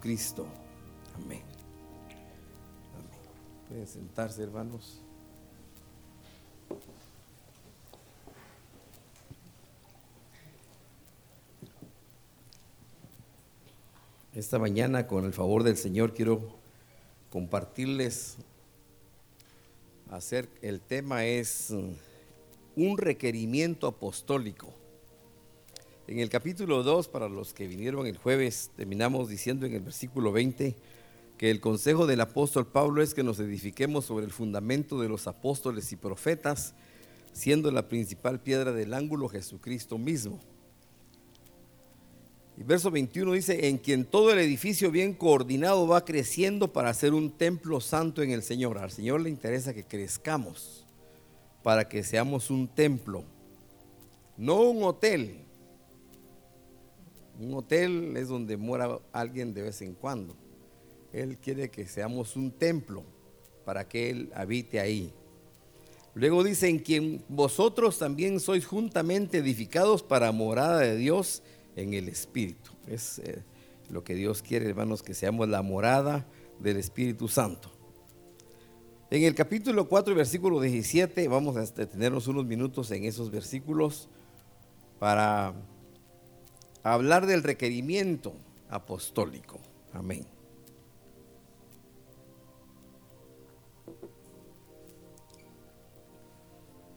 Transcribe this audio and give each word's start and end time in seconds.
Cristo. 0.00 0.46
Amén. 1.16 1.42
Amén. 2.94 3.20
Pueden 3.68 3.86
sentarse, 3.88 4.44
hermanos. 4.44 5.00
Esta 14.32 14.60
mañana, 14.60 15.08
con 15.08 15.24
el 15.24 15.32
favor 15.32 15.64
del 15.64 15.76
Señor, 15.76 16.14
quiero 16.14 16.42
compartirles 17.32 18.36
hacer 20.12 20.48
el 20.62 20.80
tema 20.80 21.24
es 21.24 21.72
mm, 21.72 22.82
un 22.84 22.98
requerimiento 22.98 23.88
apostólico. 23.88 24.72
En 26.08 26.20
el 26.20 26.30
capítulo 26.30 26.82
2, 26.82 27.06
para 27.08 27.28
los 27.28 27.52
que 27.52 27.66
vinieron 27.66 28.06
el 28.06 28.16
jueves, 28.16 28.70
terminamos 28.74 29.28
diciendo 29.28 29.66
en 29.66 29.74
el 29.74 29.82
versículo 29.82 30.32
20 30.32 30.74
que 31.36 31.50
el 31.50 31.60
consejo 31.60 32.06
del 32.06 32.22
apóstol 32.22 32.66
Pablo 32.66 33.02
es 33.02 33.12
que 33.12 33.22
nos 33.22 33.38
edifiquemos 33.40 34.06
sobre 34.06 34.24
el 34.24 34.32
fundamento 34.32 34.98
de 34.98 35.10
los 35.10 35.26
apóstoles 35.26 35.92
y 35.92 35.96
profetas, 35.96 36.74
siendo 37.34 37.70
la 37.70 37.88
principal 37.88 38.40
piedra 38.40 38.72
del 38.72 38.94
ángulo 38.94 39.28
Jesucristo 39.28 39.98
mismo. 39.98 40.40
Y 42.56 42.62
verso 42.62 42.90
21 42.90 43.34
dice, 43.34 43.68
en 43.68 43.76
quien 43.76 44.06
todo 44.06 44.32
el 44.32 44.38
edificio 44.38 44.90
bien 44.90 45.12
coordinado 45.12 45.86
va 45.86 46.06
creciendo 46.06 46.72
para 46.72 46.94
ser 46.94 47.12
un 47.12 47.30
templo 47.32 47.82
santo 47.82 48.22
en 48.22 48.30
el 48.30 48.42
Señor. 48.42 48.78
Al 48.78 48.92
Señor 48.92 49.20
le 49.20 49.28
interesa 49.28 49.74
que 49.74 49.84
crezcamos 49.84 50.86
para 51.62 51.86
que 51.86 52.02
seamos 52.02 52.48
un 52.48 52.66
templo, 52.66 53.24
no 54.38 54.62
un 54.62 54.84
hotel, 54.84 55.44
un 57.38 57.54
hotel 57.54 58.16
es 58.16 58.28
donde 58.28 58.56
mora 58.56 58.98
alguien 59.12 59.54
de 59.54 59.62
vez 59.62 59.80
en 59.82 59.94
cuando. 59.94 60.34
Él 61.12 61.38
quiere 61.38 61.70
que 61.70 61.86
seamos 61.86 62.36
un 62.36 62.50
templo 62.50 63.04
para 63.64 63.86
que 63.86 64.10
Él 64.10 64.30
habite 64.34 64.80
ahí. 64.80 65.12
Luego 66.14 66.42
dice, 66.42 66.68
en 66.68 66.80
quien 66.80 67.22
vosotros 67.28 67.98
también 67.98 68.40
sois 68.40 68.66
juntamente 68.66 69.38
edificados 69.38 70.02
para 70.02 70.32
morada 70.32 70.80
de 70.80 70.96
Dios 70.96 71.42
en 71.76 71.94
el 71.94 72.08
Espíritu. 72.08 72.72
Es 72.88 73.20
eh, 73.20 73.42
lo 73.88 74.02
que 74.02 74.14
Dios 74.14 74.42
quiere, 74.42 74.68
hermanos, 74.68 75.02
que 75.02 75.14
seamos 75.14 75.48
la 75.48 75.62
morada 75.62 76.26
del 76.58 76.76
Espíritu 76.76 77.28
Santo. 77.28 77.70
En 79.10 79.22
el 79.22 79.34
capítulo 79.34 79.88
4, 79.88 80.14
versículo 80.14 80.60
17, 80.60 81.28
vamos 81.28 81.56
a 81.56 81.60
detenernos 81.60 82.26
unos 82.26 82.44
minutos 82.44 82.90
en 82.90 83.04
esos 83.04 83.30
versículos 83.30 84.08
para 84.98 85.54
hablar 86.82 87.26
del 87.26 87.42
requerimiento 87.42 88.32
apostólico. 88.68 89.58
Amén. 89.92 90.26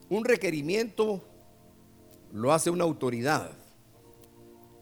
Un 0.09 0.25
requerimiento 0.25 1.21
lo 2.33 2.51
hace 2.51 2.69
una 2.69 2.83
autoridad. 2.83 3.51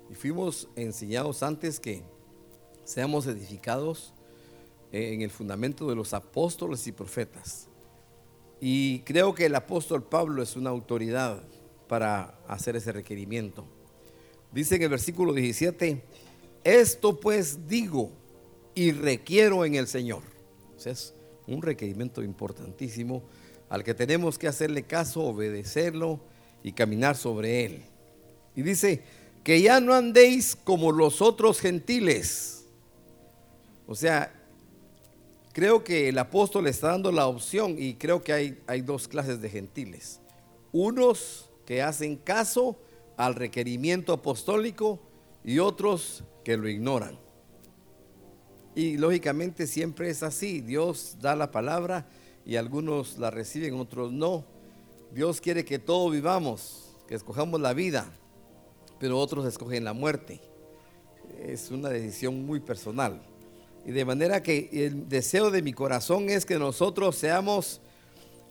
Y 0.09 0.15
fuimos 0.15 0.67
enseñados 0.75 1.43
antes 1.43 1.79
que 1.79 2.03
seamos 2.83 3.27
edificados 3.27 4.13
en 4.91 5.21
el 5.21 5.29
fundamento 5.29 5.87
de 5.87 5.95
los 5.95 6.15
apóstoles 6.15 6.87
y 6.87 6.91
profetas. 6.91 7.67
Y 8.59 9.01
creo 9.01 9.35
que 9.35 9.45
el 9.45 9.55
apóstol 9.55 10.03
Pablo 10.03 10.41
es 10.41 10.55
una 10.55 10.71
autoridad 10.71 11.43
para 11.87 12.39
hacer 12.47 12.75
ese 12.75 12.91
requerimiento. 12.91 13.65
Dice 14.51 14.75
en 14.75 14.83
el 14.83 14.89
versículo 14.89 15.33
17, 15.33 16.01
esto 16.63 17.19
pues 17.19 17.67
digo 17.67 18.11
y 18.73 18.91
requiero 18.91 19.65
en 19.65 19.75
el 19.75 19.87
Señor. 19.87 20.23
es 20.83 21.13
un 21.47 21.61
requerimiento 21.61 22.23
importantísimo 22.23 23.23
al 23.69 23.83
que 23.83 23.93
tenemos 23.93 24.39
que 24.39 24.47
hacerle 24.47 24.83
caso, 24.83 25.21
obedecerlo 25.21 26.19
y 26.63 26.71
caminar 26.71 27.15
sobre 27.15 27.65
él. 27.65 27.83
Y 28.55 28.61
dice, 28.63 29.03
que 29.43 29.61
ya 29.61 29.79
no 29.79 29.93
andéis 29.93 30.55
como 30.55 30.91
los 30.91 31.21
otros 31.21 31.59
gentiles. 31.59 32.65
O 33.87 33.95
sea, 33.95 34.33
creo 35.53 35.83
que 35.83 36.09
el 36.09 36.17
apóstol 36.17 36.67
está 36.67 36.89
dando 36.89 37.11
la 37.11 37.27
opción 37.27 37.75
y 37.77 37.95
creo 37.95 38.23
que 38.23 38.33
hay, 38.33 38.59
hay 38.67 38.81
dos 38.81 39.07
clases 39.07 39.41
de 39.41 39.49
gentiles. 39.49 40.19
Unos 40.71 41.49
que 41.65 41.81
hacen 41.81 42.15
caso 42.15 42.79
al 43.19 43.35
requerimiento 43.35 44.13
apostólico 44.13 44.97
y 45.43 45.59
otros 45.59 46.23
que 46.45 46.55
lo 46.55 46.69
ignoran. 46.69 47.19
Y 48.75 48.95
lógicamente 48.95 49.67
siempre 49.67 50.09
es 50.09 50.23
así. 50.23 50.61
Dios 50.61 51.17
da 51.19 51.35
la 51.35 51.51
palabra 51.51 52.07
y 52.45 52.55
algunos 52.55 53.17
la 53.17 53.29
reciben, 53.29 53.73
otros 53.73 54.13
no. 54.13 54.45
Dios 55.13 55.41
quiere 55.41 55.65
que 55.65 55.79
todos 55.79 56.13
vivamos, 56.13 56.95
que 57.09 57.15
escojamos 57.15 57.59
la 57.59 57.73
vida, 57.73 58.09
pero 59.01 59.19
otros 59.19 59.45
escogen 59.45 59.83
la 59.83 59.91
muerte. 59.91 60.39
Es 61.43 61.71
una 61.71 61.89
decisión 61.89 62.45
muy 62.45 62.61
personal. 62.61 63.21
Y 63.85 63.91
de 63.91 64.05
manera 64.05 64.41
que 64.41 64.69
el 64.71 65.09
deseo 65.09 65.51
de 65.51 65.61
mi 65.61 65.73
corazón 65.73 66.29
es 66.29 66.45
que 66.45 66.57
nosotros 66.57 67.17
seamos 67.17 67.81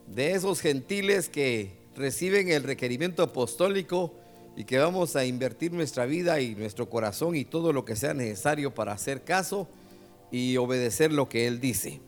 de 0.05 0.33
esos 0.33 0.61
gentiles 0.61 1.27
que 1.27 1.71
reciben 1.95 2.49
el 2.49 2.61
requerimiento 2.61 3.23
apostólico 3.23 4.13
y 4.55 4.65
que 4.65 4.77
vamos 4.77 5.15
a 5.15 5.25
invertir 5.25 5.71
nuestra 5.71 6.05
vida 6.05 6.39
y 6.41 6.55
nuestro 6.55 6.89
corazón 6.89 7.35
y 7.35 7.45
todo 7.45 7.71
lo 7.71 7.85
que 7.85 7.95
sea 7.95 8.13
necesario 8.13 8.73
para 8.73 8.93
hacer 8.93 9.23
caso 9.23 9.67
y 10.31 10.57
obedecer 10.57 11.13
lo 11.13 11.29
que 11.29 11.47
Él 11.47 11.59
dice. 11.59 12.01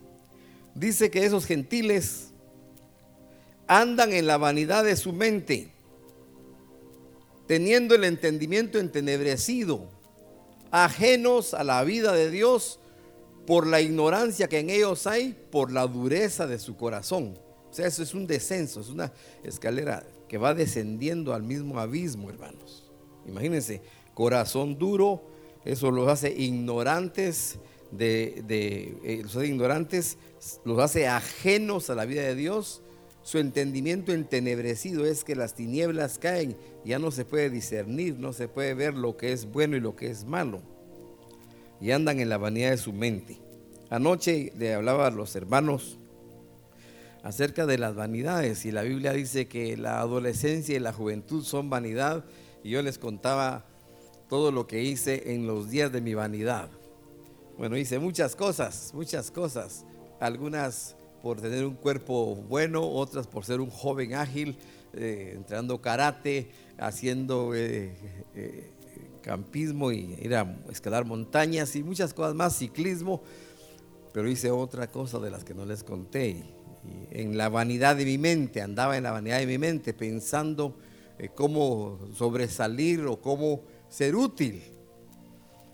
Dice 0.76 1.10
que 1.10 1.26
esos 1.26 1.46
gentiles 1.46 2.32
andan 3.68 4.14
en 4.14 4.28
la 4.28 4.38
vanidad 4.38 4.84
de 4.84 4.96
su 4.96 5.14
mente, 5.14 5.72
teniendo 7.48 7.96
el 7.96 8.04
entendimiento 8.04 8.80
entenebrecido, 8.80 9.90
ajenos 10.72 11.54
a 11.54 11.64
la 11.64 11.84
vida 11.84 12.14
de 12.14 12.30
Dios 12.32 12.80
por 13.46 13.68
la 13.68 13.82
ignorancia 13.82 14.48
que 14.48 14.60
en 14.60 14.70
ellos 14.70 15.08
hay, 15.08 15.36
por 15.52 15.72
la 15.72 15.88
dureza 15.88 16.48
de 16.48 16.60
su 16.60 16.78
corazón. 16.78 17.38
O 17.70 17.74
sea, 17.74 17.88
eso 17.88 18.04
es 18.04 18.14
un 18.14 18.28
descenso, 18.28 18.82
es 18.82 18.90
una 18.90 19.12
escalera 19.44 20.04
que 20.32 20.38
va 20.38 20.54
descendiendo 20.54 21.34
al 21.34 21.44
mismo 21.44 21.78
abismo, 21.78 22.30
hermanos. 22.30 22.90
Imagínense, 23.28 23.82
corazón 24.14 24.80
duro, 24.80 25.30
eso 25.66 25.92
los 25.92 26.08
hace 26.08 26.32
ignorantes 26.32 27.60
de, 27.92 28.42
eh, 29.04 29.20
los 29.24 29.36
hace 29.36 29.48
ignorantes, 29.48 30.18
los 30.64 30.80
hace 30.80 31.10
ajenos 31.10 31.90
a 31.90 31.96
la 31.96 32.06
vida 32.06 32.22
de 32.22 32.36
Dios. 32.36 32.82
Su 33.24 33.40
entendimiento 33.40 34.14
entenebrecido 34.14 35.06
es 35.06 35.26
que 35.26 35.36
las 35.36 35.54
tinieblas 35.54 36.18
caen, 36.18 36.56
ya 36.86 36.98
no 36.98 37.12
se 37.12 37.26
puede 37.26 37.50
discernir, 37.50 38.18
no 38.18 38.32
se 38.32 38.48
puede 38.48 38.74
ver 38.74 38.94
lo 38.94 39.18
que 39.18 39.34
es 39.34 39.52
bueno 39.52 39.76
y 39.76 39.82
lo 39.82 39.98
que 39.98 40.10
es 40.10 40.24
malo. 40.24 40.62
Y 41.82 41.92
andan 41.92 42.22
en 42.22 42.30
la 42.30 42.38
vanidad 42.38 42.70
de 42.70 42.78
su 42.78 42.94
mente. 42.94 43.42
Anoche 43.90 44.54
le 44.58 44.74
hablaba 44.76 45.08
a 45.08 45.12
los 45.12 45.36
hermanos 45.36 45.98
acerca 47.24 47.66
de 47.66 47.78
las 47.78 47.96
vanidades. 47.96 48.66
Y 48.66 48.72
la 48.72 48.84
Biblia 48.84 49.14
dice 49.14 49.48
que 49.48 49.78
la 49.78 50.00
adolescencia 50.00 50.76
y 50.76 50.80
la 50.80 50.94
juventud 50.94 51.44
son 51.44 51.70
vanidad 51.70 52.26
y 52.64 52.72
yo 52.72 52.82
les 52.82 52.98
contaba 52.98 53.66
todo 54.30 54.52
lo 54.52 54.68
que 54.68 54.84
hice 54.84 55.34
en 55.34 55.46
los 55.48 55.70
días 55.70 55.92
de 55.92 56.02
mi 56.02 56.14
vanidad. 56.14 56.70
Bueno, 57.58 57.78
hice 57.78 58.00
muchas 58.00 58.36
cosas, 58.36 58.92
muchas 58.94 59.30
cosas, 59.30 59.86
algunas 60.20 60.96
por 61.22 61.42
tener 61.42 61.66
un 61.66 61.76
cuerpo 61.76 62.36
bueno, 62.36 62.82
otras 62.88 63.28
por 63.28 63.46
ser 63.46 63.62
un 63.62 63.70
joven 63.70 64.16
ágil, 64.16 64.58
eh, 64.94 65.34
entrenando 65.36 65.82
karate, 65.82 66.50
haciendo 66.78 67.54
eh, 67.54 67.94
eh, 68.34 68.72
campismo 69.22 69.92
y 69.92 70.18
ir 70.20 70.36
a 70.36 70.58
escalar 70.72 71.06
montañas 71.06 71.76
y 71.76 71.84
muchas 71.84 72.14
cosas 72.14 72.34
más, 72.34 72.58
ciclismo, 72.58 73.22
pero 74.14 74.28
hice 74.28 74.50
otra 74.50 74.88
cosa 74.88 75.20
de 75.20 75.30
las 75.30 75.44
que 75.44 75.54
no 75.54 75.66
les 75.66 75.84
conté 75.84 76.61
en 77.12 77.38
la 77.38 77.50
vanidad 77.50 77.96
de 77.96 78.06
mi 78.06 78.18
mente, 78.18 78.62
andaba 78.62 78.98
en 78.98 79.04
la 79.04 79.12
vanidad 79.12 79.40
de 79.40 79.46
mi 79.46 79.58
mente 79.58 79.94
pensando 79.94 80.78
eh, 81.20 81.30
cómo 81.34 82.00
sobresalir 82.16 83.06
o 83.06 83.22
cómo 83.22 83.62
ser 83.90 84.16
útil. 84.16 84.64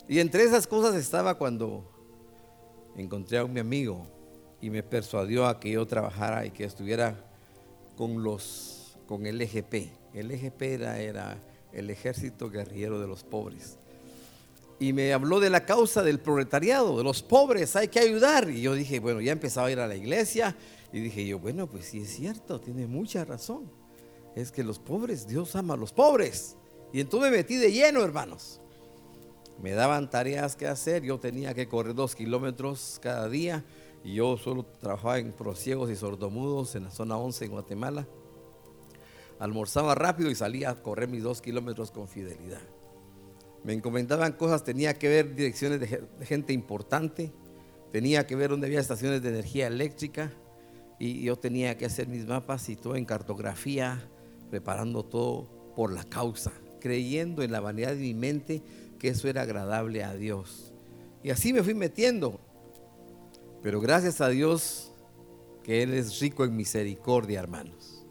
Y 0.07 0.19
entre 0.19 0.43
esas 0.43 0.67
cosas 0.67 0.95
estaba 0.95 1.35
cuando 1.35 1.89
encontré 2.95 3.37
a 3.37 3.45
mi 3.45 3.59
amigo 3.59 4.07
y 4.61 4.69
me 4.69 4.83
persuadió 4.83 5.45
a 5.45 5.59
que 5.59 5.71
yo 5.71 5.85
trabajara 5.85 6.45
y 6.45 6.51
que 6.51 6.63
estuviera 6.63 7.15
con 7.95 8.23
los 8.23 8.77
con 9.07 9.25
el 9.25 9.41
EGP. 9.41 9.89
El 10.13 10.31
EGP 10.31 10.61
era, 10.63 10.99
era 10.99 11.37
el 11.71 11.89
ejército 11.89 12.49
guerrillero 12.49 12.99
de 12.99 13.07
los 13.07 13.23
pobres. 13.23 13.77
Y 14.79 14.93
me 14.93 15.11
habló 15.13 15.39
de 15.39 15.49
la 15.49 15.65
causa 15.65 16.03
del 16.03 16.19
proletariado, 16.19 16.97
de 16.97 17.03
los 17.03 17.23
pobres, 17.23 17.75
hay 17.75 17.87
que 17.87 17.99
ayudar. 17.99 18.49
Y 18.49 18.61
yo 18.61 18.75
dije, 18.75 18.99
bueno, 18.99 19.21
ya 19.21 19.31
empezaba 19.31 19.67
a 19.67 19.71
ir 19.71 19.79
a 19.79 19.87
la 19.87 19.95
iglesia, 19.95 20.55
y 20.91 20.99
dije 20.99 21.25
yo, 21.25 21.39
bueno, 21.39 21.67
pues 21.67 21.85
sí 21.85 21.99
es 21.99 22.15
cierto, 22.15 22.59
tiene 22.59 22.87
mucha 22.87 23.25
razón. 23.25 23.69
Es 24.35 24.51
que 24.51 24.63
los 24.63 24.79
pobres, 24.79 25.27
Dios 25.27 25.55
ama 25.55 25.73
a 25.73 25.77
los 25.77 25.91
pobres. 25.91 26.55
Y 26.93 27.01
entonces 27.01 27.31
me 27.31 27.37
metí 27.37 27.57
de 27.57 27.71
lleno, 27.71 28.03
hermanos. 28.03 28.61
Me 29.61 29.71
daban 29.71 30.09
tareas 30.09 30.55
que 30.55 30.67
hacer, 30.67 31.03
yo 31.03 31.19
tenía 31.19 31.53
que 31.53 31.67
correr 31.67 31.95
dos 31.95 32.15
kilómetros 32.15 32.99
cada 33.01 33.27
día 33.27 33.65
y 34.03 34.13
yo 34.15 34.37
solo 34.37 34.63
trabajaba 34.63 35.17
en 35.17 35.33
prosiegos 35.33 35.89
y 35.89 35.95
sordomudos 35.95 36.75
en 36.75 36.83
la 36.83 36.91
zona 36.91 37.17
11 37.17 37.45
en 37.45 37.51
Guatemala. 37.51 38.07
Almorzaba 39.39 39.95
rápido 39.95 40.29
y 40.29 40.35
salía 40.35 40.69
a 40.69 40.81
correr 40.81 41.09
mis 41.09 41.23
dos 41.23 41.41
kilómetros 41.41 41.91
con 41.91 42.07
fidelidad. 42.07 42.61
Me 43.63 43.73
encomendaban 43.73 44.33
cosas, 44.33 44.63
tenía 44.63 44.93
que 44.93 45.09
ver 45.09 45.35
direcciones 45.35 45.79
de 45.79 46.07
gente 46.21 46.53
importante, 46.53 47.33
tenía 47.91 48.25
que 48.27 48.35
ver 48.35 48.51
dónde 48.51 48.67
había 48.67 48.79
estaciones 48.79 49.21
de 49.23 49.29
energía 49.29 49.67
eléctrica 49.67 50.31
y 50.99 51.21
yo 51.21 51.35
tenía 51.35 51.77
que 51.77 51.85
hacer 51.85 52.07
mis 52.07 52.25
mapas 52.25 52.69
y 52.69 52.75
todo 52.75 52.95
en 52.95 53.05
cartografía, 53.05 54.09
preparando 54.49 55.03
todo 55.03 55.47
por 55.75 55.93
la 55.93 56.03
causa, 56.03 56.51
creyendo 56.79 57.43
en 57.43 57.51
la 57.51 57.59
vanidad 57.59 57.91
de 57.91 58.01
mi 58.01 58.13
mente 58.13 58.63
que 58.97 59.09
eso 59.09 59.27
era 59.27 59.43
agradable 59.43 60.03
a 60.03 60.15
Dios. 60.15 60.73
Y 61.23 61.29
así 61.29 61.53
me 61.53 61.63
fui 61.63 61.73
metiendo. 61.73 62.39
Pero 63.61 63.79
gracias 63.79 64.21
a 64.21 64.29
Dios 64.29 64.91
que 65.63 65.83
Él 65.83 65.93
es 65.93 66.19
rico 66.19 66.45
en 66.45 66.55
misericordia, 66.55 67.39
hermanos. 67.39 68.05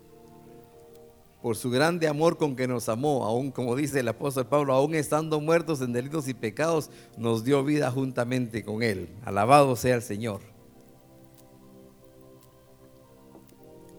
Por 1.43 1.57
su 1.57 1.71
grande 1.71 2.09
amor 2.09 2.39
con 2.39 2.57
que 2.57 2.67
nos 2.67 2.89
amó, 2.89 3.25
aún 3.25 3.51
como 3.51 3.77
dice 3.77 4.01
el 4.01 4.09
apóstol 4.09 4.47
Pablo, 4.47 4.75
aún 4.75 4.95
estando 4.95 5.41
muertos 5.41 5.81
en 5.81 5.93
delitos 5.93 6.29
y 6.29 6.35
pecados, 6.35 6.91
nos 7.17 7.45
dio 7.45 7.65
vida 7.65 7.91
juntamente 7.91 8.65
con 8.65 8.83
Él. 8.83 9.09
Alabado 9.25 9.77
sea 9.77 9.95
el 9.95 10.03
Señor. 10.03 10.56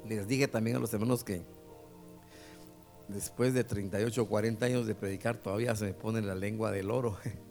Les 0.08 0.28
dije 0.28 0.48
también 0.48 0.78
a 0.78 0.80
los 0.80 0.94
hermanos 0.94 1.24
que 1.24 1.42
después 3.08 3.54
de 3.54 3.64
38 3.64 4.22
o 4.22 4.28
40 4.28 4.66
años 4.66 4.88
de 4.88 4.96
predicar 4.96 5.38
todavía 5.38 5.76
se 5.76 5.86
me 5.86 5.94
pone 5.94 6.22
la 6.22 6.36
lengua 6.36 6.72
del 6.72 6.92
oro. 6.92 7.18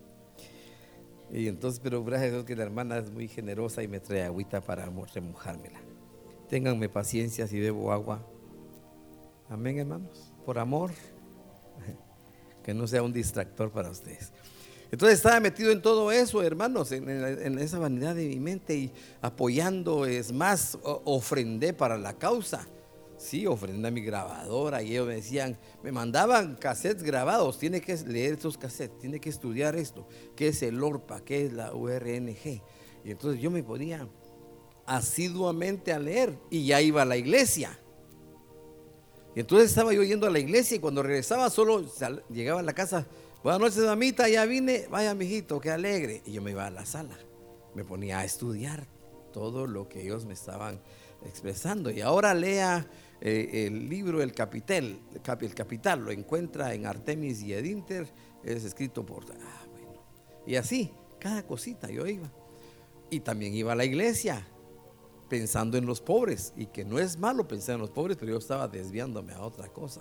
Y 1.33 1.49
entonces, 1.49 1.81
pero 1.83 2.05
gracias 2.05 2.29
a 2.29 2.33
Dios 2.35 2.45
que 2.45 2.55
la 2.55 2.63
hermana 2.63 2.99
es 2.99 3.11
muy 3.11 3.27
generosa 3.27 3.83
y 3.83 3.89
me 3.89 3.99
trae 3.99 4.23
agüita 4.23 4.61
para 4.61 4.87
remojármela. 4.87 5.81
Ténganme 6.49 6.89
paciencia 6.89 7.49
si 7.49 7.59
bebo 7.59 7.91
agua. 7.91 8.25
Amén, 9.49 9.79
hermanos. 9.79 10.33
Por 10.45 10.59
amor. 10.59 10.93
Que 12.63 12.75
no 12.75 12.89
sea 12.89 13.03
un 13.03 13.13
distractor 13.13 13.71
para 13.71 13.91
ustedes. 13.91 14.33
Entonces 14.91 15.19
estaba 15.19 15.41
metido 15.41 15.73
en 15.73 15.83
todo 15.83 16.13
eso, 16.13 16.43
hermanos, 16.43 16.93
en, 16.93 17.59
esa 17.59 17.79
vanidad 17.79 18.15
de 18.15 18.29
mi 18.29 18.39
mente 18.39 18.77
y 18.77 18.93
apoyando, 19.21 20.07
es 20.07 20.33
más, 20.33 20.79
ofrendé 20.83 21.73
para 21.73 21.99
la 21.99 22.15
causa. 22.15 22.67
Sí, 23.19 23.47
ofrendé 23.47 23.89
a 23.89 23.91
mi 23.91 24.03
grabadora 24.03 24.83
y 24.83 24.93
ellos 24.93 25.09
me 25.09 25.15
decían, 25.15 25.59
me 25.83 25.91
mandaban 25.91 26.55
cassettes 26.55 27.03
grabados, 27.03 27.59
tiene 27.59 27.81
que 27.81 27.97
leer 27.97 28.35
estos 28.35 28.59
cassettes, 28.59 28.99
tiene 28.99 29.21
que 29.21 29.31
estudiar 29.31 29.75
esto, 29.75 30.07
qué 30.37 30.49
es 30.49 30.63
el 30.63 30.83
ORPA, 30.83 31.25
qué 31.25 31.47
es 31.47 31.53
la 31.53 31.75
URNG. 31.75 32.63
Y 33.05 33.11
entonces 33.11 33.41
yo 33.41 33.51
me 33.51 33.63
ponía 33.63 34.07
asiduamente 34.85 35.93
a 35.93 35.99
leer 35.99 36.39
y 36.51 36.67
ya 36.67 36.81
iba 36.81 37.03
a 37.03 37.07
la 37.07 37.17
iglesia. 37.17 37.79
Y 39.35 39.41
entonces 39.41 39.69
estaba 39.69 39.93
yo 39.93 40.03
yendo 40.03 40.27
a 40.27 40.31
la 40.31 40.39
iglesia 40.39 40.77
y 40.77 40.81
cuando 40.81 41.03
regresaba 41.03 41.51
solo 41.51 41.85
llegaba 42.31 42.61
a 42.61 42.63
la 42.63 42.75
casa, 42.75 43.07
buenas 43.47 43.61
noches 43.61 43.85
mamita, 43.85 44.29
ya 44.29 44.45
vine, 44.45 44.89
vaya 44.91 45.15
mijito, 45.15 45.61
qué 45.61 45.71
alegre. 45.71 46.21
Y 46.27 46.33
yo 46.33 46.43
me 46.43 46.51
iba 46.51 46.67
a 46.67 46.71
la 46.71 46.85
sala, 46.85 47.17
me 47.77 47.85
ponía 47.85 48.19
a 48.19 48.25
estudiar 48.25 48.89
todo 49.33 49.69
lo 49.69 49.89
que 49.89 50.03
ellos 50.03 50.27
me 50.27 50.35
estaban 50.35 50.81
expresando. 51.25 51.93
Y 51.93 52.01
ahora 52.01 52.35
lea 52.35 52.91
eh, 53.21 53.69
el 53.69 53.89
libro 53.89 54.21
El 54.21 54.33
Capital, 54.33 54.99
el 55.15 55.55
Capital 55.55 56.01
lo 56.01 56.11
encuentra 56.11 56.75
en 56.75 56.87
Artemis 56.87 57.41
y 57.43 57.53
Edinter, 57.53 58.13
es 58.43 58.65
escrito 58.65 59.07
por... 59.07 59.23
Ah, 59.31 59.65
bueno. 59.71 60.03
Y 60.45 60.57
así, 60.57 60.91
cada 61.21 61.47
cosita 61.47 61.89
yo 61.89 62.05
iba. 62.05 62.29
Y 63.11 63.21
también 63.21 63.55
iba 63.55 63.75
a 63.75 63.77
la 63.77 63.85
iglesia 63.85 64.45
pensando 65.29 65.79
en 65.79 65.87
los 65.87 66.01
pobres, 66.01 66.53
y 66.57 66.67
que 66.67 66.85
no 66.85 66.99
es 66.99 67.17
malo 67.17 67.47
pensar 67.47 67.77
en 67.77 67.83
los 67.83 67.91
pobres, 67.91 68.17
pero 68.17 68.33
yo 68.33 68.39
estaba 68.39 68.67
desviándome 68.67 69.35
a 69.35 69.43
otra 69.43 69.69
cosa. 69.69 70.01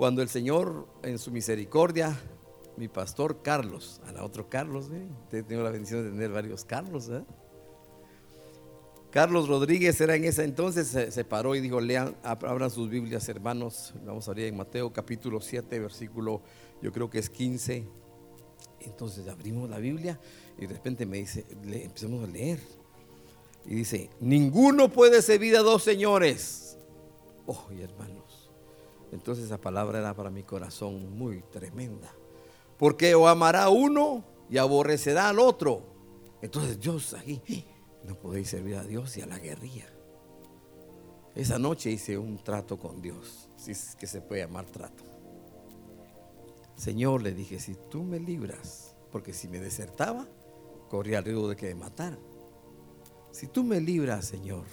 Cuando 0.00 0.22
el 0.22 0.30
Señor, 0.30 0.86
en 1.02 1.18
su 1.18 1.30
misericordia, 1.30 2.18
mi 2.78 2.88
pastor 2.88 3.42
Carlos, 3.42 4.00
a 4.16 4.24
otro 4.24 4.48
Carlos, 4.48 4.86
¿eh? 4.90 5.06
he 5.30 5.42
tenido 5.42 5.62
la 5.62 5.68
bendición 5.68 6.02
de 6.02 6.10
tener 6.12 6.30
varios 6.30 6.64
Carlos, 6.64 7.10
¿eh? 7.10 7.22
Carlos 9.10 9.46
Rodríguez 9.46 10.00
era 10.00 10.16
en 10.16 10.24
ese 10.24 10.44
entonces, 10.44 10.86
se, 10.86 11.24
paró 11.26 11.54
y 11.54 11.60
dijo, 11.60 11.82
lean, 11.82 12.16
abran 12.22 12.70
sus 12.70 12.88
Biblias, 12.88 13.28
hermanos. 13.28 13.92
Vamos 14.06 14.26
a 14.26 14.30
abrir 14.30 14.46
en 14.46 14.56
Mateo 14.56 14.90
capítulo 14.90 15.38
7, 15.38 15.78
versículo, 15.78 16.40
yo 16.80 16.92
creo 16.92 17.10
que 17.10 17.18
es 17.18 17.28
15. 17.28 17.84
Entonces 18.80 19.28
abrimos 19.28 19.68
la 19.68 19.80
Biblia 19.80 20.18
y 20.56 20.64
de 20.66 20.72
repente 20.72 21.04
me 21.04 21.18
dice, 21.18 21.44
le, 21.62 21.84
empecemos 21.84 22.26
a 22.26 22.26
leer. 22.26 22.58
Y 23.66 23.74
dice, 23.74 24.08
ninguno 24.18 24.90
puede 24.90 25.20
servir 25.20 25.58
a 25.58 25.60
dos 25.60 25.82
señores. 25.82 26.78
Oh, 27.44 27.66
hermanos. 27.78 28.19
Entonces 29.12 29.46
esa 29.46 29.58
palabra 29.58 29.98
era 29.98 30.14
para 30.14 30.30
mi 30.30 30.42
corazón 30.42 31.16
muy 31.16 31.42
tremenda. 31.42 32.12
Porque 32.78 33.14
o 33.14 33.28
amará 33.28 33.68
uno 33.68 34.24
y 34.48 34.58
aborrecerá 34.58 35.28
al 35.28 35.38
otro. 35.38 35.82
Entonces 36.42 36.80
Dios 36.80 37.14
aquí 37.14 37.64
no 38.06 38.14
podéis 38.14 38.48
servir 38.48 38.76
a 38.76 38.84
Dios 38.84 39.16
y 39.16 39.22
a 39.22 39.26
la 39.26 39.38
guerrilla. 39.38 39.86
Esa 41.34 41.58
noche 41.58 41.90
hice 41.90 42.18
un 42.18 42.42
trato 42.42 42.78
con 42.78 43.00
Dios, 43.00 43.48
si 43.56 43.72
es 43.72 43.94
que 43.94 44.06
se 44.06 44.20
puede 44.20 44.42
llamar 44.42 44.66
trato. 44.66 45.04
Señor, 46.76 47.22
le 47.22 47.32
dije, 47.32 47.60
si 47.60 47.76
tú 47.90 48.02
me 48.02 48.18
libras, 48.18 48.96
porque 49.12 49.32
si 49.32 49.48
me 49.48 49.60
desertaba, 49.60 50.26
corría 50.88 51.18
el 51.18 51.24
riesgo 51.24 51.48
de 51.48 51.56
que 51.56 51.66
me 51.66 51.74
mataran. 51.82 52.18
Si 53.30 53.46
tú 53.46 53.62
me 53.62 53.80
libras, 53.80 54.24
Señor, 54.24 54.64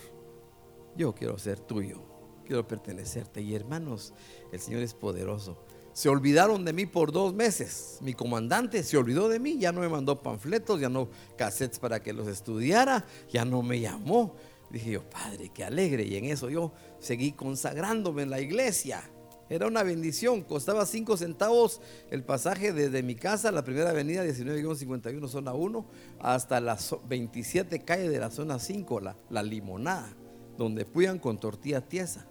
yo 0.96 1.14
quiero 1.14 1.38
ser 1.38 1.60
tuyo, 1.60 2.02
quiero 2.48 2.68
pertenecerte. 2.68 3.42
Y 3.42 3.54
hermanos, 3.54 4.14
el 4.52 4.60
Señor 4.60 4.82
es 4.82 4.94
poderoso. 4.94 5.58
Se 5.94 6.10
olvidaron 6.10 6.64
de 6.64 6.74
mí 6.74 6.86
por 6.86 7.12
dos 7.12 7.34
meses. 7.34 7.98
Mi 8.02 8.14
comandante 8.14 8.84
se 8.84 8.98
olvidó 8.98 9.30
de 9.30 9.40
mí, 9.40 9.58
ya 9.58 9.72
no 9.72 9.82
me 9.82 9.90
mandó 9.90 10.22
panfletos, 10.22 10.80
ya 10.80 10.90
no 10.90 11.10
cassettes 11.38 11.80
para 11.80 12.02
que 12.02 12.14
los 12.14 12.28
estudiara, 12.28 13.06
ya 13.30 13.46
no 13.46 13.64
me 13.64 13.80
llamó. 13.80 14.36
Dije 14.70 14.92
yo, 14.92 15.10
Padre, 15.10 15.50
qué 15.54 15.64
alegre. 15.64 16.04
Y 16.04 16.16
en 16.16 16.26
eso 16.26 16.50
yo 16.50 16.72
seguí 17.00 17.32
consagrándome 17.32 18.24
en 18.24 18.30
la 18.30 18.40
iglesia. 18.40 19.10
Era 19.50 19.68
una 19.68 19.82
bendición, 19.82 20.42
costaba 20.42 20.86
cinco 20.86 21.16
centavos 21.16 21.82
el 22.12 22.24
pasaje 22.24 22.74
desde 22.74 23.02
mi 23.02 23.16
casa, 23.16 23.52
la 23.52 23.64
primera 23.64 23.92
avenida 23.92 24.26
19-51, 24.26 25.28
zona 25.30 25.54
1, 25.54 25.86
hasta 26.20 26.60
las 26.60 26.96
27 27.08 27.84
calles 27.86 28.12
de 28.12 28.20
la 28.20 28.30
zona 28.30 28.60
5, 28.60 29.00
la, 29.00 29.16
la 29.30 29.44
limonada, 29.44 30.14
donde 30.58 30.86
puyan 30.86 31.18
con 31.18 31.40
tortilla 31.40 31.82
tiesa. 31.82 32.28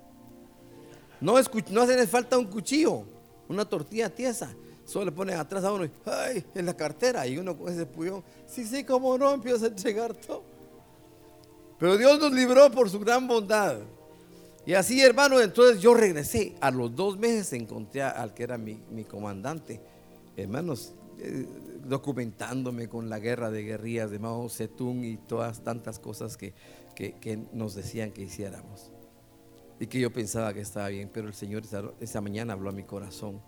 No, 1.20 1.34
no 1.70 1.82
hace 1.82 2.06
falta 2.06 2.38
un 2.38 2.46
cuchillo, 2.46 3.04
una 3.48 3.64
tortilla 3.64 4.10
tiesa. 4.10 4.54
Solo 4.84 5.06
le 5.06 5.12
ponen 5.12 5.36
atrás 5.36 5.64
a 5.64 5.72
uno 5.72 5.84
y, 5.84 5.90
ay, 6.04 6.44
en 6.54 6.66
la 6.66 6.76
cartera. 6.76 7.26
Y 7.26 7.38
uno 7.38 7.56
con 7.58 7.72
ese 7.72 7.86
puyón, 7.86 8.22
sí, 8.46 8.64
sí, 8.64 8.84
como 8.84 9.18
no, 9.18 9.32
empieza 9.32 9.64
a 9.64 9.68
entregar 9.68 10.14
todo. 10.14 10.44
Pero 11.78 11.96
Dios 11.98 12.18
nos 12.20 12.32
libró 12.32 12.70
por 12.70 12.88
su 12.88 13.00
gran 13.00 13.26
bondad. 13.26 13.78
Y 14.64 14.74
así, 14.74 15.00
hermano, 15.00 15.40
entonces 15.40 15.80
yo 15.82 15.94
regresé. 15.94 16.54
A 16.60 16.70
los 16.70 16.94
dos 16.94 17.18
meses 17.18 17.52
encontré 17.52 18.02
al 18.02 18.32
que 18.32 18.44
era 18.44 18.58
mi, 18.58 19.04
comandante. 19.08 19.80
Hermanos, 20.36 20.94
eh, 21.18 21.46
documentándome 21.84 22.88
con 22.88 23.10
la 23.10 23.18
guerra 23.18 23.50
de 23.50 23.62
guerrillas 23.62 24.10
de 24.10 24.18
Mao 24.18 24.48
Zedong 24.48 25.04
y 25.04 25.16
todas 25.16 25.62
tantas 25.62 25.98
cosas 25.98 26.36
que, 26.36 26.54
que 26.94 27.38
nos 27.52 27.74
decían 27.74 28.12
que 28.12 28.22
hiciéramos 28.22 28.92
y 29.78 29.86
que 29.86 30.00
yo 30.00 30.12
pensaba 30.12 30.52
que 30.54 30.60
estaba 30.60 30.88
bien, 30.88 31.10
pero 31.12 31.28
el 31.28 31.34
Señor 31.34 31.62
esa, 32.00 32.20
mañana 32.20 32.54
habló 32.54 32.70
a 32.70 32.72
mi 32.72 32.84
corazón, 32.84 33.40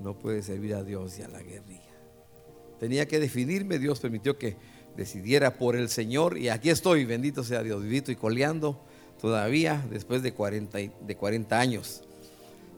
no 0.00 0.18
puede 0.18 0.42
servir 0.42 0.74
a 0.74 0.82
Dios 0.82 1.18
y 1.18 1.22
a 1.22 1.28
la 1.28 1.42
guerrilla. 1.42 1.82
Tenía 2.78 3.06
que 3.06 3.18
definirme, 3.18 3.78
Dios 3.78 4.00
permitió 4.00 4.38
que 4.38 4.56
decidiera 4.96 5.56
por 5.56 5.76
el 5.76 5.88
Señor 5.88 6.38
y 6.38 6.48
aquí 6.48 6.70
estoy, 6.70 7.04
bendito 7.04 7.44
sea 7.44 7.62
Dios, 7.62 7.82
vivito 7.82 8.10
y 8.10 8.16
coleando 8.16 8.84
todavía 9.20 9.84
después 9.90 10.22
de 10.22 10.32
40, 10.32 10.78
de 10.78 11.16
40 11.16 11.58
años. 11.58 12.02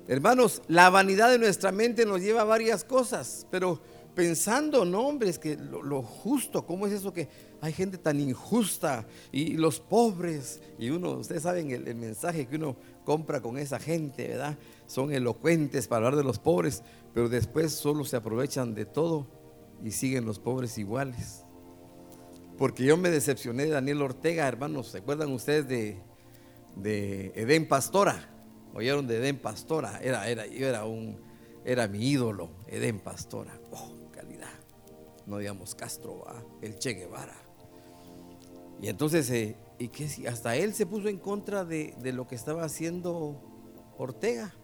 Hermanos, 0.09 0.62
la 0.66 0.90
vanidad 0.90 1.30
de 1.30 1.38
nuestra 1.38 1.71
mente 1.71 2.04
nos 2.04 2.21
lleva 2.21 2.40
a 2.40 2.45
varias 2.45 2.83
cosas, 2.83 3.47
pero 3.50 3.80
pensando, 4.14 4.85
no, 4.85 5.07
hombre, 5.07 5.30
es 5.30 5.38
que 5.38 5.57
lo, 5.57 6.02
justo, 6.02 6.66
¿cómo 6.66 6.87
es 6.87 6.92
eso 6.92 7.12
que 7.12 7.28
hay 7.61 7.73
gente 7.73 7.99
tan 7.99 8.21
injusta 8.21 9.07
y 9.30 9.57
los 9.57 9.80
pobres? 9.80 10.61
Y 10.78 10.90
uno, 10.90 11.12
ustedes 11.12 11.42
saben 11.42 11.71
el, 11.71 11.95
mensaje 11.95 12.47
que 12.47 12.57
uno 12.57 12.76
compra 13.04 13.40
con 13.40 13.59
esa 13.59 13.78
gente, 13.78 14.28
¿verdad? 14.28 14.59
Son 14.87 15.12
elocuentes 15.12 15.88
para 15.88 16.07
hablar 16.07 16.16
de 16.16 16.25
los 16.25 16.38
pobres, 16.38 16.83
pero 17.14 17.28
después 17.28 17.73
solo 17.73 18.04
se 18.04 18.16
aprovechan 18.16 18.75
de 18.75 18.87
todo 18.87 19.26
y 19.83 19.90
siguen 19.92 20.25
los 20.25 20.38
pobres 20.38 20.78
iguales. 20.78 21.45
Porque 22.59 22.85
yo 22.85 22.97
me 22.97 23.11
decepcioné 23.11 23.64
de 23.64 23.71
Daniel 23.71 24.02
Ortega, 24.02 24.47
hermanos, 24.47 24.88
¿se 24.88 24.99
acuerdan 24.99 25.33
ustedes 25.33 25.66
de, 25.66 26.02
de 26.76 27.33
Edén 27.35 27.66
Pastora? 27.66 28.35
¿Oyeron 28.75 29.07
de 29.07 29.16
Edén 29.16 29.38
Pastora? 29.38 29.99
Era, 30.02 30.28
era, 30.28 30.47
yo 30.47 30.66
era 30.66 30.85
un, 30.85 31.19
era 31.64 31.88
mi 31.88 32.07
ídolo, 32.07 32.50
Edén 32.69 33.00
Pastora. 33.00 33.59
Oh, 33.73 34.00
no 35.30 35.38
digamos 35.38 35.76
Castro, 35.76 36.25
el 36.61 36.78
Che 36.78 36.95
Guevara. 36.95 37.37
Y 38.83 38.88
entonces, 38.88 39.30
eh, 39.30 39.57
¿y 39.80 39.88
qué? 39.88 40.28
hasta 40.28 40.54
él 40.56 40.75
se 40.75 40.87
puso 40.87 41.08
en 41.08 41.18
contra 41.18 41.64
de, 41.64 41.94
lo 42.12 42.28
que 42.28 42.34
estaba 42.34 42.64
haciendo 42.64 43.42
Ortega. 43.96 44.54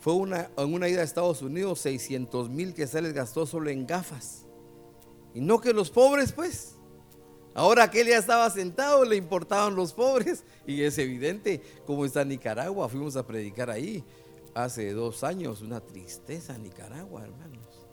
Fue 0.00 0.12
una, 0.12 0.50
en 0.58 0.74
una 0.74 0.88
ida 0.88 1.00
a 1.00 1.04
Estados 1.04 1.40
Unidos, 1.40 1.80
600 1.80 2.50
mil 2.50 2.74
que 2.74 2.86
se 2.86 3.00
les 3.00 3.14
gastó 3.14 3.46
solo 3.46 3.70
en 3.70 3.86
gafas. 3.86 4.44
Y 5.32 5.40
no 5.40 5.60
que 5.60 5.72
los 5.72 5.90
pobres, 5.90 6.32
pues. 6.32 6.74
Ahora 7.54 7.90
que 7.90 8.02
él 8.02 8.08
ya 8.08 8.18
estaba 8.18 8.50
sentado, 8.50 9.04
le 9.06 9.16
importaban 9.16 9.74
los 9.74 9.94
pobres. 9.94 10.44
Y 10.66 10.82
es 10.82 10.98
evidente 10.98 11.62
cómo 11.86 12.04
está 12.04 12.22
Nicaragua. 12.22 12.88
Fuimos 12.90 13.16
a 13.16 13.26
predicar 13.26 13.70
ahí 13.70 14.04
hace 14.54 14.92
dos 14.92 15.24
años. 15.24 15.62
Una 15.62 15.80
tristeza 15.80 16.58
Nicaragua, 16.58 17.24
hermanos. 17.24 17.86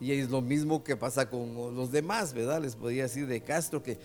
Y 0.00 0.12
es 0.12 0.28
lo 0.28 0.42
mismo 0.42 0.84
que 0.84 0.96
pasa 0.96 1.30
con 1.30 1.74
los 1.74 1.90
demás, 1.90 2.34
¿verdad? 2.34 2.60
Les 2.60 2.76
podía 2.76 3.04
decir 3.04 3.26
de 3.26 3.42
Castro 3.42 3.82
que 3.82 3.98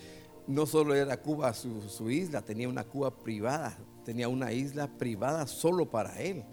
no 0.47 0.65
solo 0.65 0.95
era 0.95 1.17
Cuba 1.17 1.53
su, 1.53 2.09
isla, 2.09 2.41
tenía 2.41 2.67
una 2.67 2.83
Cuba 2.83 3.12
privada. 3.12 3.77
Tenía 4.05 4.27
una 4.27 4.51
isla 4.51 4.88
privada 4.88 5.47
solo 5.47 5.89
para 5.89 6.19
él 6.21 6.43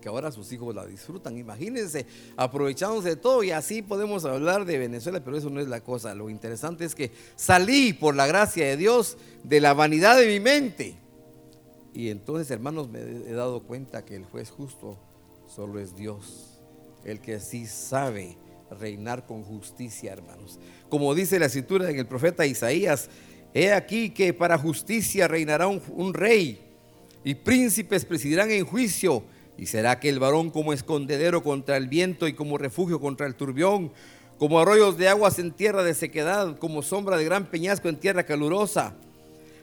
que 0.00 0.08
ahora 0.08 0.30
sus 0.30 0.52
hijos 0.52 0.74
la 0.74 0.86
disfrutan. 0.86 1.36
Imagínense, 1.38 2.06
aprovechándose 2.36 3.10
de 3.10 3.16
todo 3.16 3.42
y 3.42 3.50
así 3.50 3.82
podemos 3.82 4.24
hablar 4.24 4.64
de 4.64 4.78
Venezuela, 4.78 5.22
pero 5.24 5.36
eso 5.36 5.50
no 5.50 5.60
es 5.60 5.68
la 5.68 5.80
cosa. 5.80 6.14
Lo 6.14 6.30
interesante 6.30 6.84
es 6.84 6.94
que 6.94 7.10
salí 7.34 7.92
por 7.92 8.14
la 8.14 8.26
gracia 8.26 8.66
de 8.66 8.76
Dios 8.76 9.18
de 9.42 9.60
la 9.60 9.74
vanidad 9.74 10.16
de 10.18 10.26
mi 10.26 10.38
mente. 10.38 10.96
Y 11.92 12.10
entonces, 12.10 12.50
hermanos, 12.50 12.88
me 12.88 13.00
he 13.00 13.32
dado 13.32 13.62
cuenta 13.62 14.04
que 14.04 14.16
el 14.16 14.24
juez 14.26 14.50
justo 14.50 14.98
solo 15.48 15.80
es 15.80 15.96
Dios, 15.96 16.60
el 17.04 17.20
que 17.20 17.40
sí 17.40 17.66
sabe 17.66 18.36
reinar 18.70 19.26
con 19.26 19.42
justicia, 19.42 20.12
hermanos. 20.12 20.58
Como 20.88 21.14
dice 21.14 21.38
la 21.38 21.46
escritura 21.46 21.90
en 21.90 21.98
el 21.98 22.06
profeta 22.06 22.46
Isaías, 22.46 23.08
he 23.56 23.72
aquí 23.72 24.10
que 24.10 24.34
para 24.34 24.58
justicia 24.58 25.26
reinará 25.26 25.66
un, 25.66 25.80
un 25.94 26.12
rey 26.12 26.60
y 27.24 27.34
príncipes 27.34 28.04
presidirán 28.04 28.50
en 28.50 28.66
juicio 28.66 29.24
y 29.56 29.64
será 29.64 29.92
aquel 29.92 30.18
varón 30.18 30.50
como 30.50 30.74
escondedero 30.74 31.42
contra 31.42 31.78
el 31.78 31.88
viento 31.88 32.28
y 32.28 32.34
como 32.34 32.58
refugio 32.58 33.00
contra 33.00 33.26
el 33.26 33.34
turbión, 33.34 33.92
como 34.38 34.60
arroyos 34.60 34.98
de 34.98 35.08
aguas 35.08 35.38
en 35.38 35.52
tierra 35.52 35.82
de 35.82 35.94
sequedad, 35.94 36.58
como 36.58 36.82
sombra 36.82 37.16
de 37.16 37.24
gran 37.24 37.46
peñasco 37.46 37.88
en 37.88 37.96
tierra 37.96 38.24
calurosa. 38.24 38.94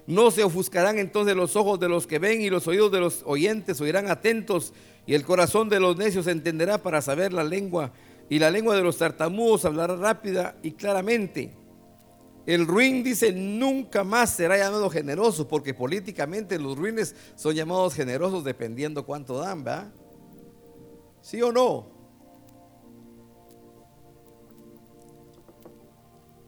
No 0.07 0.31
se 0.31 0.43
ofuscarán 0.43 0.97
entonces 0.97 1.35
los 1.35 1.55
ojos 1.55 1.79
de 1.79 1.87
los 1.87 2.07
que 2.07 2.17
ven 2.17 2.41
y 2.41 2.49
los 2.49 2.67
oídos 2.67 2.91
de 2.91 2.99
los 2.99 3.21
oyentes 3.27 3.79
oirán 3.79 4.09
atentos 4.09 4.73
y 5.05 5.13
el 5.13 5.23
corazón 5.23 5.69
de 5.69 5.79
los 5.79 5.97
necios 5.97 6.25
entenderá 6.25 6.79
para 6.79 7.03
saber 7.03 7.31
la 7.31 7.43
lengua 7.43 7.91
y 8.27 8.39
la 8.39 8.49
lengua 8.49 8.75
de 8.75 8.81
los 8.81 8.97
tartamudos 8.97 9.65
hablará 9.65 9.95
rápida 9.95 10.57
y 10.63 10.71
claramente. 10.71 11.62
El 12.45 12.67
ruin 12.67 13.03
dice 13.03 13.31
nunca 13.31 14.03
más 14.03 14.31
será 14.31 14.57
llamado 14.57 14.89
generoso, 14.89 15.47
porque 15.47 15.73
políticamente 15.73 16.59
los 16.59 16.77
ruines 16.77 17.15
son 17.35 17.55
llamados 17.55 17.93
generosos 17.93 18.43
dependiendo 18.43 19.05
cuánto 19.05 19.37
dan, 19.37 19.63
¿verdad? 19.63 19.93
¿Sí 21.21 21.41
o 21.41 21.53
no? 21.53 21.87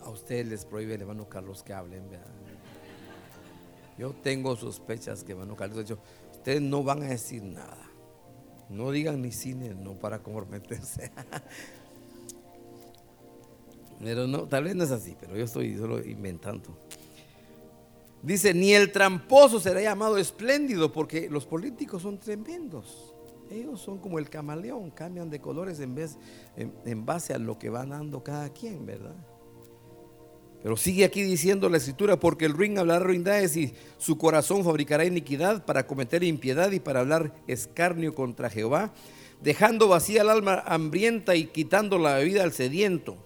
A 0.02 0.10
ustedes 0.10 0.46
les 0.48 0.66
prohíbe 0.66 0.96
el 0.96 1.02
hermano 1.02 1.30
Carlos 1.30 1.64
que 1.64 1.74
hablen, 1.74 2.10
¿verdad? 2.10 2.28
Yo 3.98 4.14
tengo 4.14 4.58
sospechas 4.58 5.24
que 5.24 5.32
hermano 5.32 5.56
Carlos 5.56 5.78
ha 5.78 5.82
dicho, 5.82 6.00
ustedes 6.34 6.62
no 6.62 6.84
van 6.84 7.04
a 7.04 7.08
decir 7.08 7.42
nada. 7.42 7.90
No 8.68 8.92
digan 8.92 9.22
ni 9.22 9.32
cine, 9.32 9.74
no 9.74 9.94
para 9.94 10.20
comprometerse. 10.20 11.12
Pero 14.02 14.28
no, 14.28 14.44
tal 14.44 14.66
vez 14.66 14.75
no 14.75 14.84
es 14.84 14.92
así, 14.92 15.16
pero 15.20 15.36
yo 15.36 15.46
estoy 15.46 15.78
solo 15.78 16.04
inventando. 16.04 16.78
Dice, 18.22 18.54
ni 18.54 18.74
el 18.74 18.92
tramposo 18.92 19.60
será 19.60 19.82
llamado 19.82 20.18
espléndido, 20.18 20.92
porque 20.92 21.30
los 21.30 21.46
políticos 21.46 22.02
son 22.02 22.20
tremendos. 22.20 23.14
Ellos 23.52 23.80
son 23.80 24.00
como 24.00 24.18
el 24.18 24.30
camaleón, 24.30 24.90
cambian 24.90 25.30
de 25.30 25.40
colores 25.40 25.80
en, 25.80 25.94
vez, 25.94 26.18
en, 26.58 27.06
base 27.06 27.34
a 27.34 27.38
lo 27.38 27.60
que 27.60 27.70
van 27.70 27.90
dando 27.90 28.24
cada 28.24 28.50
quien, 28.50 28.86
¿verdad? 28.86 29.16
Pero 30.64 30.75
sigue 30.75 31.06
aquí 31.06 31.22
diciendo 31.22 31.70
la 31.70 31.78
escritura, 31.78 32.20
porque 32.20 32.46
el 32.46 32.54
ruin 32.54 32.80
hablará 32.80 33.06
ruindades 33.06 33.56
y 33.56 33.75
su 34.00 34.18
corazón 34.18 34.64
fabricará 34.64 35.06
iniquidad 35.06 35.64
para 35.64 35.86
cometer 35.86 36.24
impiedad 36.24 36.72
y 36.72 36.80
para 36.80 37.02
hablar 37.02 37.32
escarnio 37.46 38.16
contra 38.16 38.50
Jehová, 38.50 38.92
dejando 39.44 39.88
vacía 39.88 40.24
el 40.24 40.30
alma 40.30 40.64
hambrienta 40.66 41.36
y 41.36 41.46
quitando 41.46 42.00
la 42.00 42.16
bebida 42.16 42.44
al 42.44 42.54
sediento. 42.54 43.18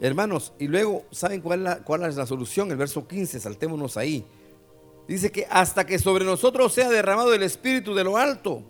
Hermanos, 0.00 0.52
y 0.58 0.66
luego, 0.66 1.04
¿saben 1.10 1.40
cuál 1.40 1.60
es, 2.06 2.16
la, 2.16 2.26
solución? 2.26 2.70
El 2.70 2.76
verso 2.76 3.06
15, 3.06 3.40
saltémonos 3.40 3.96
ahí. 3.96 4.24
Dice 5.06 5.30
que 5.30 5.46
hasta 5.50 5.86
que 5.86 5.98
sobre 5.98 6.24
nosotros 6.24 6.72
sea 6.72 6.88
derramado 6.88 7.34
el 7.34 7.42
Espíritu 7.42 7.94
de 7.94 8.04
lo 8.04 8.16
alto 8.16 8.62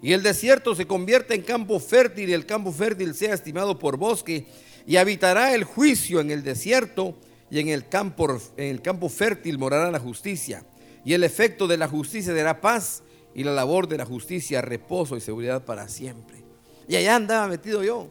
y 0.00 0.12
el 0.12 0.22
desierto 0.22 0.74
se 0.74 0.86
convierta 0.86 1.34
en 1.34 1.42
campo 1.42 1.80
fértil 1.80 2.28
y 2.28 2.32
el 2.32 2.46
campo 2.46 2.72
fértil 2.72 3.14
sea 3.14 3.34
estimado 3.34 3.78
por 3.78 3.96
bosque 3.96 4.46
y 4.86 4.96
habitará 4.96 5.54
el 5.54 5.64
juicio 5.64 6.20
en 6.20 6.30
el 6.30 6.42
desierto 6.42 7.16
y 7.50 7.58
en 7.60 7.68
el 7.68 7.88
campo, 7.88 8.38
en 8.56 8.66
el 8.66 8.82
campo 8.82 9.08
fértil 9.08 9.58
morará 9.58 9.90
la 9.90 9.98
justicia 9.98 10.64
y 11.04 11.14
el 11.14 11.24
efecto 11.24 11.66
de 11.66 11.78
la 11.78 11.88
justicia 11.88 12.34
será 12.34 12.60
paz 12.60 13.02
y 13.34 13.44
la 13.44 13.52
labor 13.52 13.88
de 13.88 13.98
la 13.98 14.04
justicia 14.04 14.60
reposo 14.60 15.16
y 15.16 15.20
seguridad 15.20 15.64
para 15.64 15.88
siempre. 15.88 16.44
Y 16.88 16.96
allá 16.96 17.16
andaba 17.16 17.46
metido 17.46 17.84
yo. 17.84 18.08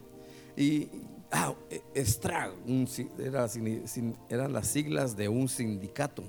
Y, 0.55 0.88
ah, 1.31 1.53
ESTRA, 1.93 2.53
eran 4.29 4.53
las 4.53 4.67
siglas 4.67 5.15
de 5.15 5.29
un 5.29 5.48
sindicato. 5.48 6.24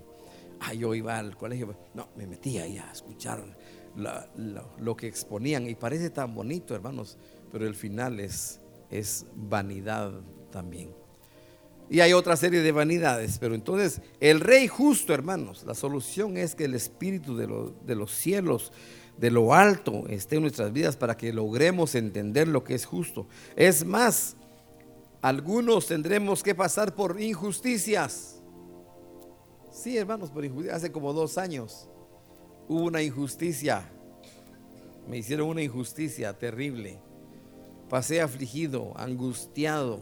Ah, 0.60 0.74
yo 0.74 0.94
iba 0.94 1.18
al 1.18 1.36
colegio, 1.36 1.76
no, 1.94 2.08
me 2.16 2.26
metía 2.26 2.64
ahí 2.64 2.78
a 2.78 2.90
escuchar 2.90 3.44
lo 3.96 4.96
que 4.96 5.06
exponían 5.06 5.68
y 5.68 5.74
parece 5.74 6.10
tan 6.10 6.34
bonito, 6.34 6.74
hermanos, 6.74 7.18
pero 7.50 7.66
el 7.66 7.74
final 7.74 8.20
es, 8.20 8.60
es 8.90 9.26
vanidad 9.34 10.12
también. 10.50 10.90
Y 11.90 12.00
hay 12.00 12.12
otra 12.12 12.36
serie 12.36 12.60
de 12.60 12.70
vanidades, 12.70 13.38
pero 13.38 13.54
entonces 13.54 14.02
el 14.20 14.40
rey 14.40 14.68
justo, 14.68 15.14
hermanos, 15.14 15.64
la 15.64 15.74
solución 15.74 16.36
es 16.36 16.54
que 16.54 16.64
el 16.64 16.74
espíritu 16.74 17.36
de 17.36 17.94
los 17.94 18.10
cielos, 18.10 18.72
de 19.16 19.30
lo 19.30 19.54
alto, 19.54 20.06
esté 20.08 20.36
en 20.36 20.42
nuestras 20.42 20.72
vidas 20.72 20.96
para 20.96 21.16
que 21.16 21.32
logremos 21.32 21.94
entender 21.94 22.46
lo 22.46 22.62
que 22.62 22.74
es 22.74 22.84
justo. 22.84 23.26
Es 23.56 23.86
más, 23.86 24.36
algunos 25.20 25.86
tendremos 25.86 26.42
que 26.42 26.54
pasar 26.54 26.94
por 26.94 27.20
injusticias. 27.20 28.40
Sí, 29.70 29.96
hermanos, 29.96 30.30
por 30.30 30.44
injusticia. 30.44 30.76
Hace 30.76 30.92
como 30.92 31.12
dos 31.12 31.38
años 31.38 31.88
hubo 32.68 32.84
una 32.84 33.02
injusticia. 33.02 33.90
Me 35.08 35.18
hicieron 35.18 35.48
una 35.48 35.62
injusticia 35.62 36.38
terrible. 36.38 37.00
Pasé 37.88 38.20
afligido, 38.20 38.92
angustiado. 38.96 40.00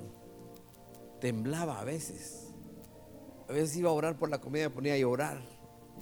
Temblaba 1.20 1.80
a 1.80 1.84
veces. 1.84 2.48
A 3.48 3.52
veces 3.52 3.76
iba 3.76 3.90
a 3.90 3.92
orar 3.92 4.18
por 4.18 4.28
la 4.28 4.40
comida, 4.40 4.68
me 4.68 4.74
ponía 4.74 4.94
a 4.94 4.98
llorar 4.98 5.40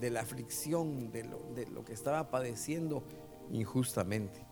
de 0.00 0.10
la 0.10 0.22
aflicción, 0.22 1.12
de 1.12 1.24
lo, 1.24 1.40
de 1.54 1.66
lo 1.66 1.84
que 1.84 1.92
estaba 1.92 2.30
padeciendo 2.30 3.04
injustamente. 3.52 4.44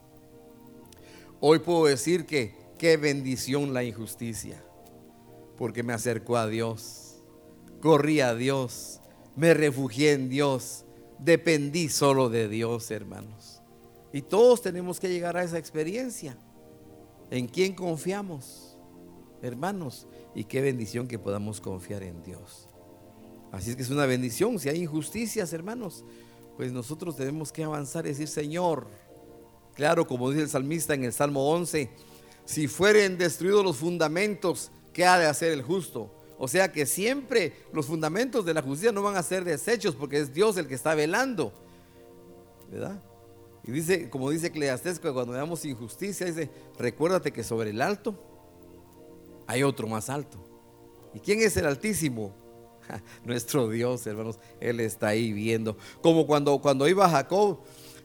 Hoy 1.41 1.59
puedo 1.59 1.87
decir 1.87 2.27
que 2.27 2.62
Qué 2.83 2.97
bendición 2.97 3.73
la 3.73 3.85
injusticia, 3.85 4.61
porque 5.57 5.85
me 5.85 5.93
acercó 5.93 6.37
a 6.37 6.49
Dios, 6.49 7.23
corrí 7.81 8.19
a 8.19 8.35
Dios, 8.35 9.01
me 9.37 9.55
refugié 9.55 10.15
en 10.15 10.29
Dios, 10.29 10.85
dependí 11.21 11.89
solo 11.89 12.29
de 12.29 12.49
Dios, 12.49 12.91
hermanos. 12.91 13.63
Y 14.13 14.23
todos 14.23 14.63
tenemos 14.63 14.99
que 14.99 15.09
llegar 15.09 15.37
a 15.37 15.45
esa 15.45 15.59
experiencia. 15.59 16.37
¿En 17.31 17.47
quién 17.47 17.77
confiamos, 17.77 18.77
hermanos? 19.43 20.09
Y 20.35 20.43
qué 20.43 20.61
bendición 20.61 21.07
que 21.07 21.21
podamos 21.21 21.61
confiar 21.61 22.03
en 22.03 22.21
Dios. 22.25 22.69
Así 23.53 23.71
es 23.71 23.77
que 23.77 23.83
es 23.83 23.91
una 23.91 24.07
bendición. 24.07 24.59
Si 24.59 24.69
hay 24.69 24.83
injusticias, 24.83 25.53
hermanos, 25.53 26.05
pues 26.57 26.73
nosotros 26.73 27.15
tenemos 27.15 27.53
que 27.53 27.63
avanzar 27.63 28.07
y 28.07 28.09
decir, 28.09 28.27
Señor, 28.27 28.89
claro, 29.73 30.05
como 30.05 30.31
dice 30.31 30.43
el 30.43 30.49
salmista 30.49 30.95
en 30.95 31.05
el 31.05 31.13
Salmo 31.13 31.49
11, 31.49 31.89
si 32.45 32.69
fueren 32.69 33.19
destruidos 33.19 33.65
los 33.65 33.77
fundamentos, 33.77 34.71
¿qué 34.93 35.05
ha 35.05 35.19
de 35.19 35.27
hacer 35.27 35.53
el 35.53 35.63
justo? 35.63 36.11
O 36.39 36.49
sea 36.49 36.73
que 36.73 36.87
siempre 36.87 37.53
los 37.73 37.87
fundamentos 37.87 38.45
de 38.45 38.55
la 38.55 38.63
justicia 38.63 38.93
no 38.93 39.03
van 39.03 39.17
a 39.17 39.23
ser 39.23 39.45
desechos 39.45 39.95
porque 39.95 40.19
es 40.19 40.35
Dios 40.35 40.57
el 40.57 40.67
que 40.67 40.75
está 40.75 40.95
velando. 40.95 41.53
¿Verdad? 42.71 43.01
Y 43.65 43.71
dice, 43.71 44.11
como 44.11 44.31
dice 44.31 44.49
Eclesiastés, 44.49 44.99
cuando 44.99 45.33
veamos 45.33 45.65
injusticia, 45.65 46.27
dice, 46.27 46.51
recuérdate 46.79 47.33
que 47.33 47.45
sobre 47.45 47.71
el 47.71 47.81
alto 47.81 48.17
hay 49.47 49.63
otro 49.63 49.87
más 49.87 50.11
alto. 50.11 50.39
¿Y 51.15 51.21
quién 51.21 51.41
es 51.41 51.57
el 51.57 51.67
altísimo? 51.67 52.35
Nuestro 53.25 53.69
Dios, 53.69 54.07
hermanos, 54.07 54.39
Él 54.61 54.81
está 54.81 55.09
ahí 55.09 55.33
viendo. 55.33 55.77
Como 56.01 56.27
cuando, 56.27 56.59
cuando 56.61 56.89
iba 56.89 57.09
Jacob 57.09 57.61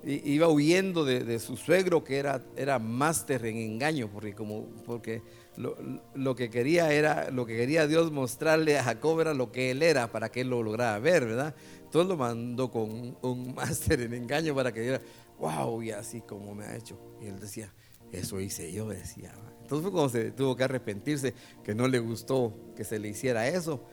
iba 0.07 0.47
huyendo 0.47 1.03
de, 1.03 1.37
su 1.39 1.57
suegro 1.57 2.03
que 2.03 2.17
era, 2.17 2.41
era 2.55 2.79
máster 2.79 3.45
en 3.45 3.57
engaño, 3.57 4.09
porque 4.11 4.33
como 4.33 4.65
porque 4.85 5.21
lo, 5.57 6.35
que 6.35 6.49
quería 6.49 6.93
era, 6.93 7.29
lo 7.29 7.45
que 7.45 7.57
quería 7.57 7.87
Dios 7.87 8.11
mostrarle 8.11 8.77
a 8.77 8.83
Jacob 8.83 9.19
era 9.19 9.33
lo 9.33 9.51
que 9.51 9.71
él 9.71 9.83
era 9.83 10.11
para 10.11 10.29
que 10.29 10.41
él 10.41 10.49
lo 10.49 10.63
lograra 10.63 10.97
ver, 10.99 11.25
¿verdad? 11.25 11.55
Entonces 11.83 12.07
lo 12.07 12.15
mandó 12.15 12.71
con 12.71 13.17
un 13.21 13.53
máster 13.55 14.01
en 14.01 14.13
engaño 14.13 14.55
para 14.55 14.71
que 14.71 14.81
diera, 14.81 15.01
wow, 15.39 15.81
y 15.81 15.91
así 15.91 16.21
como 16.21 16.55
me 16.55 16.65
ha 16.65 16.75
hecho. 16.75 16.97
Y 17.21 17.25
él 17.25 17.39
decía, 17.39 17.73
eso 18.11 18.39
hice 18.39 18.71
yo, 18.71 18.87
decía. 18.87 19.33
Entonces 19.61 19.83
fue 19.83 19.91
cuando 19.91 20.09
se 20.09 20.31
tuvo 20.31 20.55
que 20.55 20.63
arrepentirse, 20.63 21.33
que 21.63 21.75
no 21.75 21.87
le 21.87 21.99
gustó 21.99 22.53
que 22.75 22.85
se 22.85 22.99
le 22.99 23.09
hiciera 23.09 23.47
eso. 23.47 23.83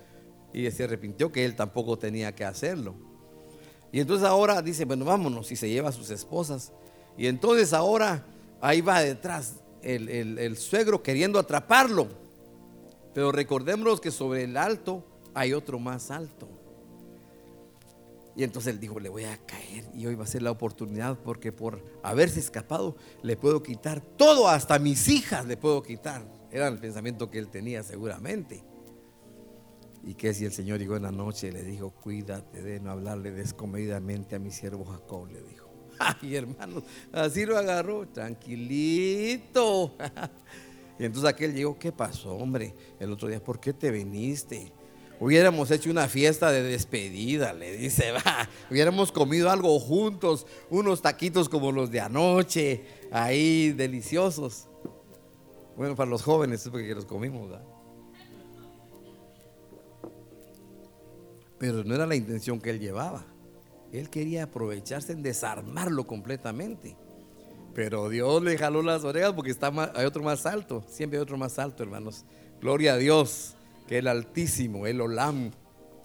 Y 0.52 0.70
se 0.70 0.84
arrepintió 0.84 1.32
que 1.32 1.44
él 1.44 1.56
tampoco 1.56 1.98
tenía 1.98 2.32
que 2.32 2.44
hacerlo. 2.44 2.94
Y 3.94 4.00
entonces 4.00 4.26
ahora 4.26 4.60
dice, 4.60 4.84
bueno, 4.84 5.04
vámonos, 5.04 5.52
y 5.52 5.54
se 5.54 5.68
lleva 5.68 5.90
a 5.90 5.92
sus 5.92 6.10
esposas. 6.10 6.72
Y 7.16 7.28
entonces 7.28 7.72
ahora 7.72 8.26
ahí 8.60 8.80
va 8.80 9.00
detrás 9.00 9.60
el, 9.82 10.56
suegro 10.56 11.00
queriendo 11.00 11.38
atraparlo. 11.38 12.08
Pero 13.14 13.30
recordémonos 13.30 14.00
que 14.00 14.10
sobre 14.10 14.42
el 14.42 14.56
alto 14.56 15.04
hay 15.32 15.52
otro 15.52 15.78
más 15.78 16.10
alto. 16.10 16.48
Y 18.34 18.42
entonces 18.42 18.74
él 18.74 18.80
dijo, 18.80 18.98
le 18.98 19.10
voy 19.10 19.26
a 19.26 19.38
caer 19.46 19.84
y 19.94 20.06
hoy 20.06 20.16
va 20.16 20.24
a 20.24 20.26
ser 20.26 20.42
la 20.42 20.50
oportunidad 20.50 21.16
porque 21.20 21.52
por 21.52 21.80
haberse 22.02 22.40
escapado 22.40 22.96
le 23.22 23.36
puedo 23.36 23.62
quitar 23.62 24.00
todo, 24.00 24.48
hasta 24.48 24.76
mis 24.80 25.06
hijas 25.06 25.46
le 25.46 25.56
puedo 25.56 25.84
quitar. 25.84 26.26
Era 26.50 26.66
el 26.66 26.80
pensamiento 26.80 27.30
que 27.30 27.38
él 27.38 27.46
tenía 27.46 27.84
seguramente. 27.84 28.64
Y 30.06 30.14
que 30.14 30.34
si 30.34 30.44
el 30.44 30.52
Señor 30.52 30.78
llegó 30.78 30.96
en 30.96 31.02
la 31.02 31.12
noche 31.12 31.48
y 31.48 31.52
le 31.52 31.62
dijo, 31.62 31.90
cuídate 31.90 32.62
de 32.62 32.78
no 32.78 32.90
hablarle 32.90 33.30
descomedidamente 33.30 34.36
a 34.36 34.38
mi 34.38 34.50
siervo 34.50 34.84
Jacob, 34.84 35.28
le 35.28 35.40
dijo. 35.42 35.70
Ay, 35.98 36.36
hermano, 36.36 36.82
así 37.12 37.46
lo 37.46 37.56
agarró, 37.56 38.06
tranquilito. 38.08 39.96
Y 40.96 41.04
entonces 41.04 41.28
aquel 41.28 41.52
llegó, 41.52 41.76
¿qué 41.76 41.90
pasó, 41.90 42.36
hombre? 42.36 42.72
El 43.00 43.10
otro 43.10 43.26
día, 43.26 43.42
¿por 43.42 43.58
qué 43.58 43.72
te 43.72 43.90
viniste? 43.90 44.72
Hubiéramos 45.18 45.70
hecho 45.72 45.90
una 45.90 46.06
fiesta 46.06 46.52
de 46.52 46.62
despedida, 46.62 47.52
le 47.52 47.76
dice, 47.76 48.12
va. 48.12 48.48
Hubiéramos 48.70 49.10
comido 49.10 49.50
algo 49.50 49.78
juntos, 49.80 50.46
unos 50.70 51.02
taquitos 51.02 51.48
como 51.48 51.72
los 51.72 51.90
de 51.90 52.00
anoche, 52.00 52.84
ahí 53.10 53.72
deliciosos. 53.72 54.68
Bueno, 55.76 55.96
para 55.96 56.08
los 56.08 56.22
jóvenes 56.22 56.64
es 56.64 56.70
porque 56.70 56.94
los 56.94 57.06
comimos, 57.06 57.50
¿verdad? 57.50 57.73
Pero 61.64 61.82
no 61.82 61.94
era 61.94 62.06
la 62.06 62.14
intención 62.14 62.60
que 62.60 62.68
él 62.68 62.78
llevaba. 62.78 63.24
Él 63.90 64.10
quería 64.10 64.42
aprovecharse 64.42 65.12
en 65.12 65.22
desarmarlo 65.22 66.06
completamente. 66.06 66.94
Pero 67.74 68.10
Dios 68.10 68.42
le 68.42 68.58
jaló 68.58 68.82
las 68.82 69.02
orejas 69.02 69.32
porque 69.32 69.50
está 69.50 69.72
hay 69.94 70.04
otro 70.04 70.22
más 70.22 70.44
alto. 70.44 70.84
Siempre 70.86 71.18
hay 71.18 71.22
otro 71.22 71.38
más 71.38 71.58
alto, 71.58 71.82
hermanos. 71.82 72.26
Gloria 72.60 72.92
a 72.92 72.96
Dios, 72.98 73.54
que 73.88 73.96
el 73.96 74.08
Altísimo, 74.08 74.86
el 74.86 75.00
Olam, 75.00 75.52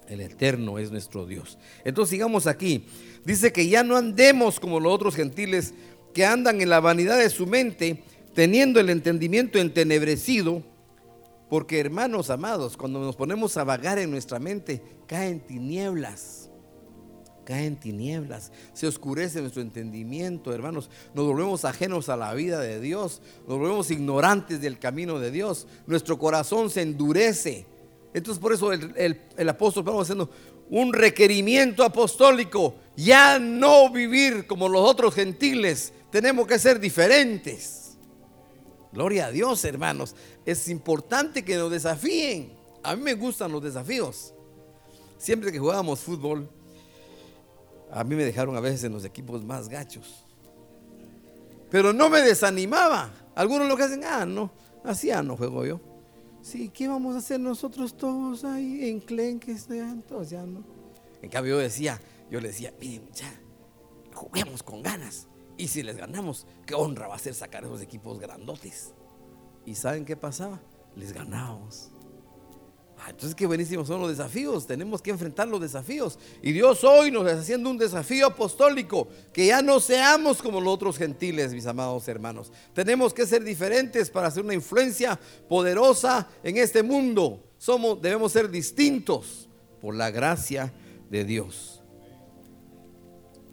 el 0.08 0.22
Eterno 0.22 0.78
es 0.78 0.90
nuestro 0.90 1.26
Dios. 1.26 1.58
Entonces 1.84 2.12
sigamos 2.12 2.46
aquí. 2.46 2.86
Dice 3.26 3.52
que 3.52 3.68
ya 3.68 3.84
no 3.84 3.98
andemos 3.98 4.60
como 4.60 4.80
los 4.80 4.90
otros 4.94 5.14
gentiles 5.14 5.74
que 6.14 6.24
andan 6.24 6.62
en 6.62 6.70
la 6.70 6.80
vanidad 6.80 7.18
de 7.18 7.28
su 7.28 7.46
mente, 7.46 8.02
teniendo 8.32 8.80
el 8.80 8.88
entendimiento 8.88 9.58
entenebrecido. 9.58 10.62
Porque 11.50 11.80
hermanos 11.80 12.30
amados, 12.30 12.76
cuando 12.78 13.00
nos 13.00 13.16
ponemos 13.16 13.56
a 13.58 13.64
vagar 13.64 13.98
en 13.98 14.10
nuestra 14.10 14.38
mente, 14.38 14.82
caen 15.06 15.40
tinieblas 15.40 16.50
cae 17.50 17.66
en 17.66 17.74
tinieblas, 17.74 18.52
se 18.72 18.86
oscurece 18.86 19.40
nuestro 19.40 19.60
entendimiento, 19.60 20.52
hermanos. 20.52 20.88
Nos 21.14 21.26
volvemos 21.26 21.64
ajenos 21.64 22.08
a 22.08 22.16
la 22.16 22.32
vida 22.32 22.60
de 22.60 22.80
Dios, 22.80 23.20
nos 23.48 23.58
volvemos 23.58 23.90
ignorantes 23.90 24.60
del 24.60 24.78
camino 24.78 25.18
de 25.18 25.32
Dios, 25.32 25.66
nuestro 25.86 26.16
corazón 26.16 26.70
se 26.70 26.82
endurece. 26.82 27.66
Entonces 28.14 28.40
por 28.40 28.52
eso 28.52 28.72
el, 28.72 29.48
apóstol 29.48 29.84
Pablo 29.84 30.00
haciendo 30.00 30.30
un 30.68 30.92
requerimiento 30.92 31.82
apostólico, 31.82 32.76
ya 32.96 33.40
no 33.40 33.90
vivir 33.90 34.46
como 34.46 34.68
los 34.68 34.88
otros 34.88 35.12
gentiles, 35.14 35.92
tenemos 36.10 36.46
que 36.46 36.58
ser 36.58 36.78
diferentes. 36.78 37.79
Gloria 38.92 39.26
a 39.26 39.30
Dios, 39.30 39.64
hermanos. 39.64 40.14
Es 40.44 40.68
importante 40.68 41.44
que 41.44 41.56
nos 41.56 41.70
desafíen. 41.70 42.52
A 42.82 42.96
mí 42.96 43.02
me 43.02 43.14
gustan 43.14 43.52
los 43.52 43.62
desafíos. 43.62 44.34
Siempre 45.18 45.52
que 45.52 45.58
jugábamos 45.58 46.00
fútbol, 46.00 46.48
a 47.92 48.04
mí 48.04 48.14
me 48.14 48.24
dejaron 48.24 48.56
a 48.56 48.60
veces 48.60 48.84
en 48.84 48.92
los 48.92 49.04
equipos 49.04 49.44
más 49.44 49.68
gachos. 49.68 50.24
Pero 51.70 51.92
no 51.92 52.08
me 52.08 52.20
desanimaba. 52.20 53.12
Algunos 53.34 53.68
lo 53.68 53.76
que 53.76 53.84
hacen, 53.84 54.02
ah, 54.04 54.26
no, 54.26 54.50
así 54.84 55.08
ya 55.08 55.22
no 55.22 55.36
juego 55.36 55.64
yo. 55.64 55.80
Sí, 56.42 56.70
¿qué 56.70 56.88
vamos 56.88 57.14
a 57.14 57.18
hacer 57.18 57.38
nosotros 57.38 57.96
todos 57.96 58.44
ahí 58.44 58.88
en 58.88 59.00
Clenques? 59.00 59.68
Entonces 59.70 60.30
ya 60.30 60.42
no. 60.42 60.64
En 61.22 61.28
cambio 61.28 61.56
yo 61.56 61.60
decía, 61.60 62.00
yo 62.30 62.40
le 62.40 62.48
decía, 62.48 62.72
miren, 62.80 63.08
ya, 63.12 63.30
juguemos 64.14 64.62
con 64.62 64.82
ganas. 64.82 65.26
Y 65.60 65.68
si 65.68 65.82
les 65.82 65.98
ganamos, 65.98 66.46
qué 66.64 66.74
honra 66.74 67.06
va 67.06 67.16
a 67.16 67.18
ser 67.18 67.34
sacar 67.34 67.64
esos 67.64 67.82
equipos 67.82 68.18
grandotes. 68.18 68.94
¿Y 69.66 69.74
saben 69.74 70.06
qué 70.06 70.16
pasaba? 70.16 70.58
Les 70.96 71.12
ganábamos. 71.12 71.90
Ah, 72.98 73.10
entonces 73.10 73.34
qué 73.34 73.46
buenísimos 73.46 73.86
son 73.86 74.00
los 74.00 74.08
desafíos, 74.08 74.66
tenemos 74.66 75.02
que 75.02 75.10
enfrentar 75.10 75.48
los 75.48 75.60
desafíos. 75.60 76.18
Y 76.42 76.52
Dios 76.52 76.82
hoy 76.82 77.10
nos 77.10 77.26
está 77.26 77.40
haciendo 77.40 77.68
un 77.68 77.76
desafío 77.76 78.28
apostólico, 78.28 79.08
que 79.34 79.48
ya 79.48 79.60
no 79.60 79.80
seamos 79.80 80.40
como 80.40 80.62
los 80.62 80.72
otros 80.72 80.96
gentiles, 80.96 81.52
mis 81.52 81.66
amados 81.66 82.08
hermanos. 82.08 82.50
Tenemos 82.72 83.12
que 83.12 83.26
ser 83.26 83.44
diferentes 83.44 84.08
para 84.08 84.28
hacer 84.28 84.42
una 84.42 84.54
influencia 84.54 85.20
poderosa 85.46 86.26
en 86.42 86.56
este 86.56 86.82
mundo. 86.82 87.44
Somos, 87.58 88.00
debemos 88.00 88.32
ser 88.32 88.50
distintos 88.50 89.46
por 89.82 89.94
la 89.94 90.10
gracia 90.10 90.72
de 91.10 91.24
Dios. 91.26 91.79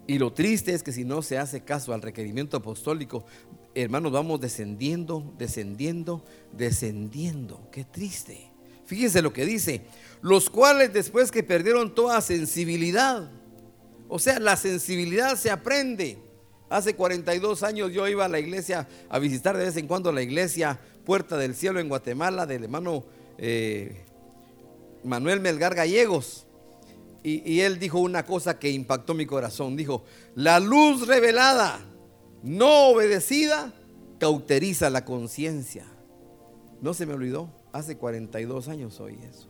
Y 0.08 0.20
lo 0.20 0.32
triste 0.32 0.74
es 0.74 0.84
que 0.84 0.94
si 0.94 1.04
no 1.04 1.22
se 1.22 1.38
hace 1.38 1.62
caso 1.62 1.94
al 1.94 2.02
requerimiento 2.02 2.56
apostólico, 2.58 3.26
hermanos, 3.76 4.14
vamos 4.14 4.40
descendiendo, 4.40 5.34
descendiendo, 5.38 6.24
descendiendo. 6.54 7.70
Qué 7.72 7.84
triste. 7.84 8.50
Fíjense 8.86 9.22
lo 9.22 9.34
que 9.34 9.46
dice, 9.46 9.82
los 10.22 10.50
cuales 10.50 10.94
después 10.94 11.30
que 11.30 11.44
perdieron 11.44 11.94
toda 11.94 12.22
sensibilidad, 12.22 13.30
o 14.08 14.18
sea, 14.18 14.40
la 14.40 14.56
sensibilidad 14.56 15.36
se 15.36 15.52
aprende. 15.52 16.18
Hace 16.70 16.96
42 16.96 17.64
años 17.64 17.92
yo 17.92 18.08
iba 18.08 18.26
a 18.26 18.30
la 18.30 18.40
iglesia 18.40 18.88
a 19.10 19.20
visitar 19.20 19.58
de 19.58 19.66
vez 19.66 19.76
en 19.76 19.88
cuando 19.88 20.14
la 20.14 20.22
iglesia 20.22 20.80
Puerta 21.06 21.38
del 21.38 21.54
Cielo 21.54 21.80
en 21.82 21.90
Guatemala 21.90 22.46
del 22.46 22.66
hermano 22.66 23.06
eh, 23.38 24.04
Manuel 25.04 25.42
Melgar 25.42 25.76
Gallegos. 25.76 26.47
Y, 27.30 27.60
él 27.60 27.78
dijo 27.78 28.00
una 28.00 28.26
cosa 28.26 28.58
que 28.58 28.72
impactó 28.72 29.14
mi 29.14 29.26
corazón. 29.26 29.76
Dijo, 29.76 30.06
la 30.34 30.62
luz 30.62 31.08
revelada, 31.08 31.78
no 32.42 32.88
obedecida, 32.88 33.74
cauteriza 34.18 34.90
la 34.90 35.04
conciencia. 35.04 35.86
No 36.82 36.94
se 36.94 37.06
me 37.06 37.14
olvidó. 37.14 37.52
Hace 37.74 37.98
42 37.98 38.70
años 38.70 39.02
oí 39.02 39.20
eso. 39.30 39.50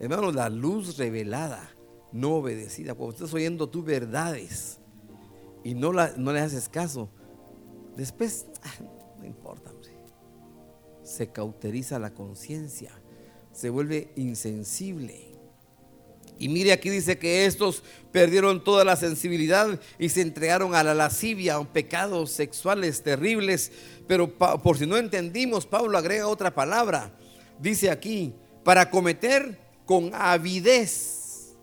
Hermanos, 0.00 0.34
la 0.34 0.48
luz 0.48 0.96
revelada, 0.96 1.70
no 2.10 2.34
obedecida. 2.34 2.94
Cuando 2.94 3.14
estás 3.14 3.32
oyendo 3.32 3.68
tus 3.68 3.84
verdades 3.84 4.80
y 5.62 5.74
no, 5.74 5.92
no 5.92 6.32
le 6.32 6.40
haces 6.40 6.68
caso, 6.68 7.10
después, 7.96 8.46
ah, 8.64 8.84
no 9.20 9.24
importa, 9.24 9.70
se 11.04 11.28
cauteriza 11.28 11.98
la 12.00 12.12
conciencia, 12.12 12.90
se 13.52 13.70
vuelve 13.70 14.12
insensible. 14.16 15.27
Y 16.38 16.48
mire 16.48 16.72
aquí 16.72 16.90
dice 16.90 17.18
que 17.18 17.46
estos 17.46 17.82
perdieron 18.12 18.62
toda 18.62 18.84
la 18.84 18.96
sensibilidad 18.96 19.80
y 19.98 20.08
se 20.08 20.22
entregaron 20.22 20.74
a 20.74 20.84
la 20.84 20.94
lascivia, 20.94 21.56
a 21.56 21.72
pecados 21.72 22.30
sexuales 22.30 23.02
terribles. 23.02 23.72
Pero 24.06 24.32
por 24.32 24.78
si 24.78 24.86
no 24.86 24.96
entendimos, 24.96 25.66
Pablo 25.66 25.98
agrega 25.98 26.28
otra 26.28 26.54
palabra 26.54 27.12
dice 27.58 27.90
aquí, 27.90 28.34
para 28.64 28.90
cometer 28.90 29.58
con 29.84 30.10
avidez 30.14 31.56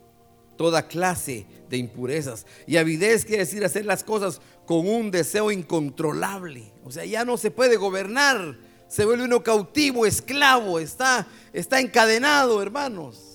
toda 0.56 0.86
clase 0.86 1.46
de 1.68 1.76
impurezas. 1.76 2.46
Y 2.66 2.76
avidez 2.76 3.24
quiere 3.24 3.44
decir 3.44 3.64
hacer 3.64 3.84
las 3.84 4.04
cosas 4.04 4.40
con 4.64 4.88
un 4.88 5.10
deseo 5.10 5.50
incontrolable. 5.50 6.72
O 6.84 6.90
sea, 6.90 7.04
ya 7.04 7.24
no 7.24 7.36
se 7.36 7.50
puede 7.50 7.76
gobernar. 7.76 8.56
Se 8.88 9.04
vuelve 9.04 9.24
uno 9.24 9.42
cautivo, 9.42 10.06
esclavo, 10.06 10.78
está, 10.78 11.26
está 11.52 11.80
encadenado, 11.80 12.62
hermanos. 12.62 13.25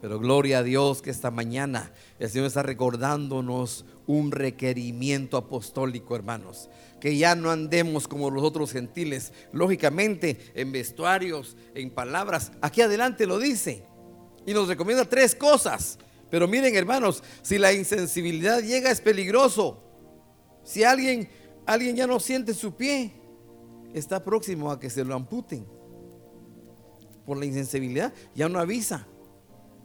Pero 0.00 0.18
gloria 0.18 0.58
a 0.58 0.62
Dios 0.62 1.02
que 1.02 1.10
esta 1.10 1.30
mañana 1.30 1.92
el 2.18 2.30
Señor 2.30 2.46
está 2.46 2.62
recordándonos 2.62 3.84
un 4.06 4.32
requerimiento 4.32 5.36
apostólico, 5.36 6.16
hermanos 6.16 6.70
que 7.00 7.16
ya 7.16 7.34
no 7.34 7.50
andemos 7.50 8.06
como 8.06 8.30
los 8.30 8.44
otros 8.44 8.70
gentiles, 8.72 9.32
lógicamente 9.52 10.38
en 10.54 10.70
vestuarios, 10.70 11.56
en 11.74 11.90
palabras. 11.90 12.52
Aquí 12.60 12.82
adelante 12.82 13.26
lo 13.26 13.38
dice. 13.38 13.82
Y 14.46 14.52
nos 14.52 14.68
recomienda 14.68 15.04
tres 15.06 15.34
cosas. 15.34 15.98
Pero 16.30 16.46
miren 16.46 16.76
hermanos, 16.76 17.24
si 17.42 17.58
la 17.58 17.72
insensibilidad 17.72 18.62
llega 18.62 18.90
es 18.90 19.00
peligroso. 19.00 19.82
Si 20.62 20.84
alguien, 20.84 21.28
alguien 21.66 21.96
ya 21.96 22.06
no 22.06 22.20
siente 22.20 22.54
su 22.54 22.76
pie, 22.76 23.12
está 23.94 24.22
próximo 24.22 24.70
a 24.70 24.78
que 24.78 24.90
se 24.90 25.04
lo 25.04 25.14
amputen. 25.14 25.66
Por 27.24 27.38
la 27.38 27.46
insensibilidad, 27.46 28.12
ya 28.34 28.48
no 28.48 28.58
avisa, 28.58 29.06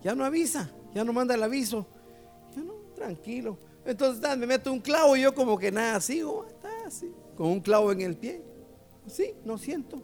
ya 0.05 0.13
no 0.13 0.23
avisa, 0.23 0.69
ya 0.93 1.03
no 1.03 1.11
manda 1.11 1.33
el 1.33 1.41
aviso. 1.41 1.87
Ya 2.55 2.61
no, 2.61 2.73
tranquilo. 2.93 3.57
Entonces 3.83 4.37
me 4.37 4.45
meto 4.45 4.71
un 4.71 4.79
clavo 4.79 5.17
y 5.17 5.21
yo 5.21 5.33
como 5.33 5.57
que 5.57 5.71
nada, 5.71 5.99
sigo, 5.99 6.45
así, 6.85 7.11
con 7.35 7.47
un 7.47 7.59
clavo 7.59 7.91
en 7.91 8.01
el 8.01 8.15
pie. 8.15 8.43
Sí, 9.07 9.33
no 9.43 9.57
siento. 9.57 10.03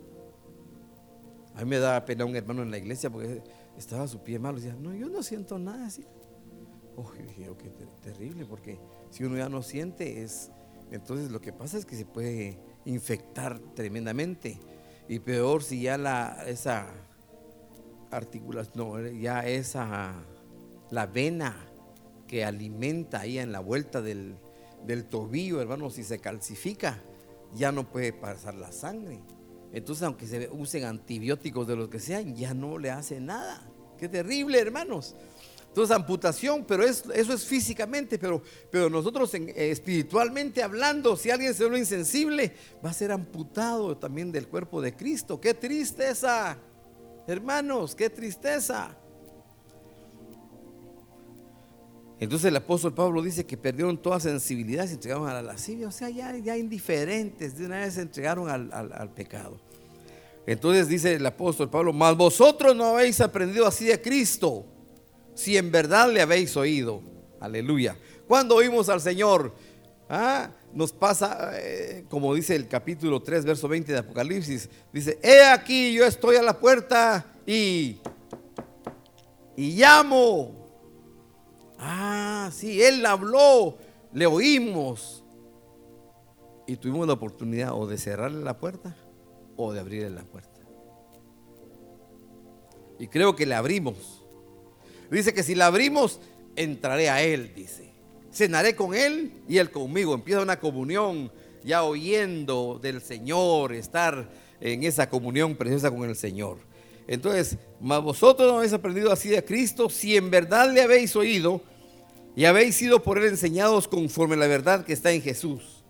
A 1.54 1.60
mí 1.60 1.70
me 1.70 1.78
da 1.78 2.04
pena 2.04 2.26
un 2.26 2.36
hermano 2.36 2.64
en 2.64 2.72
la 2.72 2.80
iglesia 2.80 3.12
porque 3.12 3.44
estaba 3.78 4.08
su 4.08 4.24
pie 4.24 4.40
malo. 4.40 4.58
Decía, 4.58 4.74
no, 4.74 4.92
yo 4.96 5.08
no 5.08 5.22
siento 5.22 5.60
nada 5.60 5.86
así. 5.86 6.04
Oh, 6.96 7.12
dije, 7.12 7.48
qué 7.60 7.70
terrible, 8.02 8.46
porque 8.46 8.80
si 9.12 9.24
uno 9.24 9.38
ya 9.38 9.50
no 9.50 9.62
siente, 9.62 10.24
es. 10.24 10.50
Entonces 10.90 11.30
lo 11.30 11.40
que 11.42 11.54
pasa 11.54 11.78
es 11.78 11.86
que 11.86 11.96
se 11.96 12.06
puede 12.06 12.58
infectar 12.86 13.60
tremendamente. 13.76 14.60
Y 15.08 15.20
peor 15.20 15.62
si 15.62 15.84
ya 15.84 16.00
la, 16.00 16.44
esa 16.48 16.88
articulación, 18.12 18.74
no, 18.76 19.08
ya 19.08 19.48
esa, 19.48 20.14
la 20.90 21.06
vena 21.08 21.56
que 22.28 22.46
alimenta 22.46 23.22
ahí 23.22 23.40
en 23.40 23.52
la 23.52 23.60
vuelta 23.60 24.02
del, 24.02 24.36
del 24.86 25.06
tobillo, 25.06 25.62
hermano, 25.62 25.90
si 25.90 26.04
se 26.04 26.20
calcifica, 26.20 27.02
ya 27.54 27.72
no 27.72 27.90
puede 27.90 28.14
pasar 28.14 28.56
la 28.56 28.72
sangre. 28.72 29.20
Entonces, 29.74 30.04
aunque 30.04 30.28
se 30.28 30.50
usen 30.52 30.84
antibióticos 30.84 31.68
de 31.68 31.76
los 31.76 31.90
que 31.90 32.00
sean, 32.00 32.36
ya 32.36 32.54
no 32.54 32.78
le 32.78 32.92
hace 32.92 33.20
nada. 33.20 33.62
Qué 33.98 34.10
terrible, 34.10 34.60
hermanos. 34.60 35.16
Entonces, 35.68 35.96
amputación, 35.96 36.66
pero 36.66 36.84
eso 36.84 37.14
es 37.14 37.46
físicamente, 37.46 38.20
pero, 38.20 38.42
pero 38.70 38.90
nosotros 38.90 39.34
en, 39.36 39.48
eh, 39.50 39.72
espiritualmente 39.72 40.62
hablando, 40.62 41.16
si 41.16 41.32
alguien 41.32 41.54
se 41.54 41.64
vuelve 41.64 41.80
insensible, 41.80 42.54
va 42.84 42.90
a 42.90 42.94
ser 42.94 43.14
amputado 43.14 43.96
también 43.98 44.34
del 44.34 44.50
cuerpo 44.50 44.82
de 44.82 44.94
Cristo. 44.94 45.40
Qué 45.40 45.54
tristeza, 45.54 46.58
hermanos, 47.28 47.96
qué 47.96 48.10
tristeza. 48.10 48.98
Entonces 52.20 52.50
el 52.50 52.56
apóstol 52.56 52.94
Pablo 52.94 53.22
dice 53.22 53.46
que 53.46 53.58
perdieron 53.58 53.98
toda 53.98 54.20
sensibilidad, 54.20 54.86
se 54.86 54.94
entregaron 54.94 55.28
a 55.28 55.34
la 55.34 55.42
lascivia, 55.42 55.88
o 55.88 55.92
sea, 55.92 56.10
ya, 56.10 56.38
ya 56.38 56.56
indiferentes, 56.56 57.58
de 57.58 57.66
una 57.66 57.80
vez 57.80 57.96
se 57.96 58.02
entregaron 58.02 58.48
al, 58.48 58.72
al 58.72 59.10
pecado. 59.12 59.60
Entonces 60.46 60.88
dice 60.88 61.16
el 61.16 61.26
apóstol 61.26 61.70
Pablo, 61.70 61.94
mas 61.94 62.16
vosotros 62.16 62.76
no 62.76 62.86
habéis 62.86 63.20
aprendido 63.22 63.66
así 63.66 63.86
de 63.86 64.00
Cristo, 64.02 64.66
si 65.34 65.58
en 65.58 65.72
verdad 65.72 66.12
le 66.12 66.22
habéis 66.22 66.56
oído. 66.58 67.02
Aleluya. 67.40 67.98
Cuando 68.28 68.56
oímos 68.56 68.88
al 68.90 69.02
Señor, 69.02 69.54
¿ah? 70.08 70.52
Nos 70.74 70.94
pasa, 70.94 71.52
eh, 71.56 72.06
como 72.10 72.34
dice 72.34 72.56
el 72.56 72.68
capítulo 72.68 73.22
3, 73.22 73.46
verso 73.46 73.68
20 73.68 73.92
de 73.92 74.00
Apocalipsis, 74.00 74.70
dice, 74.94 75.20
he 75.22 75.44
aquí 75.44 75.94
yo 75.94 76.06
estoy 76.06 76.38
a 76.38 76.42
la 76.42 76.60
puerta 76.60 77.26
y, 77.46 77.98
y 79.56 79.72
llamo. 79.76 80.62
Ah, 81.78 82.50
sí, 82.54 82.82
Él 82.82 83.06
habló, 83.06 83.78
le 84.14 84.26
oímos. 84.26 85.24
Y 86.68 86.78
tuvimos 86.78 87.08
la 87.08 87.14
oportunidad 87.14 87.74
o 87.74 87.88
de 87.88 87.98
cerrarle 87.98 88.44
la 88.44 88.58
puerta 88.58 88.96
o 89.58 89.74
de 89.74 89.80
abrirle 89.80 90.10
la 90.12 90.24
puerta. 90.24 90.62
Y 93.00 93.08
creo 93.08 93.36
que 93.36 93.46
le 93.46 93.56
abrimos. 93.56 94.24
Dice 95.10 95.34
que 95.34 95.44
si 95.44 95.56
la 95.56 95.66
abrimos, 95.66 96.22
entraré 96.56 97.10
a 97.10 97.24
Él, 97.24 97.54
dice. 97.54 97.92
Cenaré 98.32 98.76
con 98.76 98.94
Él 98.94 99.34
y 99.48 99.58
Él 99.58 99.72
conmigo. 99.72 100.14
Empieza 100.14 100.42
una 100.42 100.60
comunión 100.60 101.32
ya 101.64 101.84
oyendo 101.84 102.80
del 102.82 103.02
Señor, 103.02 103.74
estar 103.74 104.30
en 104.60 104.84
esa 104.84 105.10
comunión 105.10 105.56
preciosa 105.56 105.92
con 105.92 106.10
el 106.10 106.16
Señor. 106.16 106.58
Entonces, 107.08 107.58
mas 107.80 108.02
vosotros 108.02 108.48
no 108.48 108.58
habéis 108.58 108.74
aprendido 108.74 109.12
así 109.12 109.30
de 109.30 109.44
Cristo 109.44 109.90
si 109.90 110.16
en 110.16 110.30
verdad 110.30 110.72
le 110.72 110.82
habéis 110.82 111.16
oído 111.16 111.62
y 112.36 112.46
habéis 112.46 112.76
sido 112.76 113.04
por 113.04 113.18
él 113.18 113.26
enseñados 113.26 113.88
conforme 113.88 114.38
la 114.38 114.48
verdad 114.48 114.86
que 114.86 114.94
está 114.94 115.12
en 115.12 115.22
Jesús. 115.22 115.84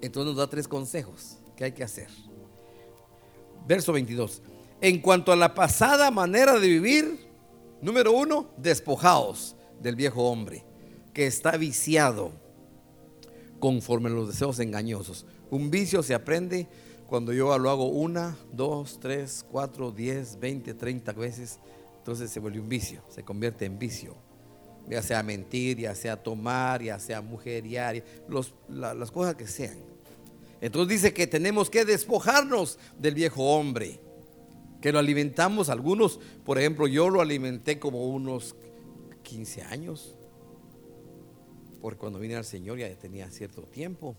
Entonces 0.00 0.28
nos 0.28 0.36
da 0.36 0.48
tres 0.48 0.66
consejos 0.66 1.38
que 1.56 1.64
hay 1.64 1.72
que 1.72 1.84
hacer. 1.84 2.08
Verso 3.66 3.92
22. 3.92 4.42
En 4.80 5.00
cuanto 5.00 5.32
a 5.32 5.36
la 5.36 5.54
pasada 5.54 6.10
manera 6.10 6.58
de 6.58 6.68
vivir, 6.68 7.27
número 7.80 8.12
uno, 8.12 8.50
despojaos 8.56 9.56
del 9.80 9.96
viejo 9.96 10.24
hombre 10.24 10.64
que 11.12 11.26
está 11.26 11.56
viciado 11.56 12.32
conforme 13.58 14.08
a 14.08 14.12
los 14.12 14.28
deseos 14.28 14.58
engañosos. 14.60 15.26
Un 15.50 15.70
vicio 15.70 16.02
se 16.02 16.14
aprende 16.14 16.68
cuando 17.08 17.32
yo 17.32 17.56
lo 17.58 17.70
hago 17.70 17.88
una, 17.88 18.36
dos, 18.52 18.98
tres, 19.00 19.44
cuatro, 19.50 19.90
diez, 19.90 20.38
veinte, 20.38 20.74
treinta 20.74 21.12
veces 21.12 21.58
entonces 22.08 22.30
se 22.30 22.40
vuelve 22.40 22.58
un 22.58 22.70
vicio, 22.70 23.02
se 23.10 23.22
convierte 23.22 23.66
en 23.66 23.78
vicio. 23.78 24.14
Ya 24.88 25.02
sea 25.02 25.22
mentir, 25.22 25.78
ya 25.78 25.94
sea 25.94 26.16
tomar, 26.16 26.82
ya 26.82 26.98
sea 26.98 27.20
mujeriar, 27.20 28.02
los, 28.28 28.54
las 28.70 29.10
cosas 29.10 29.34
que 29.34 29.46
sean. 29.46 29.76
Entonces 30.62 30.88
dice 30.88 31.12
que 31.12 31.26
tenemos 31.26 31.68
que 31.68 31.84
despojarnos 31.84 32.78
del 32.98 33.14
viejo 33.14 33.44
hombre, 33.54 34.00
que 34.80 34.92
lo 34.92 34.98
alimentamos 34.98 35.68
algunos, 35.68 36.20
por 36.44 36.58
ejemplo, 36.58 36.86
yo 36.86 37.10
lo 37.10 37.20
alimenté 37.20 37.78
como 37.78 38.08
unos 38.08 38.54
15 39.22 39.62
años, 39.62 40.16
porque 41.80 41.98
cuando 41.98 42.18
vine 42.18 42.36
al 42.36 42.44
Señor 42.44 42.78
ya 42.78 42.88
tenía 42.96 43.30
cierto 43.30 43.62
tiempo 43.62 44.16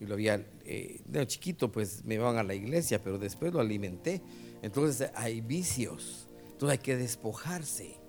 y 0.00 0.06
lo 0.06 0.14
había, 0.14 0.46
eh, 0.64 1.00
de 1.04 1.26
chiquito 1.26 1.70
pues 1.70 2.04
me 2.04 2.14
iban 2.14 2.36
a 2.36 2.42
la 2.42 2.54
iglesia, 2.54 3.02
pero 3.02 3.18
después 3.18 3.52
lo 3.52 3.60
alimenté. 3.60 4.20
Entonces 4.62 5.10
hay 5.14 5.40
vicios 5.40 6.28
hay 6.68 6.78
que 6.78 6.96
despojarse. 6.96 8.00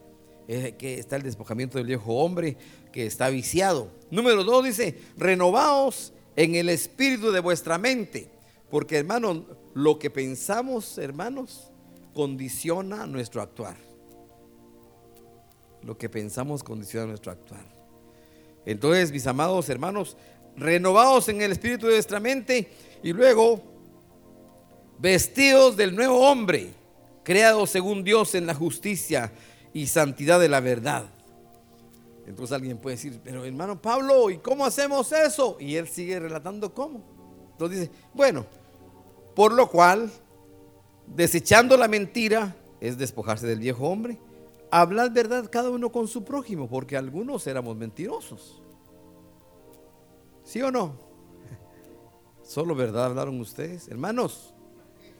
que 0.47 0.99
está 0.99 1.15
el 1.15 1.23
despojamiento 1.23 1.77
del 1.77 1.87
viejo 1.87 2.15
hombre 2.15 2.57
que 2.91 3.05
está 3.05 3.29
viciado. 3.29 3.89
Número 4.11 4.43
dos 4.43 4.65
dice, 4.65 4.99
renovaos 5.17 6.13
en 6.35 6.55
el 6.55 6.67
espíritu 6.69 7.31
de 7.31 7.39
vuestra 7.39 7.77
mente. 7.77 8.29
Porque 8.69 8.97
hermanos, 8.97 9.43
lo 9.73 9.99
que 9.99 10.09
pensamos, 10.09 10.97
hermanos, 10.97 11.71
condiciona 12.13 13.05
nuestro 13.05 13.41
actuar. 13.41 13.75
Lo 15.81 15.97
que 15.97 16.09
pensamos 16.09 16.63
condiciona 16.63 17.07
nuestro 17.07 17.31
actuar. 17.31 17.65
Entonces, 18.65 19.11
mis 19.11 19.27
amados 19.27 19.67
hermanos, 19.69 20.15
renovados 20.55 21.27
en 21.29 21.41
el 21.41 21.51
espíritu 21.51 21.87
de 21.87 21.93
vuestra 21.93 22.19
mente 22.19 22.71
y 23.01 23.11
luego 23.11 23.61
vestidos 24.99 25.75
del 25.75 25.95
nuevo 25.95 26.19
hombre 26.29 26.73
creado 27.23 27.65
según 27.65 28.03
Dios 28.03 28.35
en 28.35 28.45
la 28.45 28.53
justicia 28.53 29.31
y 29.73 29.87
santidad 29.87 30.39
de 30.39 30.49
la 30.49 30.59
verdad. 30.59 31.05
Entonces 32.25 32.53
alguien 32.53 32.77
puede 32.77 32.95
decir, 32.95 33.19
pero 33.23 33.43
hermano 33.43 33.81
Pablo, 33.81 34.29
¿y 34.29 34.37
cómo 34.37 34.65
hacemos 34.65 35.11
eso? 35.11 35.57
Y 35.59 35.75
él 35.75 35.87
sigue 35.87 36.19
relatando 36.19 36.73
cómo. 36.73 37.01
Entonces 37.51 37.81
dice, 37.81 37.91
bueno, 38.13 38.45
por 39.35 39.51
lo 39.51 39.69
cual, 39.69 40.11
desechando 41.07 41.77
la 41.77 41.87
mentira, 41.87 42.55
es 42.79 42.97
despojarse 42.97 43.47
del 43.47 43.59
viejo 43.59 43.87
hombre, 43.87 44.19
hablar 44.71 45.13
verdad 45.13 45.49
cada 45.51 45.69
uno 45.69 45.91
con 45.91 46.07
su 46.07 46.23
prójimo, 46.23 46.67
porque 46.67 46.97
algunos 46.97 47.45
éramos 47.47 47.77
mentirosos. 47.77 48.61
¿Sí 50.43 50.61
o 50.61 50.71
no? 50.71 50.97
Solo 52.43 52.75
verdad 52.75 53.05
hablaron 53.05 53.39
ustedes, 53.39 53.87
hermanos. 53.87 54.53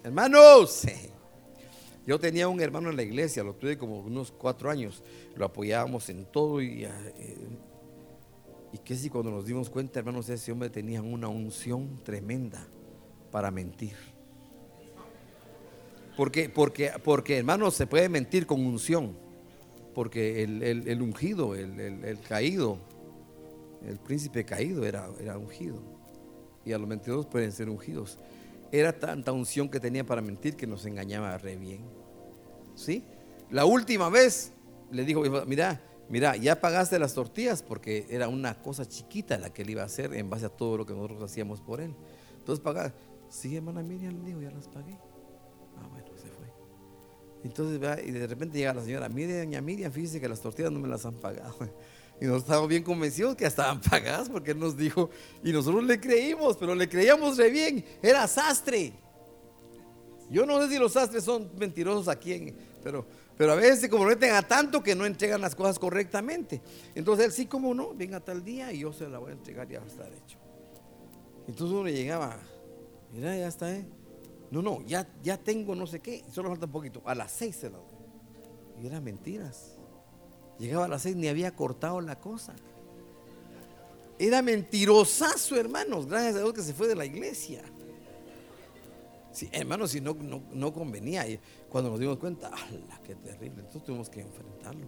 Hermanos. 0.04 0.86
Yo 2.06 2.20
tenía 2.20 2.50
un 2.50 2.60
hermano 2.60 2.90
en 2.90 2.98
la 2.98 3.04
iglesia, 3.04 3.44
lo 3.44 3.56
tuve 3.56 3.78
como 3.78 4.02
unos 4.02 4.30
cuatro 4.30 4.70
años, 4.70 5.02
lo 5.36 5.46
apoyábamos 5.46 6.10
en 6.10 6.26
todo 6.26 6.62
y, 6.62 6.84
eh, 6.84 6.90
y 8.74 8.96
si 8.96 9.10
cuando 9.10 9.32
nos 9.32 9.46
dimos 9.46 9.70
cuenta, 9.70 10.00
hermanos, 10.00 10.28
ese 10.28 10.52
hombre 10.52 10.70
tenía 10.70 11.02
una 11.02 11.30
unción 11.30 12.04
tremenda 12.04 12.68
para 13.32 13.52
mentir. 13.52 13.96
Porque, 16.16 16.50
porque, 16.50 16.92
porque 17.04 17.38
hermanos, 17.38 17.74
se 17.74 17.88
puede 17.88 18.08
mentir 18.08 18.46
con 18.46 18.66
unción, 18.66 19.16
porque 19.96 20.44
el, 20.44 21.02
ungido, 21.02 21.56
el, 21.56 22.20
caído, 22.28 22.78
el 23.88 23.98
príncipe 23.98 24.46
caído 24.46 24.86
era, 24.86 25.10
era 25.20 25.38
ungido. 25.38 25.82
Y 26.66 26.72
a 26.72 26.78
los 26.78 26.88
mentirosos 26.88 27.26
pueden 27.26 27.52
ser 27.52 27.70
ungidos. 27.70 28.20
Era 28.72 28.98
tanta 28.98 29.32
unción 29.32 29.70
que 29.70 29.80
tenía 29.80 30.04
para 30.06 30.22
mentir 30.22 30.56
que 30.56 30.68
nos 30.68 30.86
engañaba 30.86 31.38
re 31.38 31.56
bien. 31.56 31.82
¿Sí? 32.76 33.04
La 33.52 33.66
última 33.66 34.10
vez 34.10 34.52
le 34.92 35.04
dijo, 35.06 35.24
mira, 35.46 35.82
mira, 36.10 36.36
ya 36.36 36.60
pagaste 36.60 36.98
las 37.00 37.14
tortillas 37.14 37.62
porque 37.62 38.06
era 38.10 38.28
una 38.28 38.62
cosa 38.62 38.88
chiquita 38.88 39.38
la 39.38 39.52
que 39.52 39.64
él 39.64 39.72
iba 39.72 39.82
a 39.82 39.86
hacer 39.86 40.14
en 40.14 40.30
base 40.30 40.46
a 40.46 40.50
todo 40.50 40.78
lo 40.78 40.86
que 40.86 40.94
nosotros 40.94 41.22
hacíamos 41.24 41.60
por 41.62 41.82
él. 41.82 41.94
Entonces 42.38 42.64
pagar. 42.64 42.94
Sí, 43.30 43.56
hermana 43.56 43.82
Miriam, 43.82 44.20
le 44.22 44.28
dijo, 44.28 44.42
ya 44.42 44.52
las 44.52 44.68
pagué. 44.68 44.98
Entonces, 47.44 47.80
y 48.06 48.12
de 48.12 48.28
repente 48.28 48.58
llega 48.58 48.74
la 48.74 48.84
señora, 48.84 49.10
Miriam, 49.10 49.40
doña 49.40 49.62
Miriam, 49.62 49.92
fíjese 49.92 50.22
que 50.22 50.30
las 50.30 50.40
tortillas 50.40 50.72
no 50.72 50.80
me 50.80 50.88
las 50.88 51.06
han 51.06 51.16
pagado. 51.16 51.56
Y 52.22 52.26
nos 52.26 52.44
estábamos 52.44 52.70
bien 52.70 52.84
convencidos 52.84 53.36
que 53.36 53.46
estaban 53.46 53.82
pagadas 53.90 54.30
porque 54.30 54.52
él 54.52 54.60
nos 54.60 54.78
dijo, 54.78 55.10
y 55.44 55.52
nosotros 55.52 55.84
le 55.84 56.00
creímos, 56.00 56.56
pero 56.56 56.76
le 56.76 56.88
creíamos 56.88 57.38
re 57.38 57.50
bien, 57.50 57.84
era 58.02 58.28
sastre. 58.28 58.94
Yo 60.30 60.46
no 60.46 60.62
sé 60.62 60.70
si 60.70 60.80
los 60.80 60.94
sastres 60.94 61.24
son 61.24 61.50
mentirosos 61.58 62.08
aquí, 62.08 62.54
pero, 62.84 63.06
pero 63.36 63.52
a 63.52 63.56
veces 63.56 63.82
se 63.82 63.90
comprometen 63.90 64.36
a 64.36 64.42
tanto 64.44 64.82
que 64.82 64.96
no 64.96 65.06
entregan 65.06 65.42
las 65.42 65.54
cosas 65.54 65.78
correctamente. 65.78 66.62
Entonces 66.96 67.26
él 67.26 67.32
sí, 67.34 67.46
como 67.48 67.74
no, 67.74 67.94
venga 67.94 68.20
tal 68.20 68.44
día 68.44 68.72
y 68.72 68.80
yo 68.80 68.94
se 68.94 69.10
la 69.10 69.18
voy 69.18 69.32
a 69.32 69.34
entregar, 69.34 69.68
ya 69.68 69.80
va 69.80 69.86
a 69.86 69.90
estar 69.90 70.14
hecho. 70.14 70.38
Entonces 71.48 71.76
uno 71.76 71.90
llegaba, 71.90 72.38
mira, 73.12 73.36
ya 73.36 73.48
está, 73.48 73.76
¿eh? 73.76 73.86
No, 74.54 74.62
no, 74.62 74.84
ya, 74.86 75.08
ya 75.24 75.36
tengo 75.36 75.74
no 75.74 75.88
sé 75.88 76.00
qué, 76.00 76.24
solo 76.32 76.50
falta 76.50 76.68
un 76.68 76.72
poquito. 76.72 77.02
A 77.06 77.16
las 77.16 77.32
seis 77.32 77.56
se 77.56 77.72
la 77.72 77.78
doy. 77.80 78.84
Y 78.84 78.86
eran 78.86 79.04
mentiras. 79.04 79.80
Llegaba 80.60 80.86
a 80.86 80.88
las 80.88 81.02
seis, 81.02 81.16
ni 81.16 81.28
había 81.28 81.56
cortado 81.56 82.00
la 82.02 82.20
cosa. 82.20 82.54
Era 84.20 84.44
mentirosazo, 84.44 85.56
hermanos. 85.56 86.06
Gracias 86.06 86.36
a 86.36 86.40
Dios 86.42 86.54
que 86.54 86.62
se 86.62 86.76
fue 86.76 86.88
de 86.88 86.94
la 86.94 87.04
iglesia. 87.04 87.64
Sí, 89.32 89.50
hermanos, 89.52 89.90
si 89.90 90.02
no, 90.02 90.16
no, 90.54 90.72
convenía. 90.72 91.26
cuando 91.68 91.90
nos 91.90 92.00
dimos 92.00 92.20
cuenta, 92.20 92.50
¡ala, 92.50 93.02
qué 93.04 93.16
terrible! 93.16 93.62
Entonces 93.62 93.84
tuvimos 93.84 94.08
que 94.08 94.22
enfrentarlo. 94.22 94.86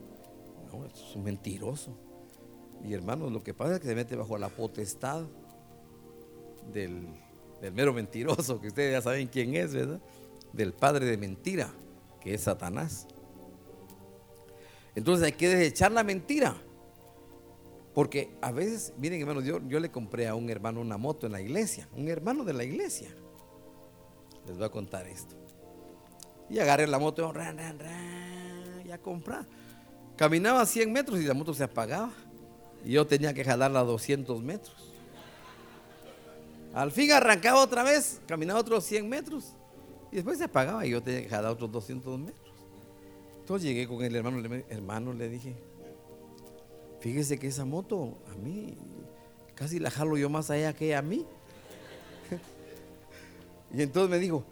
No, 0.72 0.86
es 0.86 1.16
un 1.16 1.24
mentiroso. 1.24 1.98
Y 2.84 2.94
hermanos, 2.94 3.32
lo 3.32 3.42
que 3.42 3.56
pasa 3.56 3.74
es 3.74 3.80
que 3.80 3.88
se 3.88 3.96
mete 3.96 4.16
bajo 4.16 4.38
la 4.38 4.50
potestad 4.50 5.26
del, 6.72 7.08
del 7.62 7.74
mero 7.74 7.94
mentiroso, 7.94 8.60
que 8.60 8.68
ustedes 8.68 8.94
ya 8.94 9.02
saben 9.02 9.28
quién 9.28 9.56
es, 9.56 9.74
¿verdad? 9.74 10.00
Del 10.54 10.74
padre 10.74 11.06
de 11.06 11.18
mentira, 11.18 11.72
que 12.22 12.34
es 12.34 12.42
Satanás. 12.42 13.08
Entonces 14.96 15.26
hay 15.26 15.34
que 15.34 15.50
desechar 15.50 15.92
la 15.92 16.04
mentira. 16.04 16.56
Porque 17.94 18.36
a 18.42 18.52
veces, 18.52 18.94
miren 18.98 19.22
hermanos, 19.22 19.46
yo, 19.46 19.60
yo 19.68 19.80
le 19.80 19.90
compré 19.90 20.28
a 20.28 20.36
un 20.36 20.50
hermano 20.50 20.82
una 20.82 20.98
moto 20.98 21.28
en 21.28 21.32
la 21.32 21.42
iglesia, 21.42 21.88
un 21.96 22.10
hermano 22.10 22.44
de 22.44 22.54
la 22.54 22.64
iglesia. 22.64 23.10
Les 24.46 24.58
voy 24.58 24.66
a 24.66 24.70
contar 24.70 25.08
esto. 25.08 25.36
Y 26.50 26.60
agarré 26.60 26.88
la 26.88 27.00
moto, 27.00 27.32
ran, 27.32 27.58
ran, 27.58 27.80
ran, 27.80 28.84
ya 28.86 28.98
comprar. 28.98 29.46
Caminaba 30.18 30.66
100 30.66 30.92
metros 30.92 31.20
y 31.20 31.24
la 31.24 31.34
moto 31.34 31.54
se 31.54 31.64
apagaba. 31.64 32.12
Y 32.84 32.92
yo 32.92 33.08
tenía 33.08 33.34
que 33.34 33.44
jalarla 33.44 33.80
a 33.80 33.84
200 33.84 34.44
metros. 34.44 34.95
Al 36.76 36.92
fin 36.92 37.10
arrancaba 37.14 37.62
otra 37.64 37.84
vez, 37.84 38.20
caminaba 38.28 38.60
otros 38.60 38.84
100 38.84 39.08
metros. 39.08 39.54
Y 40.12 40.18
después 40.18 40.38
se 40.38 40.44
apagaba 40.44 40.86
y 40.86 40.90
yo 40.90 41.02
tenía 41.02 41.24
que 41.24 41.30
jalar 41.30 41.52
otros 41.52 41.72
200 41.72 42.20
metros. 42.20 42.54
Entonces 43.40 43.70
llegué 43.70 43.88
con 43.88 44.04
el 44.04 44.14
hermano, 44.14 44.44
hermano, 44.70 45.14
le 45.14 45.30
dije, 45.30 45.56
fíjese 47.00 47.40
que 47.40 47.48
esa 47.48 47.64
moto 47.64 48.18
a 48.30 48.36
mí 48.36 48.78
casi 49.56 49.80
la 49.80 49.90
jalo 49.90 50.18
yo 50.18 50.30
más 50.30 50.50
allá 50.50 50.74
que 50.74 50.94
a 50.94 51.02
mí. 51.02 51.26
y 53.74 53.82
entonces 53.82 54.10
me 54.10 54.20
dijo, 54.20 54.44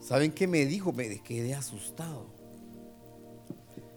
¿saben 0.00 0.32
qué 0.32 0.48
me 0.48 0.66
dijo? 0.66 0.92
Me 0.92 1.20
quedé 1.20 1.54
asustado. 1.54 2.26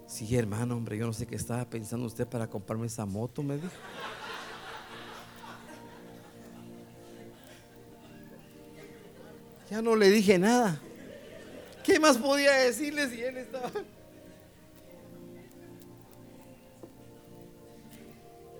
Sí, 0.05 0.35
hermano, 0.35 0.77
hombre, 0.77 0.99
yo 0.99 1.07
no 1.07 1.13
sé 1.13 1.25
qué 1.25 1.35
estaba 1.35 1.65
pensando 1.67 2.05
usted 2.05 2.27
para 2.27 2.47
comprarme 2.47 2.85
esa 2.85 3.07
moto, 3.07 3.41
me 3.41 3.55
dijo. 3.55 3.69
Ya 9.71 9.81
no 9.81 9.95
le 9.95 10.09
dije 10.09 10.37
nada. 10.37 10.81
¿Qué 11.85 11.97
más 11.97 12.17
podía 12.17 12.51
decirle 12.51 13.09
si 13.09 13.21
él 13.21 13.37
estaba... 13.37 13.71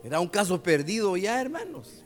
Era 0.06 0.21
un 0.21 0.30
caso 0.30 0.63
perdido 0.63 1.17
ya, 1.17 1.41
hermanos. 1.41 2.06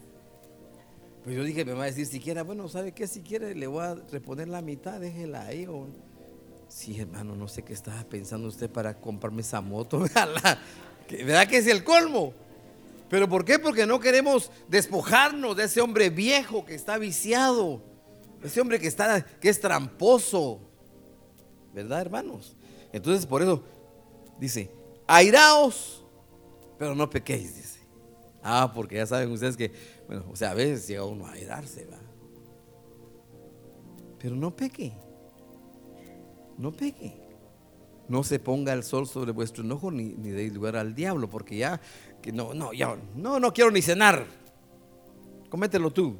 Pues 1.23 1.35
yo 1.35 1.43
dije, 1.43 1.63
me 1.63 1.73
va 1.73 1.83
a 1.83 1.85
decir 1.85 2.07
siquiera, 2.07 2.41
bueno, 2.41 2.67
¿sabe 2.67 2.93
qué? 2.93 3.05
Si 3.05 3.21
quiere, 3.21 3.53
le 3.53 3.67
voy 3.67 3.85
a 3.85 3.93
reponer 4.11 4.47
la 4.47 4.63
mitad, 4.63 4.99
déjela 4.99 5.45
ahí. 5.45 5.67
O... 5.67 5.85
Sí, 6.67 6.99
hermano, 6.99 7.35
no 7.35 7.47
sé 7.47 7.61
qué 7.61 7.73
estaba 7.73 8.03
pensando 8.05 8.47
usted 8.47 8.71
para 8.71 8.99
comprarme 8.99 9.41
esa 9.41 9.61
moto. 9.61 9.99
¿Verdad 11.09 11.47
que 11.47 11.57
es 11.57 11.67
el 11.67 11.83
colmo? 11.83 12.33
¿Pero 13.07 13.29
por 13.29 13.45
qué? 13.45 13.59
Porque 13.59 13.85
no 13.85 13.99
queremos 13.99 14.49
despojarnos 14.67 15.55
de 15.55 15.65
ese 15.65 15.79
hombre 15.79 16.09
viejo 16.09 16.65
que 16.65 16.73
está 16.73 16.97
viciado. 16.97 17.94
Ese 18.43 18.61
hombre 18.61 18.79
que 18.79 18.87
está, 18.87 19.25
que 19.25 19.49
es 19.49 19.59
tramposo. 19.59 20.61
¿Verdad, 21.73 22.01
hermanos? 22.01 22.55
Entonces, 22.93 23.25
por 23.25 23.41
eso 23.41 23.63
dice, 24.39 24.71
airaos, 25.07 26.05
pero 26.77 26.95
no 26.95 27.09
pequéis, 27.09 27.55
dice. 27.55 27.79
Ah, 28.43 28.71
porque 28.73 28.95
ya 28.95 29.05
saben 29.05 29.31
ustedes 29.31 29.57
que, 29.57 29.71
bueno, 30.07 30.25
o 30.31 30.35
sea, 30.35 30.51
a 30.51 30.53
veces 30.53 30.87
llega 30.87 31.03
uno 31.03 31.25
a 31.25 31.31
airarse, 31.31 31.85
va. 31.87 31.99
Pero 34.19 34.35
no 34.35 34.55
peque. 34.55 34.93
No 36.57 36.71
peque. 36.71 37.21
No 38.07 38.23
se 38.23 38.39
ponga 38.39 38.71
el 38.73 38.83
sol 38.83 39.07
sobre 39.07 39.31
vuestro 39.31 39.63
enojo 39.63 39.89
ni, 39.89 40.13
ni 40.13 40.29
deis 40.29 40.53
lugar 40.53 40.75
al 40.75 40.93
diablo, 40.93 41.27
porque 41.27 41.57
ya, 41.57 41.81
que 42.21 42.31
no, 42.31 42.53
no, 42.53 42.71
ya, 42.71 42.95
no, 43.15 43.39
no 43.39 43.51
quiero 43.51 43.71
ni 43.71 43.81
cenar. 43.81 44.25
Comételo 45.49 45.91
tú. 45.91 46.17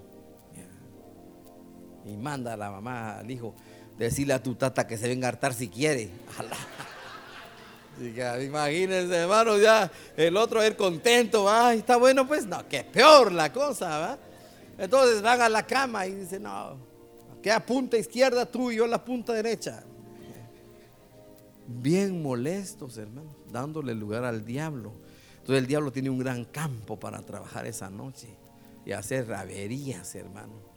Y 2.06 2.16
manda 2.18 2.54
a 2.54 2.58
la 2.58 2.70
mamá, 2.72 3.20
al 3.20 3.30
hijo, 3.32 3.56
decirle 3.98 4.34
a 4.34 4.44
tu 4.44 4.56
tata 4.56 4.86
que 4.86 4.98
se 4.98 5.08
venga 5.08 5.28
a 5.28 5.30
hartar 5.30 5.54
si 5.54 5.68
quiere. 5.68 6.10
Imagínense, 8.44 9.16
hermano, 9.16 9.58
ya 9.58 9.90
el 10.18 10.36
otro 10.36 10.62
es 10.62 10.76
contento, 10.76 11.50
ay, 11.50 11.80
está 11.80 11.96
bueno, 11.96 12.28
pues 12.28 12.46
no, 12.46 12.68
que 12.68 12.84
peor 12.84 13.32
la 13.32 13.54
cosa, 13.54 13.98
¿va? 13.98 14.20
Entonces 14.78 15.22
van 15.22 15.42
a 15.42 15.48
la 15.48 15.66
cama 15.66 16.06
y 16.06 16.16
dice, 16.16 16.40
no, 16.40 16.78
queda 17.42 17.66
punta 17.66 17.98
izquierda 17.98 18.46
tú 18.46 18.72
y 18.72 18.76
yo 18.76 18.88
la 18.88 19.04
punta 19.04 19.32
derecha. 19.32 19.84
Bien 21.68 22.22
molestos, 22.22 22.98
hermano, 22.98 23.34
dándole 23.50 23.96
lugar 23.96 24.26
al 24.26 24.46
diablo. 24.46 24.92
Entonces 25.38 25.64
el 25.64 25.68
diablo 25.68 25.92
tiene 25.92 26.10
un 26.10 26.20
gran 26.20 26.44
campo 26.46 27.00
para 27.00 27.22
trabajar 27.22 27.66
esa 27.66 27.90
noche 27.90 28.28
y 28.86 28.92
hacer 28.92 29.28
raverías, 29.28 30.14
hermano. 30.16 30.75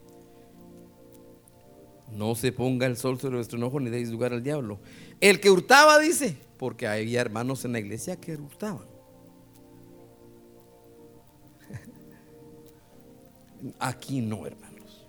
No 2.12 2.34
se 2.34 2.52
ponga 2.52 2.86
el 2.86 2.96
sol 2.96 3.20
sobre 3.20 3.36
vuestro 3.36 3.58
enojo 3.58 3.80
ni 3.80 3.90
deis 3.90 4.10
lugar 4.10 4.32
al 4.32 4.42
diablo. 4.42 4.78
El 5.20 5.40
que 5.40 5.50
hurtaba, 5.50 5.98
dice, 5.98 6.36
porque 6.56 6.86
había 6.86 7.20
hermanos 7.20 7.64
en 7.64 7.72
la 7.72 7.80
iglesia 7.80 8.16
que 8.16 8.36
hurtaban. 8.36 8.86
Aquí 13.78 14.20
no, 14.20 14.46
hermanos. 14.46 15.06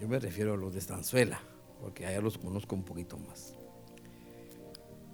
Yo 0.00 0.06
me 0.06 0.18
refiero 0.18 0.54
a 0.54 0.56
los 0.56 0.72
de 0.72 0.78
Estanzuela, 0.78 1.40
porque 1.80 2.06
allá 2.06 2.20
los 2.20 2.38
conozco 2.38 2.76
un 2.76 2.84
poquito 2.84 3.18
más. 3.18 3.54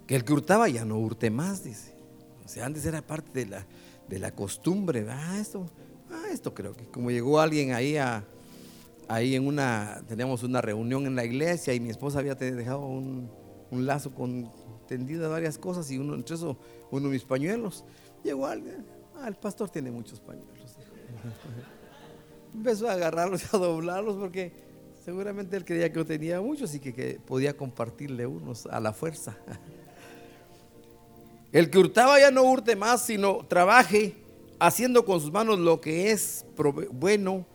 Que 0.05 0.15
el 0.15 0.23
que 0.23 0.33
hurtaba 0.33 0.69
ya 0.69 0.85
no 0.85 0.99
hurte 0.99 1.31
más, 1.31 1.63
dice. 1.63 1.95
O 2.43 2.47
sea, 2.47 2.65
antes 2.65 2.85
era 2.85 3.01
parte 3.01 3.39
de 3.39 3.45
la, 3.47 3.65
de 4.07 4.19
la 4.19 4.31
costumbre. 4.31 5.07
Ah, 5.09 5.39
esto, 5.39 5.65
ah, 6.11 6.25
esto 6.31 6.53
creo 6.53 6.73
que 6.73 6.85
como 6.85 7.09
llegó 7.09 7.39
alguien 7.39 7.73
ahí 7.73 7.97
a, 7.97 8.23
ahí 9.07 9.35
en 9.35 9.47
una, 9.47 10.01
teníamos 10.07 10.43
una 10.43 10.61
reunión 10.61 11.05
en 11.05 11.15
la 11.15 11.25
iglesia 11.25 11.73
y 11.73 11.79
mi 11.79 11.89
esposa 11.89 12.19
había 12.19 12.35
dejado 12.35 12.85
un, 12.85 13.29
un 13.71 13.85
lazo 13.85 14.11
con 14.11 14.49
tendida 14.87 15.27
varias 15.27 15.57
cosas 15.57 15.89
y 15.91 15.97
uno 15.97 16.15
entre 16.15 16.35
eso, 16.35 16.57
uno 16.91 17.07
de 17.07 17.13
mis 17.13 17.23
pañuelos. 17.23 17.83
Llegó 18.23 18.47
alguien, 18.47 18.85
ah, 19.15 19.27
el 19.27 19.35
pastor 19.35 19.69
tiene 19.69 19.91
muchos 19.91 20.19
pañuelos. 20.19 20.77
Empezó 22.53 22.89
a 22.89 22.93
agarrarlos 22.93 23.43
y 23.43 23.55
a 23.55 23.59
doblarlos 23.59 24.15
porque 24.15 24.53
seguramente 25.03 25.57
él 25.57 25.65
creía 25.65 25.89
que 25.89 25.95
yo 25.95 26.05
tenía 26.05 26.41
muchos 26.41 26.73
y 26.75 26.79
que, 26.79 27.19
podía 27.25 27.55
compartirle 27.55 28.25
unos 28.25 28.65
a 28.67 28.79
la 28.79 28.93
fuerza. 28.93 29.37
El 31.51 31.69
que 31.69 31.77
hurtaba 31.77 32.19
ya 32.19 32.31
no 32.31 32.43
hurte 32.43 32.75
más, 32.75 33.05
sino 33.05 33.45
trabaje 33.47 34.15
haciendo 34.59 35.05
con 35.05 35.21
sus 35.21 35.31
manos 35.31 35.59
lo 35.59 35.79
que 35.79 36.11
es 36.11 36.45
bueno, 36.91 37.45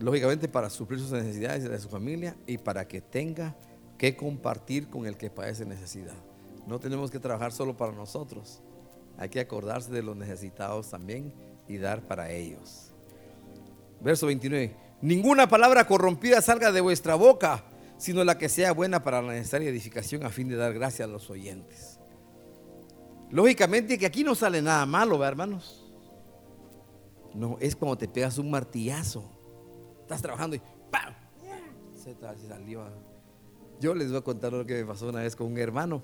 lógicamente 0.00 0.48
para 0.48 0.70
suplir 0.70 1.00
sus 1.00 1.12
necesidades 1.12 1.64
de 1.64 1.78
su 1.78 1.88
familia 1.88 2.36
y 2.46 2.58
para 2.58 2.86
que 2.86 3.00
tenga 3.00 3.56
que 3.96 4.16
compartir 4.16 4.88
con 4.88 5.06
el 5.06 5.16
que 5.16 5.30
padece 5.30 5.64
necesidad. 5.64 6.14
No 6.66 6.78
tenemos 6.78 7.10
que 7.10 7.18
trabajar 7.18 7.52
solo 7.52 7.76
para 7.76 7.92
nosotros. 7.92 8.62
Hay 9.16 9.28
que 9.28 9.40
acordarse 9.40 9.90
de 9.90 10.02
los 10.02 10.16
necesitados 10.16 10.90
también 10.90 11.32
y 11.66 11.78
dar 11.78 12.06
para 12.06 12.30
ellos. 12.30 12.92
Verso 14.00 14.26
29. 14.26 14.76
Ninguna 15.00 15.48
palabra 15.48 15.86
corrompida 15.86 16.40
salga 16.40 16.70
de 16.70 16.80
vuestra 16.80 17.14
boca, 17.16 17.64
sino 17.96 18.22
la 18.24 18.38
que 18.38 18.48
sea 18.48 18.72
buena 18.72 19.02
para 19.02 19.22
la 19.22 19.32
necesaria 19.32 19.68
edificación 19.68 20.24
a 20.24 20.30
fin 20.30 20.48
de 20.48 20.56
dar 20.56 20.72
gracia 20.72 21.04
a 21.04 21.08
los 21.08 21.30
oyentes. 21.30 21.98
Lógicamente 23.30 23.98
que 23.98 24.06
aquí 24.06 24.24
no 24.24 24.34
sale 24.34 24.62
nada 24.62 24.86
malo, 24.86 25.18
¿verdad, 25.18 25.32
hermanos? 25.32 25.84
No, 27.34 27.56
es 27.60 27.76
como 27.76 27.98
te 27.98 28.08
pegas 28.08 28.38
un 28.38 28.50
martillazo. 28.50 29.37
Estás 30.08 30.22
trabajando 30.22 30.56
y 30.56 30.62
¡pam! 30.90 31.12
Se 31.94 32.16
salió 32.48 32.82
yo 33.78 33.94
les 33.94 34.08
voy 34.08 34.16
a 34.16 34.22
contar 34.22 34.54
lo 34.54 34.64
que 34.64 34.72
me 34.72 34.86
pasó 34.86 35.06
una 35.06 35.20
vez 35.20 35.36
con 35.36 35.48
un 35.48 35.58
hermano, 35.58 36.02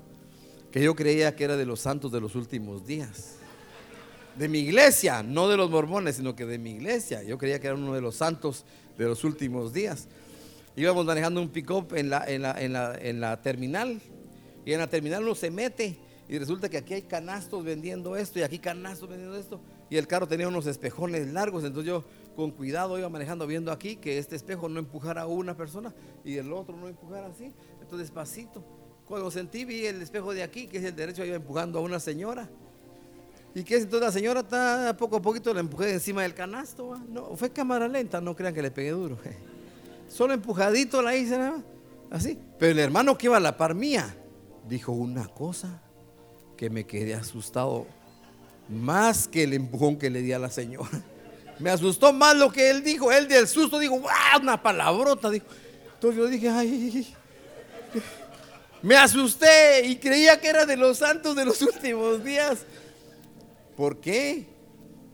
que 0.71 0.79
yo 0.79 0.95
creía 0.95 1.35
que 1.35 1.43
era 1.43 1.57
de 1.57 1.65
los 1.65 1.79
santos 1.79 2.11
de 2.11 2.21
los 2.21 2.35
últimos 2.35 2.85
días. 2.85 3.37
de 4.35 4.47
mi 4.47 4.59
iglesia, 4.59 5.23
no 5.23 5.49
de 5.49 5.57
los 5.57 5.71
mormones, 5.71 6.17
sino 6.17 6.35
que 6.35 6.45
de 6.45 6.59
mi 6.59 6.73
iglesia. 6.73 7.23
Yo 7.23 7.39
creía 7.39 7.59
que 7.59 7.65
era 7.65 7.75
uno 7.75 7.95
de 7.95 8.01
los 8.01 8.15
santos 8.15 8.63
de 8.95 9.05
los 9.05 9.23
últimos 9.23 9.73
días. 9.73 10.07
Íbamos 10.75 11.03
manejando 11.07 11.41
un 11.41 11.49
pick-up 11.49 11.95
en 11.95 12.11
la, 12.11 12.25
en, 12.27 12.43
la, 12.43 12.61
en, 12.61 12.73
la, 12.73 12.95
en 13.01 13.19
la 13.19 13.41
terminal 13.41 13.99
y 14.65 14.73
en 14.73 14.79
la 14.79 14.87
terminal 14.87 15.23
uno 15.23 15.33
se 15.33 15.49
mete 15.49 15.97
y 16.29 16.37
resulta 16.37 16.69
que 16.69 16.77
aquí 16.77 16.93
hay 16.93 17.01
canastos 17.01 17.63
vendiendo 17.63 18.15
esto 18.15 18.37
y 18.37 18.43
aquí 18.43 18.59
canastos 18.59 19.09
vendiendo 19.09 19.35
esto. 19.35 19.59
Y 19.89 19.97
el 19.97 20.05
carro 20.05 20.27
tenía 20.27 20.47
unos 20.47 20.67
espejones 20.67 21.27
largos, 21.33 21.63
entonces 21.63 21.87
yo 21.87 22.03
con 22.35 22.51
cuidado 22.51 22.97
iba 22.97 23.09
manejando 23.09 23.47
viendo 23.47 23.71
aquí 23.71 23.95
que 23.95 24.17
este 24.17 24.35
espejo 24.35 24.67
no 24.69 24.79
empujara 24.79 25.21
a 25.21 25.27
una 25.27 25.55
persona 25.55 25.93
y 26.23 26.37
el 26.37 26.51
otro 26.51 26.75
no 26.75 26.87
empujara 26.87 27.27
así. 27.27 27.51
Entonces 27.81 28.09
despacito. 28.09 28.63
Cuando 29.07 29.29
sentí 29.29 29.65
vi 29.65 29.85
el 29.85 30.01
espejo 30.01 30.33
de 30.33 30.43
aquí, 30.43 30.67
que 30.67 30.79
es 30.79 30.83
el 30.83 30.95
derecho, 30.95 31.23
iba 31.23 31.35
empujando 31.35 31.79
a 31.79 31.81
una 31.81 31.99
señora. 31.99 32.49
¿Y 33.53 33.63
que 33.63 33.77
Entonces 33.77 34.01
la 34.01 34.11
señora 34.11 34.39
está 34.41 34.95
poco 34.97 35.17
a 35.17 35.21
poquito 35.21 35.53
la 35.53 35.61
empujé 35.61 35.93
encima 35.93 36.23
del 36.23 36.33
canasto. 36.33 36.99
No, 37.07 37.35
fue 37.35 37.51
cámara 37.51 37.87
lenta, 37.87 38.19
no 38.19 38.35
crean 38.35 38.53
que 38.53 38.61
le 38.61 38.71
pegué 38.71 38.89
duro. 38.91 39.17
Solo 40.09 40.33
empujadito 40.33 41.01
la 41.01 41.15
hice, 41.15 41.39
así. 42.09 42.37
Pero 42.59 42.71
el 42.73 42.79
hermano 42.79 43.17
que 43.17 43.27
iba 43.27 43.37
a 43.37 43.39
la 43.39 43.55
par 43.55 43.75
mía 43.75 44.15
dijo 44.67 44.91
una 44.91 45.27
cosa 45.27 45.81
que 46.57 46.69
me 46.69 46.85
quedé 46.85 47.13
asustado 47.13 47.85
más 48.67 49.27
que 49.27 49.43
el 49.43 49.53
empujón 49.53 49.97
que 49.97 50.09
le 50.09 50.21
di 50.21 50.33
a 50.33 50.39
la 50.39 50.49
señora. 50.49 50.89
Me 51.59 51.69
asustó 51.69 52.11
más 52.13 52.35
lo 52.35 52.51
que 52.51 52.69
él 52.69 52.83
dijo. 52.83 53.11
Él 53.11 53.27
del 53.27 53.47
susto 53.47 53.79
dijo. 53.79 54.01
Una 54.41 54.61
palabrota. 54.61 55.29
Dijo. 55.29 55.45
Entonces 55.93 56.17
yo 56.17 56.27
dije, 56.27 56.49
¡ay! 56.49 57.15
Me 58.81 58.95
asusté 58.95 59.85
y 59.87 59.95
creía 59.95 60.39
que 60.39 60.47
era 60.47 60.65
de 60.65 60.77
los 60.77 60.99
santos 60.99 61.35
de 61.35 61.45
los 61.45 61.61
últimos 61.63 62.23
días. 62.23 62.65
¿Por 63.75 63.99
qué? 63.99 64.45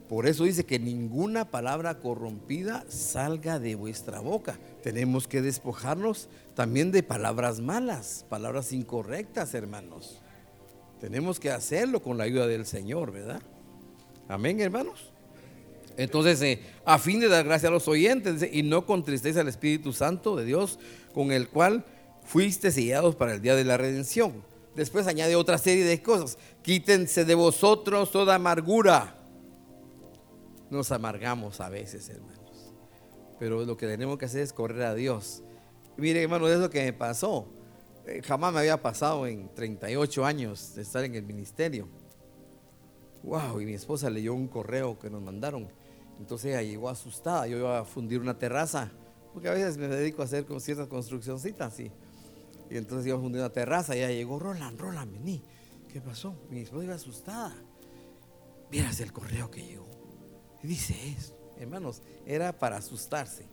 Por 0.09 0.27
eso 0.27 0.43
dice 0.43 0.65
que 0.65 0.77
ninguna 0.77 1.49
palabra 1.49 1.99
corrompida 1.99 2.83
salga 2.89 3.59
de 3.59 3.75
vuestra 3.75 4.19
boca. 4.19 4.59
Tenemos 4.83 5.25
que 5.25 5.41
despojarnos 5.41 6.27
también 6.53 6.91
de 6.91 7.01
palabras 7.01 7.61
malas, 7.61 8.25
palabras 8.27 8.73
incorrectas, 8.73 9.53
hermanos. 9.53 10.21
Tenemos 10.99 11.39
que 11.39 11.49
hacerlo 11.49 12.01
con 12.01 12.17
la 12.17 12.25
ayuda 12.25 12.47
del 12.47 12.65
Señor, 12.65 13.13
¿verdad? 13.13 13.41
Amén, 14.27 14.59
hermanos. 14.59 15.10
Entonces, 15.97 16.41
eh, 16.41 16.61
a 16.85 16.97
fin 16.99 17.19
de 17.19 17.27
dar 17.27 17.45
gracia 17.45 17.69
a 17.69 17.71
los 17.71 17.87
oyentes, 17.87 18.47
y 18.51 18.63
no 18.63 18.85
contristéis 18.85 19.37
al 19.37 19.47
Espíritu 19.47 19.93
Santo 19.93 20.35
de 20.35 20.45
Dios, 20.45 20.79
con 21.13 21.31
el 21.31 21.49
cual 21.49 21.85
fuiste 22.23 22.71
sellados 22.71 23.15
para 23.15 23.33
el 23.33 23.41
día 23.41 23.55
de 23.55 23.65
la 23.65 23.77
redención. 23.77 24.43
Después 24.75 25.07
añade 25.07 25.35
otra 25.35 25.57
serie 25.57 25.83
de 25.83 26.01
cosas. 26.01 26.37
Quítense 26.61 27.25
de 27.25 27.35
vosotros 27.35 28.11
toda 28.11 28.35
amargura. 28.35 29.17
Nos 30.69 30.91
amargamos 30.91 31.59
a 31.59 31.69
veces, 31.69 32.07
hermanos. 32.09 32.73
Pero 33.37 33.65
lo 33.65 33.75
que 33.75 33.87
tenemos 33.87 34.17
que 34.17 34.25
hacer 34.25 34.41
es 34.41 34.53
correr 34.53 34.83
a 34.83 34.95
Dios. 34.95 35.43
Mire, 35.97 36.23
hermano, 36.23 36.47
es 36.47 36.59
lo 36.59 36.69
que 36.69 36.83
me 36.83 36.93
pasó. 36.93 37.47
Eh, 38.07 38.21
jamás 38.23 38.53
me 38.53 38.59
había 38.59 38.81
pasado 38.81 39.27
en 39.27 39.53
38 39.53 40.25
años 40.25 40.73
de 40.75 40.83
estar 40.83 41.03
en 41.03 41.15
el 41.15 41.23
ministerio. 41.23 41.87
Wow, 43.23 43.61
y 43.61 43.65
mi 43.65 43.73
esposa 43.73 44.09
leyó 44.09 44.33
un 44.33 44.47
correo 44.47 44.97
que 44.97 45.09
nos 45.09 45.21
mandaron. 45.21 45.67
Entonces 46.19 46.51
ella 46.51 46.61
llegó 46.61 46.89
asustada. 46.89 47.47
Yo 47.47 47.57
iba 47.57 47.79
a 47.79 47.85
fundir 47.85 48.19
una 48.19 48.37
terraza, 48.37 48.91
porque 49.33 49.49
a 49.49 49.53
veces 49.53 49.77
me 49.77 49.87
dedico 49.87 50.21
a 50.21 50.25
hacer 50.25 50.45
ciertas 50.59 50.87
construccioncitas. 50.87 51.79
Y, 51.79 51.91
y 52.69 52.77
entonces 52.77 53.07
iba 53.07 53.17
a 53.17 53.21
fundir 53.21 53.41
una 53.41 53.49
terraza. 53.51 53.95
Y 53.95 53.99
ella 53.99 54.11
llegó, 54.11 54.39
Roland, 54.39 54.79
Roland, 54.79 55.11
vení. 55.11 55.43
¿Qué 55.91 55.99
pasó? 55.99 56.35
Mi 56.49 56.61
esposa 56.61 56.83
iba 56.85 56.95
asustada. 56.95 57.53
Miras 58.71 58.99
el 59.01 59.11
correo 59.11 59.51
que 59.51 59.65
llegó. 59.65 59.87
Y 60.63 60.67
dice 60.67 60.95
eso. 61.17 61.37
Hermanos, 61.57 62.01
era 62.25 62.57
para 62.57 62.77
asustarse. 62.77 63.45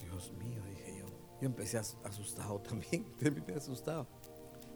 Dios 0.00 0.32
mío, 0.32 0.62
dije 0.68 0.98
yo. 0.98 1.06
Yo 1.40 1.46
empecé 1.46 1.78
asustado 1.78 2.58
también. 2.68 3.04
Terminé 3.18 3.54
asustado. 3.54 4.06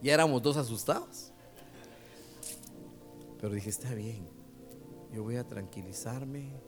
Ya 0.01 0.13
éramos 0.13 0.41
dos 0.41 0.57
asustados. 0.57 1.33
Pero 3.45 3.53
dije, 3.53 3.69
está 3.69 3.93
bien. 3.93 4.27
Yo 5.13 5.21
voy 5.21 5.35
a 5.35 5.45
tranquilizarme. 5.45 6.59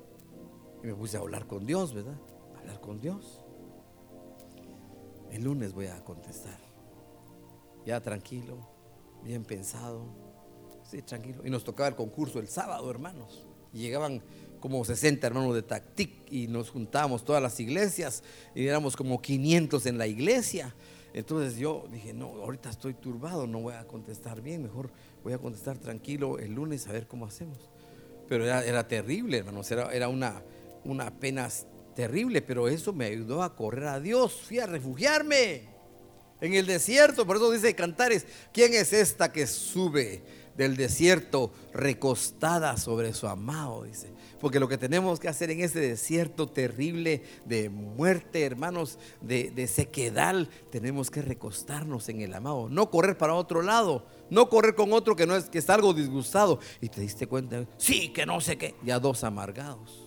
Y 0.83 0.85
me 0.85 0.93
puse 0.93 1.17
a 1.17 1.21
hablar 1.21 1.47
con 1.47 1.65
Dios, 1.65 1.91
¿verdad? 1.91 2.19
Hablar 2.55 2.79
con 2.81 3.01
Dios. 3.01 3.43
El 5.31 5.43
lunes 5.43 5.73
voy 5.73 5.87
a 5.87 6.03
contestar. 6.03 6.59
Ya 7.83 7.99
tranquilo, 7.99 8.69
bien 9.23 9.43
pensado 9.43 10.05
Sí, 10.83 11.01
tranquilo. 11.01 11.41
Y 11.43 11.49
nos 11.49 11.63
tocaba 11.63 11.89
el 11.89 11.95
concurso 11.95 12.37
el 12.37 12.47
sábado, 12.47 12.91
hermanos. 12.91 13.47
Y 13.73 13.79
llegaban 13.79 14.21
como 14.59 14.85
60 14.85 15.25
hermanos 15.25 15.55
de 15.55 15.63
Tactic 15.63 16.31
y 16.31 16.47
nos 16.47 16.69
juntábamos 16.69 17.25
todas 17.25 17.41
las 17.41 17.59
iglesias 17.59 18.21
y 18.53 18.67
éramos 18.67 18.95
como 18.95 19.19
500 19.19 19.83
en 19.87 19.97
la 19.97 20.05
iglesia. 20.05 20.75
Entonces 21.17 21.57
yo 21.57 21.87
dije, 21.91 22.13
no, 22.13 22.27
ahorita 22.27 22.69
estoy 22.69 22.93
turbado, 22.93 23.47
no 23.47 23.59
voy 23.59 23.73
a 23.73 23.87
contestar 23.87 24.39
bien, 24.39 24.61
mejor 24.61 24.91
voy 25.23 25.33
a 25.33 25.39
contestar 25.39 25.75
tranquilo 25.79 26.37
el 26.37 26.53
lunes 26.53 26.87
a 26.87 26.91
ver 26.91 27.07
cómo 27.07 27.25
hacemos. 27.25 27.57
Pero 28.29 28.45
era, 28.45 28.87
terrible, 28.87 29.39
hermanos, 29.39 29.71
era, 29.71 29.91
era 29.91 30.09
una, 30.09 30.43
una 30.83 31.09
pena 31.09 31.49
terrible, 31.95 32.43
pero 32.43 32.67
eso 32.67 32.93
me 32.93 33.05
ayudó 33.05 33.41
a 33.41 33.55
correr 33.55 33.85
a 33.85 33.99
Dios, 33.99 34.43
fui 34.47 34.59
a 34.59 34.67
refugiarme 34.67 35.63
en 36.39 36.53
el 36.53 36.67
desierto, 36.67 37.25
por 37.25 37.37
eso 37.37 37.49
dice 37.49 37.73
Cantares, 37.73 38.27
¿quién 38.53 38.75
es 38.75 38.93
esta 38.93 39.31
que 39.31 39.47
sube? 39.47 40.21
Del 40.57 40.75
desierto 40.75 41.51
recostada 41.71 42.77
sobre 42.77 43.13
su 43.13 43.27
amado, 43.27 43.83
dice. 43.83 44.11
Porque 44.39 44.59
lo 44.59 44.67
que 44.67 44.77
tenemos 44.77 45.19
que 45.19 45.27
hacer 45.27 45.49
en 45.49 45.61
ese 45.61 45.79
desierto 45.79 46.47
terrible 46.47 47.23
de 47.45 47.69
muerte, 47.69 48.43
hermanos, 48.43 48.99
de, 49.21 49.67
sequedal, 49.67 50.49
tenemos 50.71 51.09
que 51.09 51.21
recostarnos 51.21 52.09
en 52.09 52.21
el 52.21 52.33
amado. 52.33 52.69
No 52.69 52.91
correr 52.91 53.17
para 53.17 53.33
otro 53.33 53.61
lado, 53.61 54.05
no 54.29 54.49
correr 54.49 54.75
con 54.75 54.93
otro 54.93 55.15
que 55.15 55.25
no 55.25 55.35
es 55.35 55.49
que 55.49 55.63
algo 55.67 55.93
disgustado. 55.93 56.59
Y 56.81 56.89
te 56.89 57.01
diste 57.01 57.27
cuenta, 57.27 57.65
sí, 57.77 58.09
que 58.09 58.25
no 58.25 58.41
sé 58.41 58.57
qué, 58.57 58.75
ya 58.83 58.99
dos 58.99 59.23
amargados. 59.23 60.03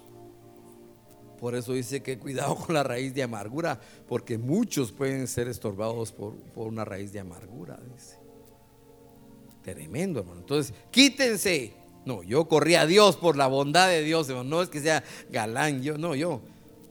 Por 1.41 1.55
eso 1.55 1.73
dice 1.73 2.03
que 2.03 2.19
cuidado 2.19 2.55
con 2.55 2.75
la 2.75 2.83
raíz 2.83 3.15
de 3.15 3.23
amargura, 3.23 3.81
porque 4.09 4.37
muchos 4.37 4.93
pueden 4.93 5.27
ser 5.27 5.49
estorbados 5.49 6.13
por, 6.13 6.37
por 6.37 6.69
una 6.69 6.85
raíz 6.85 7.13
de 7.13 7.21
amargura, 7.21 7.81
dice. 7.95 8.20
Tremendo, 9.63 10.21
hermano. 10.21 10.41
Entonces, 10.41 10.75
quítense. 10.91 11.75
No, 12.07 12.23
yo 12.23 12.49
corrí 12.49 12.77
a 12.77 12.87
Dios 12.87 13.17
por 13.17 13.37
la 13.37 13.47
bondad 13.47 13.89
de 13.89 14.03
Dios, 14.03 14.29
hermano. 14.29 14.49
No 14.49 14.63
es 14.63 14.69
que 14.69 14.81
sea 14.81 15.05
galán, 15.31 15.83
yo, 15.83 15.99
no, 15.99 16.15
yo. 16.15 16.41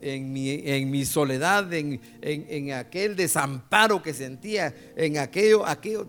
En 0.01 0.32
mi, 0.32 0.51
en 0.51 0.89
mi 0.89 1.03
soledad, 1.03 1.73
en, 1.73 1.99
en, 2.21 2.71
aquel 2.71 3.17
desamparo 3.17 4.01
que 4.01 4.13
sentía, 4.13 4.73
en 4.95 5.17
aquello, 5.17 5.65
aquello 5.65 6.08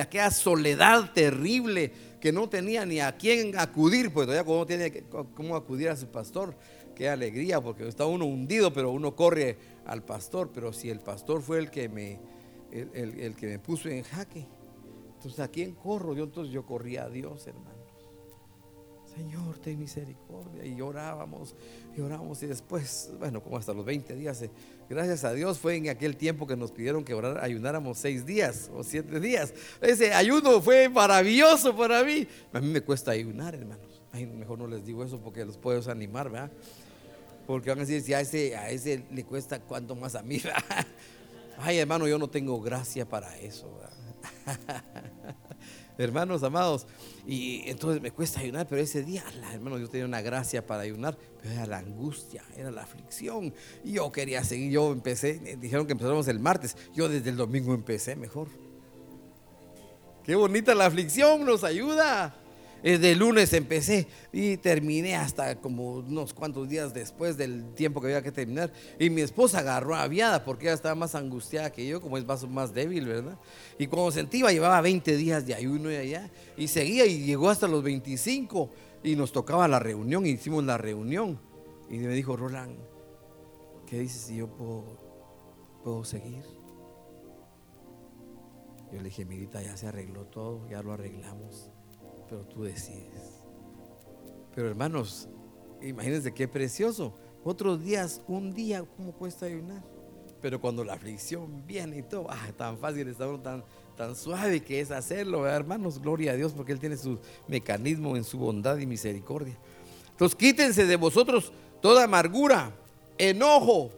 aquella 0.00 0.32
soledad 0.32 1.12
terrible 1.12 1.92
que 2.20 2.32
no 2.32 2.48
tenía 2.48 2.84
ni 2.84 2.98
a 2.98 3.16
quién 3.16 3.56
acudir, 3.56 4.12
pues 4.12 4.26
todavía 4.26 4.44
como 4.44 4.66
tiene 4.66 5.04
cómo 5.36 5.54
acudir 5.54 5.90
a 5.90 5.96
su 5.96 6.08
pastor, 6.08 6.56
qué 6.96 7.08
alegría, 7.08 7.60
porque 7.60 7.86
está 7.86 8.06
uno 8.06 8.24
hundido, 8.24 8.72
pero 8.72 8.90
uno 8.90 9.14
corre 9.14 9.56
al 9.86 10.02
pastor, 10.02 10.50
pero 10.52 10.72
si 10.72 10.90
el 10.90 10.98
pastor 10.98 11.42
fue 11.42 11.60
el 11.60 11.70
que 11.70 11.88
me, 11.88 12.18
el 12.72 13.36
que 13.36 13.46
me 13.46 13.60
puso 13.60 13.88
en 13.88 14.02
jaque, 14.02 14.48
entonces, 15.22 15.38
¿a 15.38 15.46
quién 15.46 15.72
corro? 15.72 16.14
Yo 16.14 16.24
entonces 16.24 16.52
yo 16.52 16.66
corría 16.66 17.04
a 17.04 17.08
Dios, 17.08 17.46
hermanos. 17.46 17.78
Señor, 19.14 19.56
ten 19.58 19.78
misericordia. 19.78 20.64
Y 20.64 20.74
llorábamos, 20.74 21.54
llorábamos. 21.96 22.42
Y 22.42 22.46
después, 22.46 23.12
bueno, 23.20 23.40
como 23.40 23.56
hasta 23.56 23.72
los 23.72 23.84
20 23.84 24.16
días, 24.16 24.42
eh, 24.42 24.50
gracias 24.90 25.22
a 25.22 25.32
Dios 25.32 25.60
fue 25.60 25.76
en 25.76 25.90
aquel 25.90 26.16
tiempo 26.16 26.44
que 26.44 26.56
nos 26.56 26.72
pidieron 26.72 27.04
que 27.04 27.14
orar, 27.14 27.38
ayunáramos 27.38 27.98
seis 27.98 28.26
días 28.26 28.68
o 28.74 28.82
siete 28.82 29.20
días. 29.20 29.54
Ese 29.80 30.12
ayuno 30.12 30.60
fue 30.60 30.88
maravilloso 30.88 31.76
para 31.76 32.02
mí. 32.02 32.26
A 32.52 32.58
mí 32.58 32.66
me 32.66 32.80
cuesta 32.80 33.12
ayunar, 33.12 33.54
hermanos. 33.54 34.02
Ay, 34.10 34.26
mejor 34.26 34.58
no 34.58 34.66
les 34.66 34.84
digo 34.84 35.04
eso 35.04 35.20
porque 35.20 35.44
los 35.44 35.56
puedo 35.56 35.88
animar, 35.88 36.30
¿verdad? 36.30 36.50
Porque 37.46 37.70
van 37.70 37.78
a 37.78 37.82
decir, 37.82 38.02
si 38.02 38.12
a 38.12 38.20
ese, 38.20 38.56
a 38.56 38.70
ese 38.70 39.04
le 39.12 39.22
cuesta, 39.22 39.60
¿cuánto 39.60 39.94
más 39.94 40.16
a 40.16 40.22
mí? 40.22 40.42
Ay, 41.58 41.78
hermano, 41.78 42.08
yo 42.08 42.18
no 42.18 42.28
tengo 42.28 42.60
gracia 42.60 43.08
para 43.08 43.38
eso, 43.38 43.72
¿verdad? 43.76 43.92
Hermanos 45.98 46.42
amados, 46.42 46.86
y 47.26 47.68
entonces 47.68 48.00
me 48.00 48.10
cuesta 48.10 48.40
ayunar, 48.40 48.66
pero 48.66 48.80
ese 48.80 49.02
día, 49.02 49.22
hermanos, 49.52 49.80
yo 49.80 49.88
tenía 49.88 50.06
una 50.06 50.22
gracia 50.22 50.66
para 50.66 50.82
ayunar, 50.82 51.18
pero 51.40 51.54
era 51.54 51.66
la 51.66 51.78
angustia, 51.78 52.42
era 52.56 52.70
la 52.70 52.82
aflicción. 52.82 53.54
Y 53.84 53.92
yo 53.92 54.10
quería 54.10 54.42
seguir, 54.42 54.72
yo 54.72 54.90
empecé, 54.90 55.56
dijeron 55.60 55.86
que 55.86 55.92
empezamos 55.92 56.26
el 56.28 56.40
martes, 56.40 56.76
yo 56.94 57.08
desde 57.08 57.30
el 57.30 57.36
domingo 57.36 57.74
empecé 57.74 58.16
mejor. 58.16 58.48
Qué 60.24 60.34
bonita 60.34 60.74
la 60.74 60.86
aflicción, 60.86 61.44
nos 61.44 61.62
ayuda. 61.62 62.41
Eh, 62.84 62.98
de 62.98 63.14
lunes 63.14 63.52
empecé 63.52 64.08
y 64.32 64.56
terminé 64.56 65.14
hasta 65.14 65.54
como 65.56 65.98
unos 65.98 66.34
cuantos 66.34 66.68
días 66.68 66.92
después 66.92 67.36
del 67.36 67.74
tiempo 67.74 68.00
que 68.00 68.08
había 68.08 68.22
que 68.22 68.32
terminar. 68.32 68.72
Y 68.98 69.08
mi 69.08 69.20
esposa 69.20 69.60
agarró 69.60 69.94
aviada 69.94 70.44
porque 70.44 70.66
ella 70.66 70.74
estaba 70.74 70.96
más 70.96 71.14
angustiada 71.14 71.70
que 71.70 71.86
yo, 71.86 72.00
como 72.00 72.18
es 72.18 72.26
más, 72.26 72.48
más 72.48 72.74
débil, 72.74 73.06
¿verdad? 73.06 73.38
Y 73.78 73.86
cuando 73.86 74.10
sentía, 74.10 74.50
llevaba 74.50 74.80
20 74.80 75.16
días 75.16 75.46
de 75.46 75.54
ayuno 75.54 75.92
y 75.92 75.96
allá. 75.96 76.28
Y 76.56 76.66
seguía 76.68 77.06
y 77.06 77.24
llegó 77.24 77.50
hasta 77.50 77.68
los 77.68 77.84
25 77.84 78.70
y 79.04 79.14
nos 79.14 79.30
tocaba 79.32 79.68
la 79.68 79.78
reunión, 79.78 80.26
hicimos 80.26 80.64
la 80.64 80.76
reunión. 80.76 81.38
Y 81.88 81.98
me 81.98 82.14
dijo, 82.14 82.36
Roland, 82.36 82.76
¿qué 83.86 84.00
dices 84.00 84.22
si 84.22 84.36
yo 84.36 84.48
puedo, 84.48 84.84
puedo 85.84 86.04
seguir? 86.04 86.42
Yo 88.90 88.98
le 88.98 89.04
dije, 89.04 89.24
mirita, 89.24 89.62
ya 89.62 89.76
se 89.76 89.86
arregló 89.86 90.24
todo, 90.26 90.68
ya 90.68 90.82
lo 90.82 90.92
arreglamos 90.92 91.71
pero 92.32 92.46
tú 92.46 92.62
decides. 92.62 93.42
Pero 94.54 94.68
hermanos, 94.68 95.28
imagínense 95.82 96.32
qué 96.32 96.48
precioso. 96.48 97.12
Otros 97.44 97.84
días, 97.84 98.22
un 98.26 98.54
día, 98.54 98.82
¿cómo 98.96 99.12
cuesta 99.12 99.44
ayunar? 99.44 99.82
Pero 100.40 100.58
cuando 100.58 100.82
la 100.82 100.94
aflicción 100.94 101.66
viene 101.66 101.98
y 101.98 102.02
todo, 102.02 102.26
ah, 102.30 102.48
tan 102.56 102.78
fácil, 102.78 103.06
está 103.08 103.26
tan, 103.42 103.62
tan 103.98 104.16
suave 104.16 104.60
que 104.60 104.80
es 104.80 104.90
hacerlo, 104.90 105.46
hermanos, 105.46 106.00
gloria 106.00 106.32
a 106.32 106.34
Dios, 106.34 106.54
porque 106.54 106.72
Él 106.72 106.80
tiene 106.80 106.96
su 106.96 107.18
mecanismo 107.48 108.16
en 108.16 108.24
su 108.24 108.38
bondad 108.38 108.78
y 108.78 108.86
misericordia. 108.86 109.58
Entonces 110.12 110.34
quítense 110.34 110.86
de 110.86 110.96
vosotros 110.96 111.52
toda 111.82 112.04
amargura, 112.04 112.72
enojo, 113.18 113.90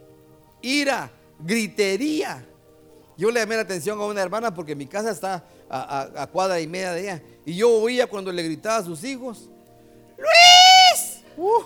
ira, 0.61 1.09
gritería. 1.39 2.45
Yo 3.17 3.31
le 3.31 3.39
llamé 3.39 3.55
la 3.55 3.61
atención 3.61 3.97
a 3.97 4.05
una 4.05 4.21
hermana 4.21 4.53
porque 4.53 4.75
mi 4.75 4.87
casa 4.87 5.11
está 5.11 5.45
a, 5.69 6.27
cuadra 6.31 6.59
y 6.59 6.67
media 6.67 6.93
de 6.93 7.01
ella. 7.01 7.21
Y 7.45 7.55
yo 7.55 7.69
oía 7.71 8.07
cuando 8.07 8.31
le 8.31 8.43
gritaba 8.43 8.77
a 8.77 8.83
sus 8.83 9.03
hijos, 9.03 9.49
Luis. 10.17 11.23
Uh. 11.37 11.63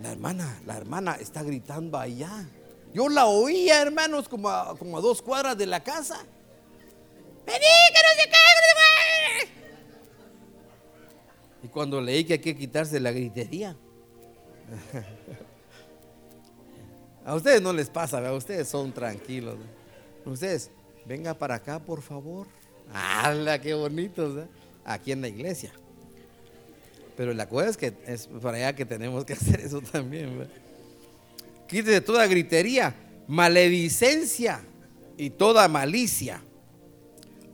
la 0.00 0.12
hermana, 0.12 0.60
la 0.64 0.76
hermana 0.76 1.16
está 1.20 1.42
gritando 1.42 1.98
allá. 1.98 2.46
Yo 2.94 3.08
la 3.08 3.26
oía, 3.26 3.82
hermanos, 3.82 4.28
como 4.28 4.48
a, 4.48 4.76
como 4.78 4.96
a 4.96 5.00
dos 5.00 5.20
cuadras 5.20 5.58
de 5.58 5.66
la 5.66 5.82
casa. 5.82 6.24
Vení, 7.44 7.58
que 7.58 8.00
no 8.02 8.22
se 8.22 8.30
cae. 8.30 8.38
Y 11.62 11.68
cuando 11.68 12.00
leí 12.00 12.24
que 12.24 12.34
hay 12.34 12.38
que 12.38 12.56
quitarse 12.56 13.00
la 13.00 13.10
gritería. 13.10 13.76
A 17.28 17.34
ustedes 17.34 17.60
no 17.60 17.74
les 17.74 17.90
pasa, 17.90 18.26
a 18.26 18.32
ustedes 18.32 18.68
son 18.68 18.90
tranquilos. 18.90 19.56
Ustedes, 20.24 20.70
venga 21.08 21.34
para 21.34 21.56
acá, 21.56 21.78
por 21.78 22.02
favor. 22.02 22.46
¡Hala, 22.92 23.60
qué 23.60 23.74
bonito! 23.74 24.46
Aquí 24.84 25.12
en 25.12 25.22
la 25.22 25.28
iglesia. 25.28 25.72
Pero 27.16 27.34
la 27.34 27.48
cosa 27.48 27.70
es 27.70 27.76
que 27.76 27.94
es 28.06 28.26
para 28.26 28.58
allá 28.58 28.76
que 28.76 28.84
tenemos 28.84 29.24
que 29.24 29.32
hacer 29.34 29.60
eso 29.60 29.80
también. 29.80 30.48
Quítese 31.66 32.00
toda 32.00 32.26
gritería, 32.26 32.94
maledicencia 33.26 34.60
y 35.16 35.30
toda 35.30 35.66
malicia. 35.66 36.42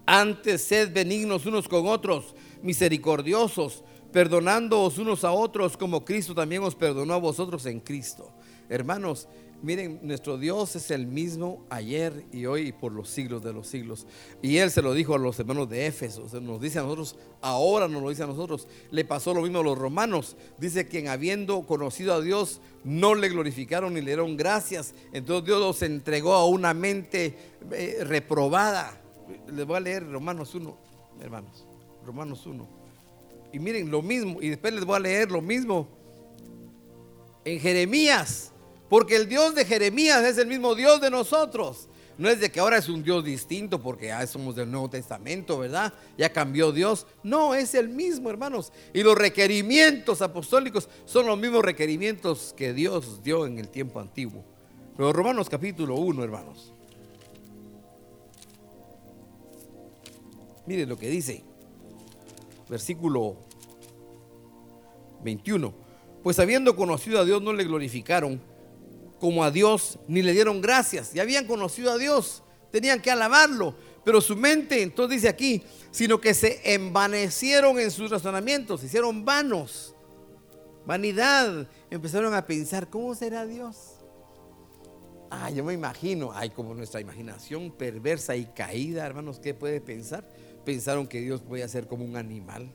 Antes 0.07 0.63
sed 0.63 0.93
benignos 0.93 1.47
unos 1.47 1.67
con 1.67 1.87
otros, 1.87 2.35
misericordiosos, 2.63 3.83
perdonándoos 4.13 4.99
unos 4.99 5.25
a 5.25 5.33
otros 5.33 5.77
como 5.77 6.05
Cristo 6.05 6.35
también 6.35 6.63
os 6.63 6.75
perdonó 6.75 7.15
a 7.15 7.19
vosotros 7.19 7.65
en 7.67 7.81
Cristo. 7.81 8.31
Hermanos, 8.69 9.29
Miren, 9.65 9.99
nuestro 10.03 10.37
Dios 10.37 10.77
es 10.77 10.91
el 10.91 11.07
mismo 11.07 11.65
ayer 11.71 12.27
y 12.31 12.45
hoy 12.45 12.69
y 12.69 12.73
por 12.73 12.93
los 12.93 13.09
siglos 13.09 13.43
de 13.43 13.55
los 13.55 13.67
siglos. 13.67 14.07
Y 14.43 14.59
Él 14.59 14.71
se 14.71 14.83
lo 14.83 14.93
dijo 14.93 15.15
a 15.15 15.19
los 15.19 15.41
hermanos 15.41 15.71
de 15.71 15.87
Éfeso, 15.87 16.29
se 16.29 16.39
nos 16.43 16.61
dice 16.61 16.81
a 16.81 16.83
nosotros, 16.83 17.17
ahora 17.41 17.89
nos 17.89 18.03
lo 18.03 18.11
dice 18.11 18.25
a 18.25 18.27
nosotros. 18.27 18.69
Le 18.91 19.07
pasó 19.07 19.33
lo 19.33 19.41
mismo 19.41 19.61
a 19.61 19.63
los 19.63 19.79
romanos. 19.79 20.37
Dice 20.59 20.87
que 20.87 21.09
habiendo 21.09 21.67
conocido 21.67 22.13
a 22.13 22.21
Dios, 22.21 22.61
no 22.85 23.15
le 23.15 23.31
glorificaron 23.31 23.95
ni 23.95 24.01
le 24.01 24.09
dieron 24.09 24.37
gracias. 24.37 24.93
Entonces 25.15 25.47
Dios 25.47 25.59
los 25.59 25.81
entregó 25.81 26.35
a 26.35 26.45
una 26.45 26.75
mente 26.75 27.35
eh, 27.73 28.01
reprobada. 28.03 29.01
Les 29.47 29.65
voy 29.65 29.79
a 29.79 29.81
leer 29.81 30.07
Romanos 30.07 30.55
1, 30.55 30.77
hermanos. 31.23 31.67
Romanos 32.05 32.45
1. 32.45 32.69
Y 33.55 33.59
miren 33.61 33.91
lo 33.91 34.03
mismo, 34.03 34.43
y 34.43 34.51
después 34.51 34.75
les 34.75 34.85
voy 34.85 34.97
a 34.97 35.01
leer 35.01 35.31
lo 35.31 35.41
mismo 35.41 35.89
en 37.47 37.59
Jeremías 37.61 38.51
porque 38.95 39.17
el 39.17 39.29
Dios 39.29 39.57
de 39.57 39.65
Jeremías 39.65 40.23
es 40.23 40.39
el 40.39 40.47
mismo 40.47 40.77
Dios 40.77 41.01
de 41.01 41.11
nosotros. 41.11 41.89
No 42.17 42.29
es 42.29 42.39
de 42.39 42.53
que 42.53 42.61
ahora 42.61 42.79
es 42.79 42.89
un 42.89 43.03
Dios 43.03 43.25
distinto 43.25 43.83
porque 43.83 44.07
ya 44.07 44.25
somos 44.25 44.55
del 44.55 44.71
Nuevo 44.71 44.89
Testamento, 44.89 45.59
¿verdad? 45.59 45.93
Ya 46.17 46.33
cambió 46.33 46.71
Dios. 46.71 47.05
No, 47.25 47.57
es 47.57 47.75
el 47.75 47.89
mismo, 47.89 48.31
hermanos. 48.31 48.73
Y 48.93 49.03
los 49.03 49.19
requerimientos 49.19 50.23
apostólicos 50.23 50.89
son 51.07 51.27
los 51.27 51.37
mismos 51.37 51.65
requerimientos 51.65 52.55
que 52.57 52.73
Dios 52.73 53.21
dio 53.25 53.47
en 53.47 53.59
el 53.59 53.69
tiempo 53.69 53.99
antiguo. 53.99 54.45
Pero 54.97 55.13
Romanos 55.13 55.49
capítulo 55.49 55.97
1, 55.97 56.23
hermanos. 56.23 56.73
Miren 60.67 60.89
lo 60.89 60.97
que 60.97 61.09
dice. 61.09 61.43
Versículo 62.69 63.39
21. 65.25 65.75
Pues 66.23 66.39
habiendo 66.39 66.77
conocido 66.77 67.19
a 67.19 67.25
Dios 67.25 67.43
no 67.43 67.53
le 67.53 67.65
glorificaron 67.65 68.54
como 69.25 69.43
a 69.43 69.51
Dios, 69.51 69.99
ni 70.07 70.21
le 70.21 70.35
dieron 70.35 70.61
gracias. 70.61 71.15
Ya 71.15 71.23
habían 71.23 71.47
conocido 71.47 71.91
a 71.91 71.97
Dios, 71.97 72.43
tenían 72.71 73.01
que 73.01 73.11
alabarlo. 73.11 73.75
Pero 74.05 74.21
su 74.21 74.37
mente, 74.37 74.83
entonces 74.83 75.23
dice 75.23 75.31
aquí, 75.31 75.63
sino 75.91 76.21
que 76.21 76.35
se 76.35 76.75
envanecieron 76.75 77.81
en 77.81 77.91
sus 77.91 78.11
razonamientos, 78.11 78.81
se 78.81 78.87
hicieron 78.87 79.25
vanos. 79.25 79.95
Vanidad. 80.85 81.67
Empezaron 81.91 82.35
a 82.35 82.45
pensar, 82.45 82.91
¿cómo 82.91 83.15
será 83.15 83.47
Dios? 83.47 83.95
Ah, 85.31 85.49
yo 85.49 85.65
me 85.65 85.73
imagino, 85.73 86.31
ay, 86.35 86.51
como 86.51 86.75
nuestra 86.75 87.01
imaginación 87.01 87.73
perversa 87.73 88.37
y 88.37 88.45
caída, 88.45 89.07
hermanos, 89.07 89.41
¿qué 89.41 89.55
puede 89.55 89.81
pensar? 89.81 90.29
Pensaron 90.67 91.07
que 91.07 91.23
Dios 91.23 91.41
podía 91.41 91.67
ser 91.67 91.87
como 91.87 92.05
un 92.05 92.19
animal. 92.19 92.71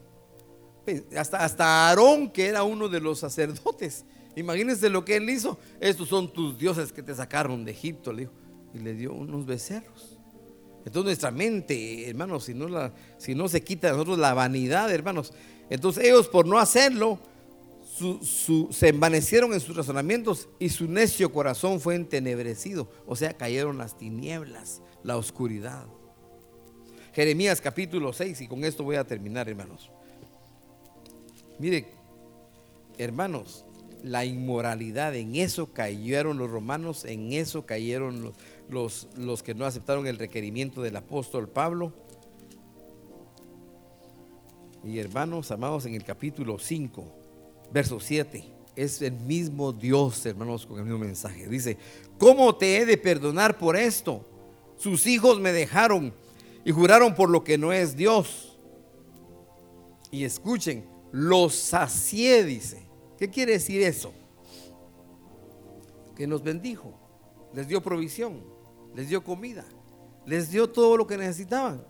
Hasta, 1.15 1.45
hasta 1.45 1.89
Aarón, 1.89 2.31
que 2.31 2.47
era 2.47 2.63
uno 2.63 2.89
de 2.89 3.01
los 3.01 3.19
sacerdotes, 3.19 4.03
Imagínense 4.39 4.89
lo 4.89 5.03
que 5.03 5.17
él 5.17 5.29
hizo. 5.29 5.59
Estos 5.79 6.07
son 6.09 6.31
tus 6.31 6.57
dioses 6.57 6.91
que 6.91 7.03
te 7.03 7.13
sacaron 7.13 7.65
de 7.65 7.71
Egipto, 7.71 8.13
le 8.13 8.21
dijo. 8.21 8.33
Y 8.73 8.79
le 8.79 8.93
dio 8.93 9.13
unos 9.13 9.45
becerros. 9.45 10.17
Entonces 10.85 11.05
nuestra 11.05 11.31
mente, 11.31 12.09
hermanos, 12.09 12.45
si 12.45 12.53
no, 12.53 12.67
la, 12.67 12.93
si 13.17 13.35
no 13.35 13.47
se 13.47 13.63
quita 13.63 13.87
de 13.87 13.93
nosotros 13.93 14.17
la 14.17 14.33
vanidad, 14.33 14.91
hermanos. 14.91 15.33
Entonces 15.69 16.05
ellos 16.05 16.27
por 16.27 16.45
no 16.45 16.57
hacerlo, 16.57 17.19
se 18.71 18.87
envanecieron 18.87 19.53
en 19.53 19.59
sus 19.59 19.75
razonamientos 19.75 20.47
y 20.57 20.69
su 20.69 20.87
necio 20.87 21.31
corazón 21.33 21.79
fue 21.79 21.95
entenebrecido. 21.95 22.89
O 23.05 23.15
sea, 23.15 23.33
cayeron 23.33 23.77
las 23.77 23.97
tinieblas, 23.97 24.81
la 25.03 25.17
oscuridad. 25.17 25.85
Jeremías 27.13 27.59
capítulo 27.59 28.13
6, 28.13 28.41
y 28.41 28.47
con 28.47 28.63
esto 28.63 28.83
voy 28.83 28.95
a 28.95 29.03
terminar, 29.03 29.49
hermanos. 29.49 29.91
Mire, 31.57 31.87
hermanos, 32.97 33.65
la 34.03 34.25
inmoralidad, 34.25 35.15
en 35.15 35.35
eso 35.35 35.73
cayeron 35.73 36.37
los 36.37 36.49
romanos, 36.49 37.05
en 37.05 37.33
eso 37.33 37.65
cayeron 37.65 38.33
los, 38.69 39.07
los, 39.17 39.43
que 39.43 39.53
no 39.53 39.65
aceptaron 39.65 40.07
el 40.07 40.17
requerimiento 40.17 40.81
del 40.81 40.95
apóstol 40.95 41.49
Pablo. 41.49 41.93
Y 44.83 44.99
hermanos 44.99 45.51
amados, 45.51 45.85
en 45.85 45.95
el 45.95 46.03
capítulo 46.03 46.57
5, 46.57 47.05
verso 47.73 47.99
7, 47.99 48.43
es 48.75 49.01
el 49.01 49.13
mismo 49.13 49.73
Dios, 49.73 50.25
hermanos, 50.25 50.65
con 50.65 50.79
el 50.79 50.85
mismo 50.85 50.99
mensaje. 50.99 51.47
Dice, 51.47 51.77
¿cómo 52.17 52.55
te 52.55 52.77
he 52.77 52.85
de 52.85 52.97
perdonar 52.97 53.57
por 53.57 53.75
esto? 53.75 54.25
Sus 54.77 55.05
hijos 55.07 55.39
me 55.39 55.51
dejaron 55.51 56.13
y 56.63 56.71
juraron 56.71 57.13
por 57.13 57.29
lo 57.29 57.43
que 57.43 57.57
no 57.57 57.73
es 57.73 57.97
Dios. 57.97 58.57
Y 60.11 60.23
escuchen, 60.23 60.85
los 61.11 61.53
sacié, 61.55 62.45
dice 62.45 62.88
¿Qué 63.19 63.29
quiere 63.29 63.51
decir 63.51 63.81
eso? 63.81 64.13
Que 66.15 66.25
nos 66.25 66.41
bendijo, 66.41 66.97
les 67.53 67.67
dio 67.67 67.81
provisión, 67.81 68.41
les 68.95 69.09
dio 69.09 69.25
comida, 69.25 69.65
les 70.25 70.49
dio 70.49 70.69
todo 70.69 70.95
lo 70.95 71.05
que 71.05 71.17
necesitaban. 71.17 71.83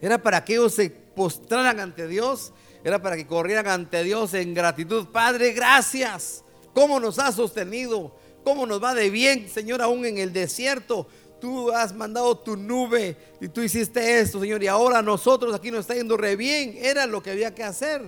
Era 0.00 0.22
para 0.22 0.42
que 0.42 0.54
ellos 0.54 0.72
se 0.72 0.88
postraran 0.88 1.78
ante 1.78 2.08
Dios, 2.08 2.54
era 2.84 3.02
para 3.02 3.16
que 3.16 3.26
corrieran 3.26 3.68
ante 3.68 4.02
Dios 4.02 4.32
en 4.32 4.54
gratitud. 4.54 5.08
Padre, 5.08 5.52
gracias. 5.52 6.42
¿Cómo 6.74 6.98
nos 6.98 7.18
has 7.18 7.34
sostenido? 7.34 8.16
¿Cómo 8.42 8.64
nos 8.64 8.82
va 8.82 8.94
de 8.94 9.10
bien, 9.10 9.50
Señor, 9.50 9.82
aún 9.82 10.06
en 10.06 10.16
el 10.16 10.32
desierto? 10.32 11.06
Tú 11.38 11.70
has 11.70 11.94
mandado 11.94 12.38
tu 12.38 12.56
nube 12.56 13.16
y 13.42 13.48
tú 13.48 13.60
hiciste 13.60 14.20
esto, 14.20 14.40
Señor, 14.40 14.62
y 14.62 14.68
ahora 14.68 15.02
nosotros 15.02 15.54
aquí 15.54 15.70
nos 15.70 15.80
está 15.80 15.94
yendo 15.94 16.16
re 16.16 16.34
bien. 16.34 16.78
Era 16.78 17.04
lo 17.04 17.22
que 17.22 17.30
había 17.30 17.54
que 17.54 17.62
hacer. 17.62 18.02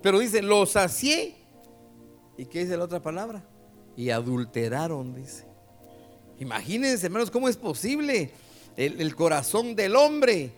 Pero 0.00 0.20
dice, 0.20 0.40
los 0.40 0.70
sacié 0.70 1.37
¿Y 2.38 2.46
qué 2.46 2.60
dice 2.60 2.76
la 2.76 2.84
otra 2.84 3.02
palabra? 3.02 3.44
Y 3.96 4.10
adulteraron, 4.10 5.12
dice. 5.12 5.44
Imagínense, 6.38 7.06
hermanos, 7.06 7.32
cómo 7.32 7.48
es 7.48 7.56
posible 7.56 8.30
el, 8.76 9.16
corazón 9.16 9.74
del 9.74 9.96
hombre. 9.96 10.52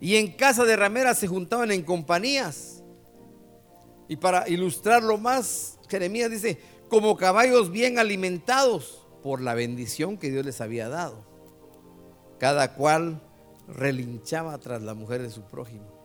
Y 0.00 0.16
en 0.16 0.32
casa 0.32 0.64
de 0.64 0.76
rameras 0.76 1.18
se 1.18 1.28
juntaban 1.28 1.70
en 1.72 1.82
compañías. 1.82 2.82
Y 4.08 4.16
para 4.16 4.48
ilustrarlo 4.48 5.18
más, 5.18 5.78
Jeremías 5.90 6.30
dice, 6.30 6.58
como 6.88 7.18
caballos 7.18 7.70
bien 7.70 7.98
alimentados 7.98 9.06
por 9.22 9.42
la 9.42 9.52
bendición 9.52 10.16
que 10.16 10.30
Dios 10.30 10.46
les 10.46 10.62
había 10.62 10.88
dado. 10.88 11.26
Cada 12.38 12.74
cual 12.74 13.20
relinchaba 13.68 14.56
tras 14.56 14.80
la 14.80 14.94
mujer 14.94 15.20
de 15.20 15.28
su 15.28 15.42
prójimo. 15.42 16.00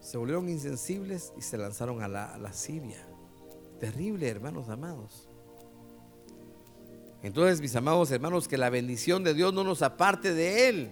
Se 0.00 0.18
volvieron 0.18 0.48
insensibles 0.48 1.32
y 1.38 1.42
se 1.42 1.58
lanzaron 1.58 2.02
a 2.02 2.08
la 2.08 2.36
lascivia. 2.38 3.06
Terrible, 3.78 4.28
hermanos 4.28 4.68
amados. 4.68 5.28
Entonces, 7.22 7.60
mis 7.60 7.74
amados 7.74 8.10
hermanos, 8.10 8.46
que 8.46 8.56
la 8.56 8.70
bendición 8.70 9.24
de 9.24 9.34
Dios 9.34 9.52
no 9.52 9.64
nos 9.64 9.82
aparte 9.82 10.34
de 10.34 10.68
Él. 10.68 10.90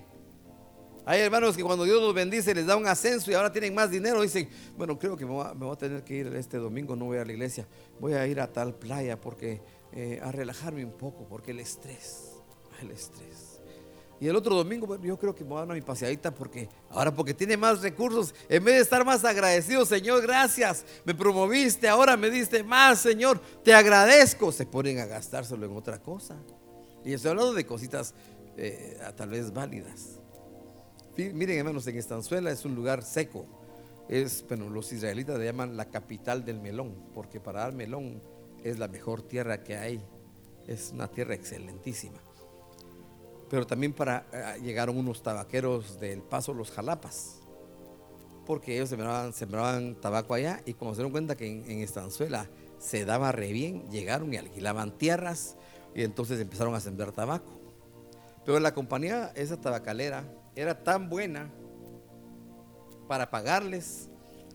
Hay 1.05 1.21
hermanos 1.21 1.57
que 1.57 1.63
cuando 1.63 1.85
Dios 1.85 2.03
los 2.03 2.13
bendice 2.13 2.53
les 2.53 2.67
da 2.67 2.77
un 2.77 2.89
ascenso 2.89 3.31
y 3.31 3.35
ahora 3.35 3.53
tienen 3.53 3.75
más 3.75 3.93
dinero. 3.93 4.23
Dicen, 4.23 4.49
bueno, 4.77 4.99
creo 4.99 5.17
que 5.17 5.25
me 5.25 5.31
voy 5.33 5.73
a, 5.73 5.77
tener 5.77 6.03
que 6.03 6.17
ir 6.17 6.27
este 6.35 6.57
domingo, 6.57 6.97
no 6.97 7.05
voy 7.05 7.19
a 7.19 7.25
la 7.25 7.33
iglesia. 7.33 7.69
Voy 8.01 8.15
a 8.15 8.27
ir 8.27 8.41
a 8.41 8.53
tal 8.53 8.75
playa 8.75 9.21
porque 9.21 9.63
eh, 9.93 10.19
a 10.21 10.33
relajarme 10.33 10.85
un 10.85 10.97
poco, 10.97 11.29
porque 11.29 11.53
el 11.53 11.61
estrés, 11.61 12.33
el 12.81 12.91
estrés. 12.91 13.61
Y 14.19 14.29
el 14.29 14.37
otro 14.37 14.55
domingo, 14.55 14.99
yo 15.03 15.19
creo 15.19 15.35
que 15.35 15.45
me 15.45 15.51
voy 15.51 15.59
a 15.63 15.67
dar 15.67 15.75
mi 15.75 15.83
paseadita 15.83 16.35
porque 16.35 16.69
ahora 16.91 17.15
porque 17.15 17.35
tiene 17.35 17.57
más 17.57 17.83
recursos, 17.83 18.35
en 18.49 18.65
vez 18.65 18.77
de 18.77 18.81
estar 18.81 19.05
más 19.05 19.25
agradecido, 19.25 19.85
Señor, 19.85 20.23
gracias, 20.23 20.87
me 21.05 21.15
promoviste, 21.15 21.87
ahora 21.87 22.17
me 22.17 22.31
diste 22.31 22.63
más, 22.63 23.01
Señor, 23.01 23.39
te 23.63 23.75
agradezco. 23.75 24.53
Se 24.53 24.65
ponen 24.65 25.01
a 25.01 25.07
gastárselo 25.07 25.67
en 25.67 25.77
otra 25.77 26.01
cosa. 26.01 26.37
Y 27.05 27.13
estoy 27.13 27.33
hablando 27.33 27.53
de 27.53 27.67
cositas 27.67 28.15
eh, 28.57 28.99
tal 29.17 29.29
vez 29.29 29.53
válidas. 29.53 30.19
Miren, 31.17 31.59
hermanos, 31.59 31.87
en 31.87 31.99
Estanzuela 31.99 32.51
es 32.51 32.65
un 32.65 32.75
lugar 32.75 33.03
seco. 33.03 33.47
Es, 34.09 34.45
bueno, 34.49 34.71
los 34.71 34.93
israelitas 34.93 35.39
le 35.39 35.45
llaman 35.45 35.77
la 35.77 35.87
capital 35.87 36.45
del 36.45 36.61
melón, 36.61 36.95
porque 37.13 37.39
para 37.39 37.61
dar 37.61 37.75
melón 37.75 38.23
es 38.65 38.79
la 38.79 38.89
mejor 38.89 39.23
tierra 39.23 39.63
que 39.63 39.77
hay. 39.77 40.01
Es 40.67 40.91
una 40.93 41.09
tierra 41.09 41.35
excelentísima 41.35 42.26
pero 43.49 43.67
también 43.67 43.93
para 43.93 44.27
eh, 44.33 44.61
llegaron 44.63 44.97
unos 44.97 45.23
tabaqueros 45.23 46.01
del 46.01 46.23
Paso 46.23 46.53
Los 46.53 46.71
Jalapas, 46.71 47.41
porque 48.45 48.77
ellos 48.77 48.89
sembraban, 48.89 49.95
tabaco 49.97 50.35
allá 50.35 50.63
y 50.65 50.75
cuando 50.75 50.95
se 50.95 50.99
dieron 50.99 51.13
cuenta 51.13 51.37
que 51.37 51.47
en, 51.47 51.81
Estanzuela 51.81 52.49
se 52.79 53.05
daba 53.05 53.33
re 53.33 53.53
bien, 53.53 53.91
llegaron 53.91 54.33
y 54.33 54.37
alquilaban 54.37 54.97
tierras 54.97 55.57
y 55.95 56.03
entonces 56.03 56.41
empezaron 56.41 56.75
a 56.75 56.81
sembrar 56.81 57.13
tabaco. 57.13 57.61
Pero 58.45 58.61
la 58.61 58.75
compañía, 58.75 59.33
esa 59.35 59.61
tabacalera, 59.61 60.25
era 60.55 60.83
tan 60.85 61.09
buena 61.09 61.51
para 63.09 63.31
pagarles 63.31 64.09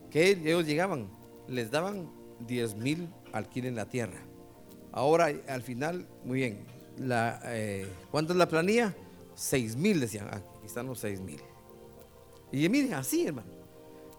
que 0.10 0.30
ellos 0.30 0.66
llegaban, 0.66 1.10
les 1.48 1.72
daban 1.72 2.10
10 2.48 2.76
mil 2.76 3.10
alquilen 3.34 3.76
la 3.76 3.86
tierra. 3.86 4.22
Ahora 4.92 5.32
al 5.48 5.62
final, 5.62 6.08
muy 6.24 6.39
bien, 6.39 6.66
la, 7.08 7.41
eh, 7.45 7.88
¿cuánto 8.10 8.34
es 8.34 8.38
la 8.38 8.47
planilla? 8.47 8.95
Seis 9.36 9.76
mil 9.76 9.99
decían, 9.99 10.28
ah, 10.32 10.38
aquí 10.38 10.66
están 10.66 10.88
los 10.88 10.99
seis 10.99 11.20
mil. 11.20 11.41
Y 12.52 12.68
miren, 12.70 12.93
así 12.93 13.26
hermano. 13.26 13.52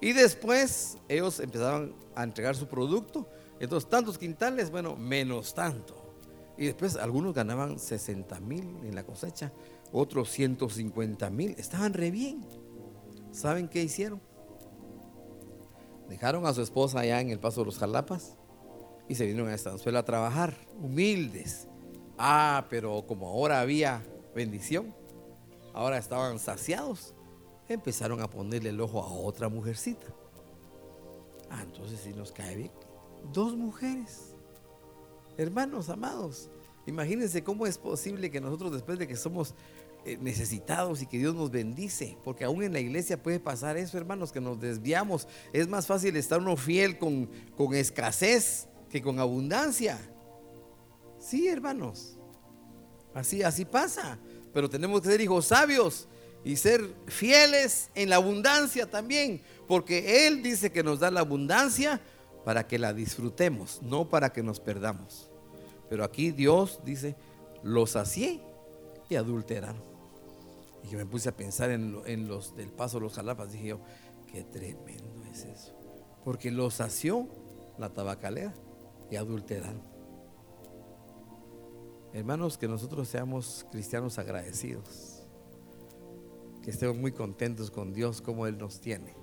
Y 0.01 0.13
después 0.13 0.99
ellos 1.09 1.39
empezaban 1.41 1.95
a 2.15 2.25
entregar 2.25 2.57
su 2.57 2.67
producto. 2.67 3.29
Entonces, 3.61 3.89
tantos 3.89 4.19
quintales, 4.19 4.71
bueno, 4.71 4.97
menos 4.97 5.55
tanto. 5.55 5.95
Y 6.59 6.67
después 6.67 6.97
algunos 6.97 7.35
ganaban 7.35 7.79
60 7.79 8.41
mil 8.41 8.65
en 8.83 8.95
la 8.95 9.05
cosecha, 9.05 9.53
otros 9.93 10.31
150 10.31 11.31
mil. 11.31 11.55
Estaban 11.59 11.95
re 11.95 12.11
bien. 12.11 12.45
¿Saben 13.31 13.69
qué 13.69 13.83
hicieron? 13.83 14.21
Dejaron 16.09 16.47
a 16.47 16.53
su 16.53 16.63
esposa 16.63 17.01
allá 17.01 17.21
en 17.21 17.31
el 17.31 17.39
Paso 17.39 17.61
de 17.61 17.67
los 17.67 17.79
Jalapas 17.79 18.37
y 19.09 19.15
se 19.15 19.25
vinieron 19.25 19.51
a 19.51 19.55
Estanzuela 19.55 20.01
a 20.01 20.05
trabajar, 20.05 20.55
humildes, 20.81 21.69
Ah, 22.25 22.67
pero 22.71 23.05
como 23.05 23.27
ahora 23.27 23.61
había 23.61 24.01
bendición, 24.33 24.95
ahora 25.75 25.99
estaban 25.99 26.39
saciados, 26.39 27.17
empezaron 27.69 28.23
a 28.23 28.31
ponerle 28.31 28.71
el 28.71 28.81
ojo 28.81 29.03
a 29.03 29.11
otra 29.11 29.49
mujercita. 29.49 30.07
Ah, 31.51 31.65
entonces 31.65 31.99
si 31.99 32.11
nos 32.11 32.31
cae 32.31 32.55
bien. 32.55 32.71
Dos 33.33 33.57
mujeres. 33.57 34.37
Hermanos 35.37 35.89
amados, 35.89 36.49
imagínense 36.87 37.43
cómo 37.43 37.67
es 37.67 37.77
posible 37.77 38.31
que 38.31 38.41
nosotros 38.41 38.71
después 38.71 39.01
de 39.01 39.09
que 39.09 39.17
somos 39.17 39.57
eh, 40.05 40.17
necesitados 40.21 41.03
y 41.03 41.07
que 41.07 41.19
Dios 41.19 41.35
nos 41.35 41.51
bendice, 41.51 42.17
porque 42.23 42.45
aún 42.45 42.63
en 42.63 42.73
la 42.73 42.79
iglesia 42.79 43.21
puede 43.21 43.41
pasar 43.41 43.77
eso, 43.77 43.99
hermanos, 43.99 44.31
que 44.31 44.41
nos 44.41 44.61
desviamos. 44.61 45.27
Es 45.53 45.67
más 45.67 45.89
fácil 45.89 46.17
estar 46.17 46.39
uno 46.39 46.57
fiel 46.57 46.99
con, 46.99 47.29
con 47.57 47.75
escasez 47.75 48.69
que 48.91 49.03
con 49.03 49.19
abundancia. 49.19 49.99
Sí, 51.23 51.47
hermanos. 51.47 52.19
Así, 53.15 53.43
así 53.43 53.65
pasa. 53.65 54.19
Pero 54.53 54.69
tenemos 54.69 55.01
que 55.01 55.09
ser 55.09 55.21
hijos 55.21 55.47
sabios 55.47 56.09
y 56.45 56.57
ser 56.57 56.83
fieles 57.07 57.91
en 57.95 58.11
la 58.11 58.17
abundancia 58.17 58.91
también. 58.91 59.41
Porque 59.69 60.27
Él 60.27 60.43
dice 60.43 60.73
que 60.73 60.83
nos 60.83 60.99
da 60.99 61.11
la 61.11 61.21
abundancia 61.21 62.01
para 62.45 62.67
que 62.67 62.79
la 62.79 62.93
disfrutemos, 62.93 63.81
no 63.83 64.09
para 64.09 64.33
que 64.33 64.43
nos 64.43 64.59
perdamos. 64.59 65.31
Pero 65.89 66.05
aquí 66.05 66.33
Dios 66.33 66.81
dice, 66.85 67.15
los 67.63 67.93
sacié 67.93 68.41
y 69.09 69.15
adulteraron. 69.15 69.83
Y 70.83 70.89
yo 70.89 70.99
me 70.99 71.07
puse 71.07 71.29
a 71.29 71.37
pensar 71.37 71.71
en, 71.71 72.27
los 72.27 72.57
del 72.57 72.71
paso 72.71 72.99
de 72.99 73.05
los 73.05 73.15
jalapas. 73.15 73.53
Dije 73.53 73.69
yo, 73.69 73.81
qué 74.33 74.43
tremendo 74.43 75.25
es 75.31 75.45
eso. 75.45 75.73
Porque 76.25 76.51
los 76.51 76.75
sació 76.75 77.29
la 77.79 77.91
tabacalera 77.91 78.53
y 79.11 79.17
adulteraron. 79.17 79.92
Hermanos, 82.15 82.59
que 82.59 82.69
nosotros 82.69 83.09
seamos 83.09 83.65
cristianos 83.71 84.19
agradecidos, 84.19 85.23
que 86.63 86.71
estemos 86.71 86.99
muy 86.99 87.13
contentos 87.13 87.71
con 87.71 87.95
Dios 87.95 88.21
como 88.21 88.47
Él 88.47 88.59
nos 88.59 88.81
tiene 88.83 89.15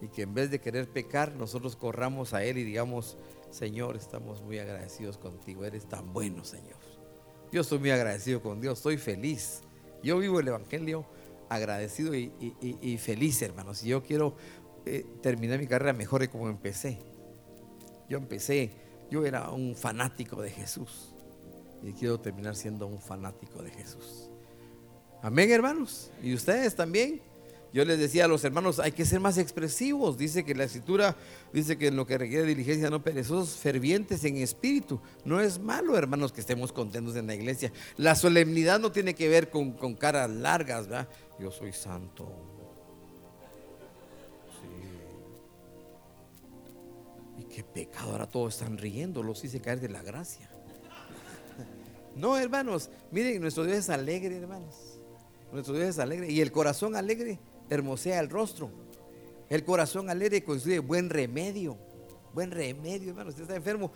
y 0.00 0.08
que 0.08 0.22
en 0.22 0.32
vez 0.32 0.50
de 0.50 0.58
querer 0.58 0.88
pecar, 0.88 1.34
nosotros 1.34 1.76
corramos 1.76 2.32
a 2.32 2.42
Él 2.42 2.56
y 2.56 2.64
digamos, 2.64 3.18
Señor, 3.50 3.96
estamos 3.96 4.40
muy 4.40 4.58
agradecidos 4.58 5.18
contigo, 5.18 5.66
eres 5.66 5.86
tan 5.90 6.14
bueno, 6.14 6.42
Señor. 6.42 6.78
Yo 7.52 7.60
estoy 7.60 7.80
muy 7.80 7.90
agradecido 7.90 8.40
con 8.40 8.62
Dios, 8.62 8.78
estoy 8.78 8.96
feliz. 8.96 9.60
Yo 10.02 10.18
vivo 10.18 10.40
el 10.40 10.48
Evangelio 10.48 11.04
agradecido 11.50 12.14
y, 12.14 12.98
feliz, 12.98 13.42
hermanos. 13.42 13.84
Y 13.84 13.88
yo 13.88 14.02
quiero 14.02 14.36
eh, 14.86 15.04
terminar 15.20 15.58
mi 15.58 15.66
carrera 15.66 15.92
mejor 15.92 16.22
de 16.22 16.28
como 16.28 16.48
empecé. 16.48 16.98
Yo 18.08 18.16
empecé, 18.16 18.70
yo 19.10 19.26
era 19.26 19.50
un 19.50 19.76
fanático 19.76 20.40
de 20.40 20.50
Jesús 20.50 21.12
y 21.86 21.92
quiero 21.92 22.18
terminar 22.18 22.56
siendo 22.56 22.86
un 22.86 23.00
fanático 23.00 23.62
de 23.62 23.70
Jesús. 23.70 24.28
Amén, 25.22 25.50
hermanos. 25.50 26.10
Y 26.22 26.34
ustedes 26.34 26.74
también. 26.74 27.22
Yo 27.72 27.84
les 27.84 27.98
decía 27.98 28.24
a 28.24 28.28
los 28.28 28.42
hermanos, 28.42 28.78
hay 28.78 28.92
que 28.92 29.04
ser 29.04 29.20
más 29.20 29.38
expresivos. 29.38 30.16
Dice 30.16 30.44
que 30.44 30.54
la 30.54 30.64
escritura 30.64 31.14
dice 31.52 31.76
que 31.76 31.88
en 31.88 31.96
lo 31.96 32.06
que 32.06 32.16
requiere 32.16 32.46
diligencia 32.46 32.88
no 32.88 33.02
perezosos, 33.02 33.56
fervientes 33.56 34.24
en 34.24 34.38
espíritu. 34.38 35.00
No 35.24 35.40
es 35.40 35.58
malo, 35.58 35.96
hermanos, 35.96 36.32
que 36.32 36.40
estemos 36.40 36.72
contentos 36.72 37.16
en 37.16 37.26
la 37.26 37.34
iglesia. 37.34 37.70
La 37.98 38.14
solemnidad 38.14 38.80
no 38.80 38.92
tiene 38.92 39.14
que 39.14 39.28
ver 39.28 39.50
con, 39.50 39.94
caras 39.94 40.30
largas, 40.30 40.88
¿verdad? 40.88 41.08
Yo 41.38 41.50
soy 41.50 41.72
santo. 41.72 42.32
Sí. 47.36 47.42
Y 47.42 47.44
qué 47.44 47.62
pecado, 47.62 48.12
ahora 48.12 48.26
todos 48.26 48.54
están 48.54 48.78
riendo, 48.78 49.22
los 49.22 49.44
hice 49.44 49.60
caer 49.60 49.80
de 49.80 49.90
la 49.90 50.02
gracia. 50.02 50.50
No, 52.16 52.38
hermanos, 52.38 52.88
miren, 53.10 53.42
nuestro 53.42 53.64
Dios 53.64 53.78
es 53.78 53.90
alegre, 53.90 54.38
hermanos. 54.38 54.74
Nuestro 55.52 55.74
Dios 55.74 55.90
es 55.90 55.98
alegre. 55.98 56.30
Y 56.32 56.40
el 56.40 56.50
corazón 56.50 56.96
alegre 56.96 57.38
hermosea 57.68 58.20
el 58.20 58.30
rostro. 58.30 58.70
El 59.50 59.64
corazón 59.64 60.08
alegre 60.08 60.42
construye 60.42 60.78
buen 60.78 61.10
remedio. 61.10 61.76
Buen 62.32 62.50
remedio, 62.50 63.10
hermanos. 63.10 63.34
Usted 63.34 63.42
está 63.42 63.56
enfermo, 63.56 63.92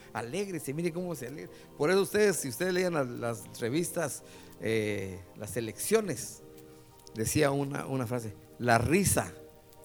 se 0.63 0.75
Mire 0.75 0.93
cómo 0.93 1.15
se 1.15 1.29
alegra. 1.29 1.51
Por 1.79 1.91
eso 1.91 2.03
ustedes, 2.03 2.37
si 2.37 2.49
ustedes 2.49 2.75
lean 2.75 3.21
las, 3.21 3.43
revistas, 3.59 4.23
eh, 4.61 5.19
las 5.37 5.57
elecciones, 5.57 6.43
decía 7.15 7.51
una, 7.51 7.87
una 7.87 8.07
frase, 8.07 8.35
la 8.59 8.77
risa 8.77 9.33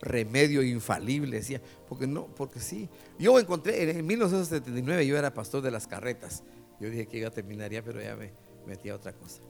remedio 0.01 0.61
infalible, 0.61 1.37
decía, 1.37 1.61
porque 1.87 2.05
no, 2.05 2.27
porque 2.27 2.59
sí. 2.59 2.89
Yo 3.17 3.39
encontré, 3.39 3.89
en 3.89 4.05
1979 4.05 5.07
yo 5.07 5.17
era 5.17 5.33
pastor 5.33 5.61
de 5.61 5.71
las 5.71 5.87
carretas 5.87 6.43
yo 6.79 6.89
dije 6.89 7.07
que 7.07 7.17
iba 7.17 7.27
a 7.27 7.31
terminar 7.31 7.71
pero 7.83 8.01
ya 8.01 8.15
me 8.15 8.31
metí 8.65 8.89
a 8.89 8.95
otra 8.95 9.13
cosa. 9.13 9.41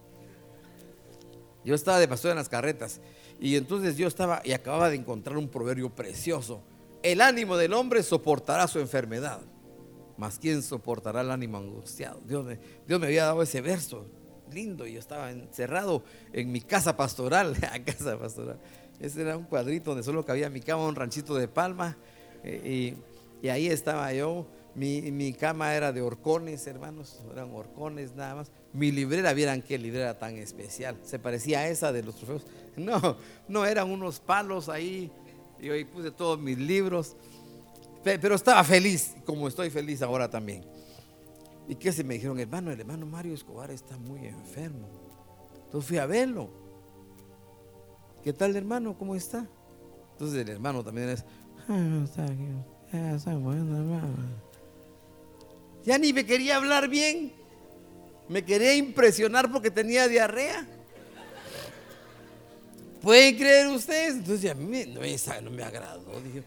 Yo 1.64 1.74
estaba 1.74 2.00
de 2.00 2.08
pastor 2.08 2.32
en 2.32 2.38
las 2.38 2.50
carretas 2.50 3.02
y 3.40 3.56
entonces 3.56 3.98
yo 3.98 4.08
estaba 4.08 4.42
y 4.44 4.54
acababa 4.54 4.90
de 4.90 4.98
encontrar 4.98 5.38
un 5.38 5.50
proverbio 5.50 5.90
precioso. 5.90 6.62
El 7.02 7.22
ánimo 7.22 7.58
del 7.58 7.74
hombre 7.74 8.04
soportará 8.04 8.68
su 8.68 8.80
enfermedad, 8.80 9.42
mas 10.18 10.38
¿quién 10.40 10.62
soportará 10.62 11.22
el 11.22 11.32
ánimo 11.32 11.58
angustiado? 11.58 12.22
Dios 12.26 12.46
me, 12.46 12.60
Dios 12.88 13.00
me 13.00 13.08
había 13.08 13.26
dado 13.26 13.42
ese 13.42 13.62
verso 13.62 14.06
lindo 14.52 14.86
y 14.86 14.94
yo 14.94 15.00
estaba 15.00 15.32
encerrado 15.32 16.04
en 16.34 16.52
mi 16.52 16.62
casa 16.62 16.96
pastoral, 16.96 17.56
casa 17.86 18.18
pastoral. 18.18 18.60
Ese 19.00 19.22
era 19.22 19.36
un 19.36 19.44
cuadrito 19.44 19.92
donde 19.92 20.04
solo 20.04 20.24
cabía 20.24 20.50
mi 20.50 20.62
cama, 20.62 20.88
un 20.88 20.96
ranchito 20.96 21.36
de 21.36 21.48
palma 21.48 21.98
eh, 22.44 22.94
y 23.44 23.46
Y 23.46 23.50
ahí 23.50 23.68
estaba 23.68 24.12
yo. 24.14 24.48
Mi, 24.76 25.02
mi 25.12 25.34
cama 25.34 25.74
era 25.74 25.94
de 25.94 26.02
horcones, 26.02 26.68
hermanos. 26.68 27.22
Eran 27.32 27.52
horcones 27.54 28.14
nada 28.14 28.36
más. 28.36 28.52
Mi 28.74 28.92
librera, 28.92 29.34
vieran 29.34 29.62
qué 29.62 29.78
librera 29.78 30.20
tan 30.20 30.36
especial. 30.38 30.98
Se 31.04 31.18
parecía 31.18 31.60
a 31.60 31.68
esa 31.70 31.92
de 31.92 32.04
los 32.04 32.16
trofeos. 32.16 32.46
No, 32.76 33.16
no, 33.48 33.66
eran 33.66 33.90
unos 33.90 34.20
palos 34.20 34.68
ahí. 34.68 35.10
Y 35.62 35.70
ahí 35.70 35.86
puse 35.86 36.12
todos 36.12 36.38
mis 36.38 36.58
libros. 36.58 37.16
Pero 38.04 38.36
estaba 38.36 38.62
feliz, 38.66 39.16
como 39.26 39.48
estoy 39.48 39.70
feliz 39.70 40.02
ahora 40.02 40.30
también. 40.30 40.66
¿Y 41.70 41.76
qué 41.76 41.94
se 41.94 42.04
me 42.04 42.16
dijeron? 42.16 42.38
Hermano, 42.38 42.72
el 42.72 42.80
hermano 42.82 43.06
Mario 43.06 43.34
Escobar 43.34 43.72
está 43.72 43.98
muy 43.98 44.28
enfermo. 44.28 44.90
Entonces 45.64 45.88
fui 45.88 45.98
a 45.98 46.06
verlo. 46.06 46.50
¿Qué 48.24 48.34
tal, 48.34 48.56
hermano? 48.58 48.98
¿Cómo 48.98 49.16
está? 49.16 49.48
Entonces 50.12 50.42
el 50.42 50.50
hermano 50.50 50.84
también 50.84 51.10
es. 51.10 51.26
Ya 55.86 55.98
ni 55.98 56.12
me 56.14 56.26
quería 56.26 56.58
hablar 56.58 56.90
bien. 56.90 57.32
Me 58.28 58.44
quería 58.44 58.76
impresionar 58.76 59.52
porque 59.52 59.70
tenía 59.70 60.08
diarrea. 60.08 60.66
¿Pueden 63.02 63.36
creer 63.36 63.68
ustedes? 63.68 64.16
Entonces 64.16 64.50
a 64.50 64.56
mí 64.56 64.84
no, 64.88 65.52
me 65.52 65.64
agradó. 65.64 66.20
Dije, 66.22 66.44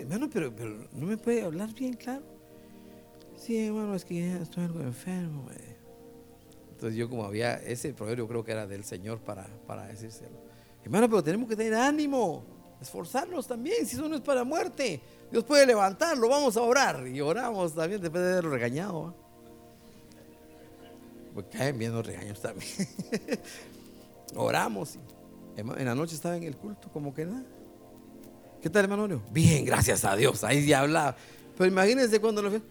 hermano, 0.00 0.28
pero, 0.30 0.52
no 0.92 1.06
me 1.06 1.16
puede 1.16 1.42
hablar 1.42 1.72
bien, 1.72 1.94
claro. 1.94 2.22
Sí, 3.38 3.56
hermano, 3.56 3.94
es 3.94 4.04
que 4.04 4.36
estoy 4.36 4.64
algo 4.64 4.80
enfermo. 4.80 5.48
Entonces 6.72 6.98
yo 6.98 7.08
como 7.08 7.24
había, 7.24 7.54
ese 7.54 7.94
proverbio 7.94 8.28
creo 8.28 8.44
que 8.44 8.52
era 8.52 8.66
del 8.66 8.84
Señor 8.84 9.20
para, 9.20 9.46
para 9.66 9.86
decírselo. 9.86 10.36
Hermano, 10.84 11.08
pero 11.08 11.22
tenemos 11.22 11.48
que 11.48 11.56
tener 11.56 11.72
ánimo, 11.72 12.44
esforzarnos 12.82 13.46
también, 13.46 13.86
si 13.86 13.96
eso 13.96 14.06
no 14.06 14.16
es 14.16 14.20
para 14.20 14.44
muerte. 14.44 15.00
Dios 15.34 15.42
puede 15.42 15.66
levantarlo, 15.66 16.28
vamos 16.28 16.56
a 16.56 16.62
orar. 16.62 17.08
Y 17.08 17.20
oramos 17.20 17.74
también 17.74 18.00
después 18.00 18.22
de 18.22 18.30
haberlo 18.34 18.50
regañado. 18.50 19.12
Caen 21.50 21.76
bien 21.76 21.92
los 21.92 22.06
regaños 22.06 22.40
también. 22.40 22.70
oramos. 24.36 24.96
En 25.56 25.84
la 25.84 25.96
noche 25.96 26.14
estaba 26.14 26.36
en 26.36 26.44
el 26.44 26.56
culto, 26.56 26.88
como 26.92 27.12
que 27.12 27.26
nada. 27.26 27.42
¿Qué 28.62 28.70
tal, 28.70 28.84
hermano? 28.84 29.20
Bien, 29.32 29.64
gracias 29.64 30.04
a 30.04 30.14
Dios. 30.14 30.44
Ahí 30.44 30.68
ya 30.68 30.82
hablaba. 30.82 31.16
Pero 31.58 31.68
imagínense 31.68 32.20
cuando 32.20 32.40
lo 32.40 32.50
fue. 32.52 32.62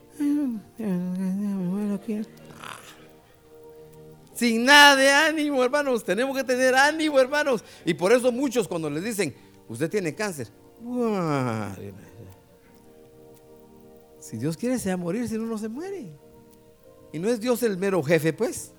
Sin 4.34 4.64
nada 4.64 4.96
de 4.96 5.12
ánimo, 5.12 5.62
hermanos. 5.62 6.02
Tenemos 6.06 6.38
que 6.38 6.46
tener 6.46 6.74
ánimo, 6.76 7.20
hermanos. 7.20 7.62
Y 7.84 7.94
por 7.94 8.14
eso 8.14 8.32
muchos 8.32 8.70
cuando 8.70 8.90
les 8.90 9.04
dicen, 9.04 9.36
usted 9.68 9.90
tiene 9.90 10.16
cáncer. 10.16 10.48
Si 14.24 14.38
Dios 14.38 14.56
quiere, 14.56 14.80
se 14.80 14.88
va 14.88 14.94
a 14.94 14.98
morir, 14.98 15.28
si 15.28 15.38
no, 15.38 15.46
no 15.46 15.58
se 15.58 15.68
muere. 15.68 16.18
Y 17.12 17.20
no 17.20 17.28
es 17.28 17.42
Dios 17.42 17.62
el 17.62 17.78
mero 17.78 18.02
jefe, 18.02 18.32
pues. 18.32 18.72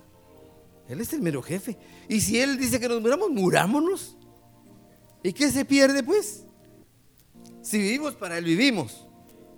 Él 0.89 0.99
es 0.99 1.13
el 1.13 1.21
mero 1.21 1.43
jefe. 1.43 1.77
Y 2.09 2.19
si 2.19 2.39
Él 2.39 2.57
dice 2.57 2.79
que 2.79 2.89
nos 2.89 2.99
muramos, 2.99 3.29
murámonos. 3.29 4.17
¿Y 5.21 5.33
qué 5.33 5.51
se 5.51 5.63
pierde, 5.63 6.01
pues? 6.01 6.45
Si 7.61 7.77
vivimos, 7.77 8.15
para 8.15 8.39
Él 8.39 8.45
vivimos. 8.45 9.07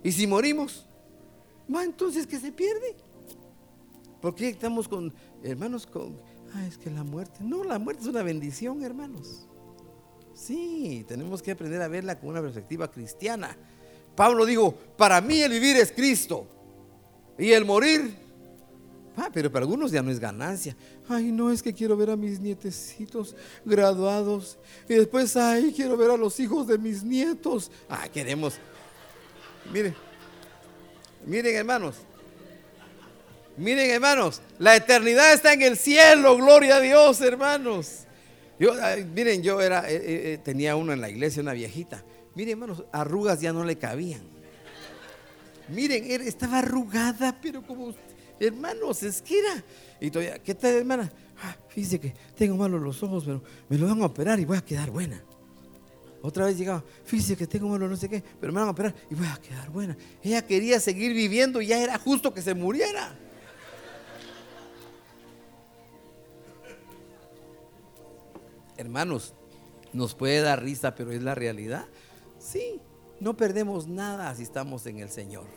Y 0.03 0.11
si 0.11 0.27
morimos, 0.27 0.85
va 1.73 1.85
entonces 1.85 2.27
que 2.27 2.37
se 2.37 2.51
pierde. 2.51 2.97
Porque 4.21 4.49
estamos 4.49 4.89
con, 4.89 5.13
hermanos, 5.41 5.87
con, 5.87 6.19
ah, 6.53 6.67
es 6.67 6.77
que 6.77 6.89
la 6.89 7.05
muerte, 7.05 7.39
no, 7.45 7.63
la 7.63 7.79
muerte 7.79 8.01
es 8.01 8.09
una 8.09 8.23
bendición, 8.23 8.83
hermanos. 8.83 9.47
Sí, 10.33 11.05
tenemos 11.07 11.41
que 11.41 11.51
aprender 11.51 11.81
a 11.81 11.87
verla 11.87 12.19
con 12.19 12.31
una 12.31 12.41
perspectiva 12.41 12.91
cristiana. 12.91 13.57
Pablo 14.17 14.47
dijo, 14.47 14.73
para 14.97 15.21
mí 15.21 15.43
el 15.43 15.51
vivir 15.51 15.77
es 15.77 15.91
Cristo 15.91 16.47
y 17.37 17.51
el 17.51 17.65
morir, 17.65 18.15
ah, 19.15 19.29
pero 19.31 19.51
para 19.51 19.63
algunos 19.63 19.91
ya 19.91 20.01
no 20.01 20.09
es 20.09 20.19
ganancia. 20.19 20.75
Ay, 21.07 21.31
no, 21.31 21.51
es 21.51 21.61
que 21.61 21.71
quiero 21.71 21.95
ver 21.95 22.09
a 22.09 22.15
mis 22.15 22.39
nietecitos 22.39 23.35
graduados 23.63 24.57
y 24.89 24.95
después, 24.95 25.37
ay, 25.37 25.71
quiero 25.71 25.95
ver 25.95 26.09
a 26.09 26.17
los 26.17 26.39
hijos 26.39 26.65
de 26.65 26.79
mis 26.79 27.03
nietos. 27.03 27.69
Ah, 27.87 28.09
queremos. 28.11 28.55
Miren, 29.71 29.93
miren 31.23 31.55
hermanos, 31.55 31.97
Miren, 33.55 33.89
hermanos, 33.89 34.41
la 34.59 34.75
eternidad 34.75 35.33
está 35.33 35.53
en 35.53 35.63
el 35.63 35.77
cielo, 35.77 36.37
gloria 36.37 36.77
a 36.77 36.79
Dios, 36.79 37.21
hermanos. 37.21 38.05
Yo, 38.59 38.73
miren, 39.13 39.41
yo 39.41 39.61
era, 39.61 39.89
eh, 39.89 39.95
eh, 39.95 40.01
eh, 40.33 40.39
tenía 40.43 40.75
uno 40.75 40.93
en 40.93 41.01
la 41.01 41.09
iglesia, 41.09 41.41
una 41.41 41.53
viejita. 41.53 42.03
Miren, 42.37 42.51
hermanos, 42.51 42.83
arrugas 42.91 43.41
ya 43.41 43.51
no 43.51 43.63
le 43.63 43.79
cabían. 43.79 44.21
Miren, 45.69 46.21
estaba 46.21 46.59
arrugada, 46.59 47.35
pero 47.41 47.65
como, 47.65 47.95
hermanos, 48.39 49.01
es 49.01 49.23
que 49.23 49.39
era. 49.39 49.63
Y 49.99 50.11
todavía, 50.11 50.37
¿qué 50.37 50.53
tal, 50.53 50.75
hermana? 50.75 51.11
Ah, 51.41 51.55
fíjese 51.67 51.99
que 51.99 52.13
tengo 52.35 52.55
malos 52.55 52.79
los 52.79 53.01
ojos, 53.01 53.23
pero 53.25 53.41
me 53.67 53.79
lo 53.79 53.87
van 53.87 54.03
a 54.03 54.05
operar 54.05 54.39
y 54.39 54.45
voy 54.45 54.55
a 54.55 54.61
quedar 54.61 54.91
buena. 54.91 55.19
Otra 56.21 56.45
vez 56.45 56.59
llegaba, 56.59 56.83
fíjese 57.05 57.35
que 57.35 57.47
tengo 57.47 57.69
malos 57.69 57.89
no 57.89 57.97
sé 57.97 58.07
qué, 58.07 58.23
pero 58.39 58.53
me 58.53 58.59
van 58.59 58.67
a 58.67 58.71
operar 58.71 58.93
y 59.09 59.15
voy 59.15 59.25
a 59.25 59.37
quedar 59.37 59.71
buena. 59.71 59.97
Ella 60.21 60.45
quería 60.45 60.79
seguir 60.79 61.15
viviendo 61.15 61.59
y 61.59 61.65
ya 61.65 61.81
era 61.81 61.97
justo 61.97 62.35
que 62.35 62.43
se 62.43 62.53
muriera. 62.53 63.17
hermanos, 68.77 69.33
nos 69.91 70.13
puede 70.13 70.39
dar 70.41 70.61
risa, 70.61 70.93
pero 70.93 71.11
es 71.11 71.23
la 71.23 71.33
realidad. 71.33 71.87
Sí, 72.49 72.79
no 73.19 73.35
perdemos 73.35 73.87
nada 73.87 74.33
si 74.33 74.43
estamos 74.43 74.85
en 74.85 74.99
el 74.99 75.09
Señor. 75.09 75.47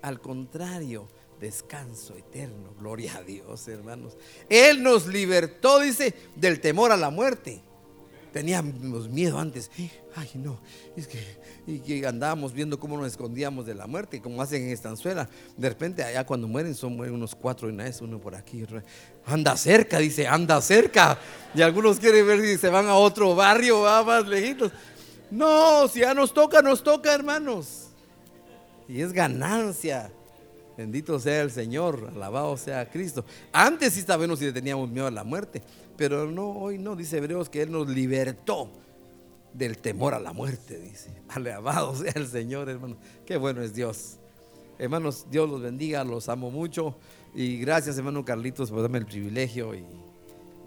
Al 0.00 0.20
contrario, 0.20 1.08
descanso 1.40 2.16
eterno, 2.16 2.72
gloria 2.78 3.16
a 3.16 3.22
Dios, 3.22 3.66
hermanos. 3.66 4.16
Él 4.48 4.82
nos 4.82 5.08
libertó, 5.08 5.80
dice, 5.80 6.14
del 6.36 6.60
temor 6.60 6.92
a 6.92 6.96
la 6.96 7.10
muerte. 7.10 7.62
Teníamos 8.32 9.08
miedo 9.08 9.38
antes. 9.38 9.70
Ay, 10.14 10.28
no, 10.34 10.60
es 10.96 11.08
que, 11.08 11.20
y 11.66 11.78
que 11.80 12.06
andábamos 12.06 12.52
viendo 12.52 12.78
cómo 12.78 12.96
nos 12.96 13.06
escondíamos 13.08 13.64
de 13.66 13.74
la 13.74 13.86
muerte, 13.86 14.20
como 14.20 14.42
hacen 14.42 14.62
en 14.64 14.70
Estanzuela. 14.70 15.28
De 15.56 15.68
repente, 15.68 16.02
allá 16.02 16.24
cuando 16.24 16.46
mueren, 16.46 16.74
son 16.74 16.98
unos 17.00 17.34
cuatro 17.34 17.68
y 17.68 17.72
una 17.72 17.84
vez, 17.84 18.00
uno 18.00 18.20
por 18.20 18.34
aquí. 18.36 18.64
Anda 19.24 19.56
cerca, 19.56 19.98
dice, 19.98 20.26
anda 20.28 20.60
cerca. 20.60 21.18
Y 21.54 21.62
algunos 21.62 21.98
quieren 21.98 22.26
ver 22.26 22.40
si 22.40 22.58
se 22.58 22.68
van 22.68 22.86
a 22.86 22.94
otro 22.94 23.34
barrio, 23.34 23.80
va 23.80 24.02
más 24.04 24.26
lejitos. 24.26 24.70
No, 25.34 25.88
si 25.88 26.00
ya 26.00 26.14
nos 26.14 26.32
toca, 26.32 26.62
nos 26.62 26.84
toca, 26.84 27.12
hermanos. 27.12 27.88
Y 28.86 29.00
es 29.00 29.12
ganancia. 29.12 30.12
Bendito 30.76 31.18
sea 31.18 31.42
el 31.42 31.50
Señor, 31.50 32.12
alabado 32.14 32.56
sea 32.56 32.88
Cristo. 32.88 33.24
Antes 33.52 33.94
sí 33.94 34.02
sabemos 34.02 34.38
si 34.38 34.52
teníamos 34.52 34.88
miedo 34.88 35.08
a 35.08 35.10
la 35.10 35.24
muerte, 35.24 35.60
pero 35.96 36.30
no, 36.30 36.50
hoy 36.50 36.78
no, 36.78 36.94
dice 36.94 37.18
Hebreos 37.18 37.48
que 37.48 37.62
Él 37.62 37.72
nos 37.72 37.88
libertó 37.88 38.70
del 39.52 39.78
temor 39.78 40.14
a 40.14 40.20
la 40.20 40.32
muerte, 40.32 40.78
dice. 40.78 41.10
Alabado 41.30 41.96
sea 41.96 42.12
el 42.14 42.28
Señor, 42.28 42.68
hermano. 42.68 42.96
Qué 43.26 43.36
bueno 43.36 43.60
es 43.60 43.74
Dios. 43.74 44.18
Hermanos, 44.78 45.26
Dios 45.32 45.50
los 45.50 45.60
bendiga, 45.60 46.04
los 46.04 46.28
amo 46.28 46.52
mucho. 46.52 46.96
Y 47.34 47.58
gracias, 47.58 47.98
hermano 47.98 48.24
Carlitos, 48.24 48.70
por 48.70 48.82
darme 48.82 48.98
el 48.98 49.06
privilegio 49.06 49.74
y, 49.74 49.84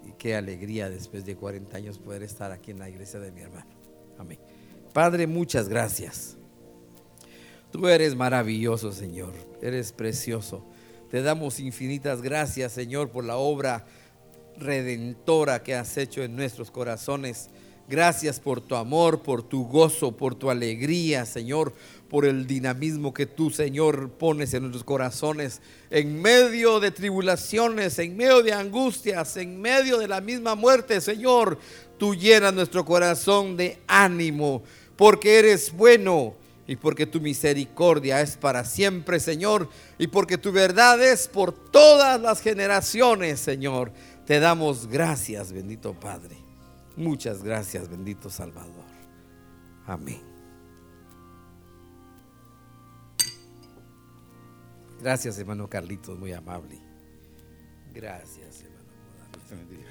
y 0.06 0.12
qué 0.18 0.36
alegría 0.36 0.90
después 0.90 1.24
de 1.24 1.36
40 1.36 1.74
años 1.74 1.98
poder 1.98 2.22
estar 2.22 2.52
aquí 2.52 2.72
en 2.72 2.80
la 2.80 2.90
iglesia 2.90 3.18
de 3.18 3.32
mi 3.32 3.40
hermano. 3.40 3.70
Amén. 4.18 4.57
Padre, 4.98 5.28
muchas 5.28 5.68
gracias. 5.68 6.36
Tú 7.70 7.86
eres 7.86 8.16
maravilloso, 8.16 8.90
Señor. 8.90 9.32
Eres 9.62 9.92
precioso. 9.92 10.66
Te 11.08 11.22
damos 11.22 11.60
infinitas 11.60 12.20
gracias, 12.20 12.72
Señor, 12.72 13.08
por 13.10 13.22
la 13.22 13.36
obra 13.36 13.86
redentora 14.56 15.62
que 15.62 15.76
has 15.76 15.96
hecho 15.98 16.24
en 16.24 16.34
nuestros 16.34 16.72
corazones. 16.72 17.48
Gracias 17.88 18.40
por 18.40 18.60
tu 18.60 18.74
amor, 18.74 19.22
por 19.22 19.44
tu 19.44 19.68
gozo, 19.68 20.16
por 20.16 20.34
tu 20.34 20.50
alegría, 20.50 21.24
Señor, 21.24 21.72
por 22.10 22.26
el 22.26 22.48
dinamismo 22.48 23.14
que 23.14 23.24
tú, 23.24 23.50
Señor, 23.50 24.10
pones 24.10 24.52
en 24.52 24.62
nuestros 24.62 24.82
corazones. 24.82 25.62
En 25.90 26.20
medio 26.20 26.80
de 26.80 26.90
tribulaciones, 26.90 28.00
en 28.00 28.16
medio 28.16 28.42
de 28.42 28.52
angustias, 28.52 29.36
en 29.36 29.60
medio 29.60 29.98
de 29.98 30.08
la 30.08 30.20
misma 30.20 30.56
muerte, 30.56 31.00
Señor, 31.00 31.56
tú 31.98 32.16
llenas 32.16 32.52
nuestro 32.52 32.84
corazón 32.84 33.56
de 33.56 33.78
ánimo, 33.86 34.64
porque 34.98 35.38
eres 35.38 35.72
bueno 35.72 36.34
y 36.66 36.74
porque 36.76 37.06
tu 37.06 37.20
misericordia 37.20 38.20
es 38.20 38.36
para 38.36 38.64
siempre, 38.64 39.20
Señor, 39.20 39.70
y 39.96 40.08
porque 40.08 40.36
tu 40.36 40.52
verdad 40.52 41.00
es 41.00 41.28
por 41.28 41.52
todas 41.52 42.20
las 42.20 42.42
generaciones, 42.42 43.38
Señor. 43.40 43.92
Te 44.26 44.40
damos 44.40 44.88
gracias, 44.88 45.52
bendito 45.52 45.94
Padre. 45.94 46.36
Muchas 46.96 47.44
gracias, 47.44 47.88
bendito 47.88 48.28
Salvador. 48.28 48.84
Amén. 49.86 50.20
Gracias, 55.00 55.38
hermano 55.38 55.70
Carlitos, 55.70 56.18
muy 56.18 56.32
amable. 56.32 56.82
Gracias, 57.94 58.64
hermano. 58.64 59.87